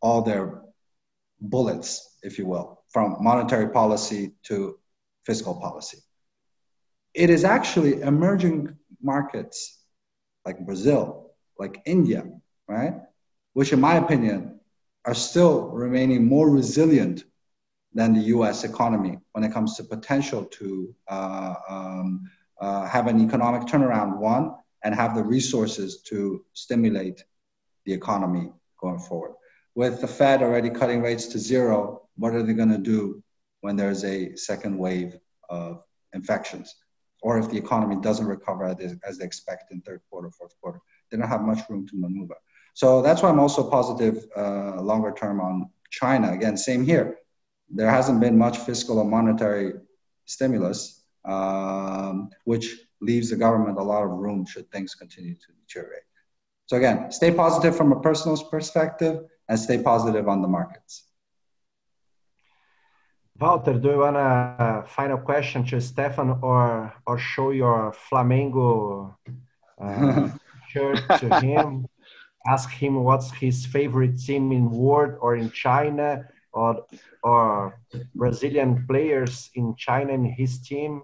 all 0.00 0.22
their 0.22 0.62
bullets, 1.40 2.18
if 2.22 2.38
you 2.38 2.46
will, 2.46 2.82
from 2.88 3.16
monetary 3.20 3.68
policy 3.68 4.32
to 4.44 4.78
fiscal 5.24 5.54
policy. 5.54 5.98
It 7.14 7.30
is 7.30 7.44
actually 7.44 8.00
emerging 8.02 8.76
markets 9.00 9.80
like 10.44 10.58
Brazil, 10.66 11.30
like 11.58 11.80
India, 11.86 12.24
right? 12.68 12.94
Which, 13.54 13.72
in 13.72 13.80
my 13.80 13.96
opinion, 13.96 14.60
are 15.04 15.14
still 15.14 15.68
remaining 15.68 16.26
more 16.26 16.50
resilient 16.50 17.24
than 17.92 18.12
the 18.12 18.22
US 18.36 18.64
economy 18.64 19.18
when 19.32 19.44
it 19.44 19.52
comes 19.52 19.76
to 19.76 19.84
potential 19.84 20.44
to 20.44 20.94
uh, 21.08 21.54
um, 21.68 22.30
uh, 22.60 22.86
have 22.86 23.06
an 23.06 23.20
economic 23.20 23.62
turnaround, 23.68 24.18
one, 24.18 24.54
and 24.82 24.94
have 24.94 25.14
the 25.14 25.22
resources 25.22 26.02
to 26.02 26.44
stimulate 26.52 27.24
the 27.86 27.92
economy 27.92 28.52
going 28.80 28.98
forward. 28.98 29.34
With 29.74 30.00
the 30.00 30.06
Fed 30.08 30.42
already 30.42 30.70
cutting 30.70 31.02
rates 31.02 31.26
to 31.28 31.38
zero, 31.38 32.08
what 32.16 32.34
are 32.34 32.42
they 32.42 32.52
going 32.52 32.70
to 32.70 32.78
do 32.78 33.22
when 33.60 33.76
there's 33.76 34.04
a 34.04 34.36
second 34.36 34.76
wave 34.78 35.18
of 35.48 35.82
infections? 36.12 36.74
Or 37.22 37.38
if 37.38 37.50
the 37.50 37.56
economy 37.56 37.96
doesn't 38.00 38.26
recover 38.26 38.64
as 39.04 39.18
they 39.18 39.24
expect 39.24 39.72
in 39.72 39.80
third 39.80 40.02
quarter, 40.10 40.30
fourth 40.30 40.52
quarter, 40.60 40.80
they 41.10 41.16
don't 41.16 41.28
have 41.28 41.40
much 41.40 41.60
room 41.70 41.86
to 41.88 41.96
maneuver. 41.96 42.36
So 42.74 43.02
that's 43.02 43.22
why 43.22 43.28
I'm 43.30 43.38
also 43.38 43.70
positive 43.70 44.26
uh, 44.36 44.80
longer 44.82 45.12
term 45.16 45.40
on 45.40 45.70
China. 45.90 46.32
Again, 46.32 46.56
same 46.56 46.84
here. 46.84 47.18
There 47.70 47.88
hasn't 47.88 48.20
been 48.20 48.36
much 48.36 48.58
fiscal 48.58 48.98
or 48.98 49.04
monetary 49.04 49.74
stimulus, 50.26 51.04
um, 51.24 52.30
which 52.44 52.76
leaves 53.00 53.30
the 53.30 53.36
government 53.36 53.78
a 53.78 53.82
lot 53.82 54.02
of 54.02 54.10
room 54.10 54.44
should 54.44 54.70
things 54.70 54.94
continue 54.94 55.34
to 55.34 55.46
deteriorate. 55.60 56.02
So 56.66 56.76
again, 56.76 57.12
stay 57.12 57.30
positive 57.30 57.76
from 57.76 57.92
a 57.92 58.00
personal 58.00 58.36
perspective 58.36 59.24
and 59.48 59.58
stay 59.58 59.82
positive 59.82 60.28
on 60.28 60.42
the 60.42 60.48
markets. 60.48 61.04
Walter, 63.38 63.74
do 63.74 63.90
you 63.90 63.98
want 63.98 64.16
a 64.16 64.84
final 64.86 65.18
question 65.18 65.64
to 65.66 65.80
Stefan 65.80 66.38
or 66.40 66.94
or 67.06 67.18
show 67.18 67.50
your 67.50 67.92
Flamengo 67.92 69.14
uh, 69.80 70.28
shirt 70.68 70.98
to 71.20 71.28
him? 71.40 71.86
Ask 72.46 72.70
him 72.70 73.02
what's 73.02 73.30
his 73.32 73.64
favorite 73.66 74.18
team 74.18 74.52
in 74.52 74.70
world 74.70 75.16
or 75.20 75.36
in 75.36 75.50
China 75.50 76.26
or 76.52 76.86
or 77.22 77.80
Brazilian 78.14 78.84
players 78.86 79.50
in 79.54 79.74
China 79.76 80.12
in 80.12 80.24
his 80.24 80.58
team. 80.58 81.02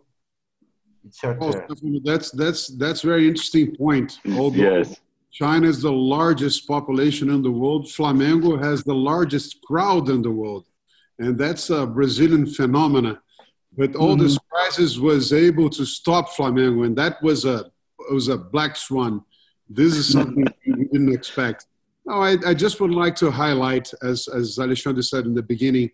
It's 1.06 1.22
your 1.22 1.38
oh, 1.40 1.52
turn. 1.52 2.00
That's 2.04 2.30
that's 2.30 2.68
that's 2.68 3.00
very 3.02 3.26
interesting 3.26 3.74
point. 3.74 4.20
Although 4.36 4.78
yes. 4.78 5.00
China 5.32 5.66
is 5.66 5.80
the 5.80 5.92
largest 5.92 6.68
population 6.68 7.30
in 7.30 7.40
the 7.40 7.50
world, 7.50 7.86
Flamengo 7.86 8.62
has 8.62 8.84
the 8.84 8.94
largest 8.94 9.62
crowd 9.62 10.08
in 10.08 10.22
the 10.22 10.30
world 10.30 10.66
and 11.20 11.38
that's 11.38 11.70
a 11.70 11.86
Brazilian 11.86 12.46
phenomena. 12.46 13.20
But 13.76 13.94
all 13.94 14.14
mm-hmm. 14.16 14.24
this 14.24 14.38
crisis 14.50 14.98
was 14.98 15.32
able 15.32 15.70
to 15.70 15.84
stop 15.84 16.30
Flamengo, 16.30 16.84
and 16.86 16.96
that 16.96 17.22
was 17.22 17.44
a 17.44 17.70
was 18.10 18.26
a 18.28 18.36
black 18.36 18.74
swan. 18.74 19.22
This 19.70 19.96
is 19.96 20.06
something 20.08 20.46
we 20.66 20.84
didn't 20.92 21.12
expect. 21.12 21.66
No, 22.06 22.14
I, 22.14 22.36
I, 22.46 22.54
just 22.54 22.80
would 22.80 22.90
like 22.90 23.14
to 23.16 23.30
highlight, 23.30 23.92
as 24.02 24.28
as 24.28 24.58
Alexandre 24.58 25.02
said 25.02 25.24
in 25.26 25.34
the 25.34 25.42
beginning, 25.42 25.90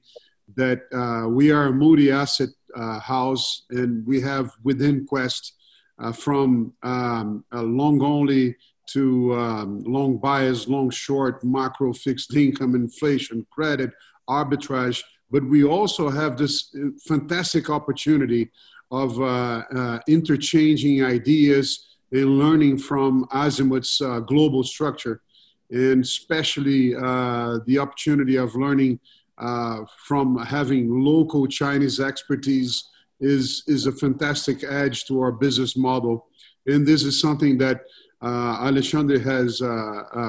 that 0.56 0.80
uh, 0.92 1.28
we 1.28 1.50
are 1.50 1.66
a 1.66 1.72
multi-asset 1.72 2.48
uh, 2.74 2.98
house, 3.00 3.66
and 3.70 4.06
we 4.06 4.20
have 4.20 4.50
within 4.64 5.04
Quest 5.06 5.54
uh, 5.98 6.12
from 6.12 6.72
um, 6.82 7.44
long 7.52 8.02
only 8.02 8.56
to 8.94 9.34
um, 9.34 9.82
long 9.84 10.16
bias, 10.16 10.68
long 10.68 10.90
short, 10.90 11.44
macro, 11.44 11.92
fixed 11.92 12.34
income, 12.34 12.74
inflation, 12.74 13.46
credit, 13.50 13.90
arbitrage 14.28 15.02
but 15.30 15.44
we 15.44 15.64
also 15.64 16.08
have 16.08 16.36
this 16.36 16.74
uh, 16.74 16.88
fantastic 17.06 17.68
opportunity 17.70 18.50
of 18.90 19.20
uh, 19.20 19.62
uh, 19.74 19.98
interchanging 20.06 21.04
ideas 21.04 21.86
and 22.12 22.38
learning 22.38 22.78
from 22.78 23.26
Azimut's 23.32 24.00
uh, 24.00 24.20
global 24.20 24.62
structure, 24.62 25.20
and 25.70 26.04
especially 26.04 26.94
uh, 26.94 27.59
the 27.66 27.78
opportunity 27.78 28.36
of 28.36 28.54
learning 28.54 29.00
uh, 29.38 29.80
from 30.07 30.38
having 30.38 31.00
local 31.02 31.46
Chinese 31.46 32.00
expertise 32.00 32.84
is, 33.20 33.64
is 33.66 33.86
a 33.86 33.92
fantastic 33.92 34.64
edge 34.64 35.04
to 35.07 35.20
our 35.20 35.32
business 35.32 35.76
model. 35.76 36.26
And 36.66 36.86
this 36.86 37.02
is 37.02 37.20
something 37.20 37.59
that 37.59 37.82
Alexandre 38.22 39.18
has 39.18 39.61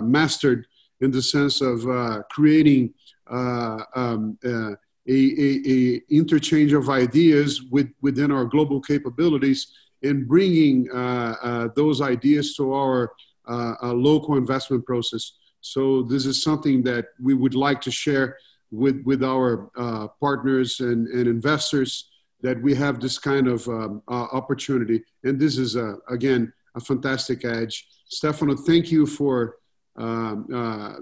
mastered 0.03 0.67
in 1.01 1.11
the 1.11 1.21
sense 1.21 1.61
of 1.61 1.86
creating 2.30 2.93
um, 3.30 4.38
a, 4.43 4.75
a, 5.07 5.61
a 5.67 6.01
interchange 6.09 6.73
of 6.73 6.89
ideas 6.89 7.61
with, 7.71 7.88
within 8.01 8.32
our 8.32 8.45
global 8.45 8.82
capabilities 8.82 9.67
and 10.03 10.27
bringing 10.27 10.89
uh, 10.93 11.35
uh, 11.41 11.67
those 11.75 12.01
ideas 12.01 12.55
to 12.55 12.73
our 12.73 13.11
uh, 13.47 13.93
local 13.93 14.35
investment 14.35 14.85
process. 14.85 15.33
So 15.61 16.03
this 16.03 16.25
is 16.25 16.43
something 16.43 16.83
that 16.83 17.07
we 17.21 17.33
would 17.33 17.55
like 17.55 17.81
to 17.81 17.91
share 17.91 18.37
with, 18.71 19.01
with 19.05 19.23
our 19.23 19.69
uh, 19.77 20.07
partners 20.19 20.79
and, 20.79 21.07
and 21.07 21.27
investors 21.27 22.09
that 22.41 22.61
we 22.61 22.75
have 22.75 22.99
this 22.99 23.17
kind 23.17 23.47
of 23.47 23.67
um, 23.67 24.03
uh, 24.07 24.27
opportunity. 24.31 25.03
And 25.23 25.39
this 25.39 25.57
is, 25.57 25.75
a, 25.75 25.97
again, 26.09 26.53
a 26.75 26.79
fantastic 26.79 27.45
edge. 27.45 27.87
Stefano, 28.07 28.55
thank 28.55 28.91
you 28.91 29.05
for 29.05 29.55
um, 29.95 30.47
uh, 30.53 30.93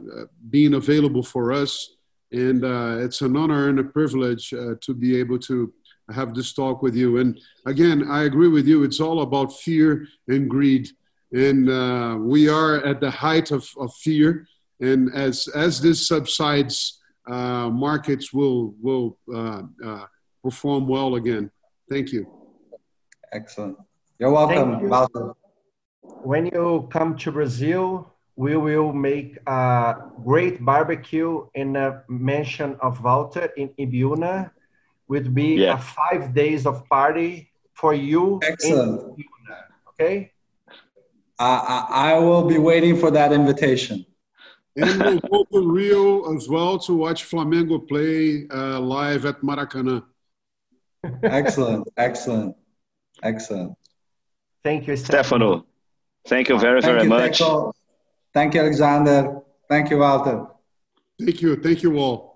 being 0.50 0.76
available 0.76 1.24
for 1.24 1.52
us 1.52 1.92
and 2.32 2.64
it's 3.04 3.22
an 3.22 3.38
honor 3.38 3.70
and 3.70 3.80
a 3.80 3.84
privilege 3.84 4.50
to 4.50 4.94
be 4.94 5.20
able 5.20 5.38
to 5.40 5.72
have 6.14 6.34
this 6.34 6.54
talk 6.54 6.82
with 6.82 6.96
you. 6.96 7.18
And 7.18 7.40
again, 7.66 8.10
I 8.10 8.24
agree 8.24 8.48
with 8.48 8.68
you. 8.68 8.84
It's 8.84 9.00
all 9.00 9.22
about 9.22 9.54
fear 9.54 10.08
and 10.28 10.50
greed, 10.50 10.90
and 11.34 11.70
uh, 11.70 12.18
we 12.20 12.48
are 12.48 12.86
at 12.86 13.00
the 13.00 13.12
height 13.12 13.52
of, 13.52 13.68
of 13.78 13.94
fear. 13.96 14.48
And 14.82 15.14
as 15.14 15.48
as 15.56 15.82
this 15.82 16.08
subsides, 16.08 17.00
uh, 17.28 17.70
markets 17.70 18.34
will 18.34 18.76
will 18.82 19.18
uh, 19.34 19.64
uh, 19.84 20.06
perform 20.44 20.88
well 20.88 21.16
again. 21.16 21.50
Thank 21.90 22.12
you. 22.12 22.28
Excellent. 23.32 23.78
You're 24.20 24.32
welcome, 24.32 24.82
you. 24.82 25.36
When 26.24 26.46
you 26.48 26.88
come 26.92 27.18
to 27.18 27.32
Brazil, 27.32 28.14
we 28.36 28.56
will 28.58 28.92
make 28.94 29.38
a 29.48 29.96
great 30.24 30.64
barbecue 30.64 31.46
in 31.54 31.76
a 31.76 32.04
mansion 32.08 32.78
of 32.82 33.04
Walter 33.04 33.50
in 33.58 33.70
Ibiúna. 33.80 34.52
Would 35.08 35.36
be 35.36 35.56
yeah. 35.56 35.76
a 35.76 35.78
five 35.78 36.34
days 36.34 36.66
of 36.66 36.88
party 36.90 37.52
for 37.74 37.94
you. 37.94 38.40
Excellent. 38.44 39.20
okay. 39.90 40.32
I, 41.38 41.86
I 41.90 42.20
will 42.20 42.48
be 42.48 42.58
waiting 42.58 42.98
for 42.98 43.12
that 43.12 43.34
invitation. 43.34 44.06
And 44.78 45.00
we'll 45.00 45.20
go 45.20 45.44
to 45.54 45.72
Rio 45.72 46.36
as 46.36 46.50
well 46.50 46.78
to 46.80 46.94
watch 46.94 47.30
Flamengo 47.30 47.88
play 47.88 48.48
uh, 48.50 48.80
live 48.80 49.26
at 49.26 49.42
Maracanã. 49.42 50.04
excellent, 51.24 51.88
excellent, 51.98 52.56
excellent. 53.22 53.78
Thank 54.64 54.88
you, 54.88 54.96
Stefano. 54.98 55.66
Thank 56.28 56.50
you 56.50 56.60
very, 56.60 56.82
Thank 56.82 56.92
very 56.92 57.04
you, 57.04 57.10
much. 57.10 57.42
Thank 58.34 58.54
you, 58.54 58.62
Alexander. 58.62 59.42
Thank 59.70 59.92
you, 59.92 60.00
Walter. 60.00 60.48
Thank 61.20 61.42
you. 61.42 61.56
Thank 61.56 61.84
you 61.84 61.98
all. 61.98 62.35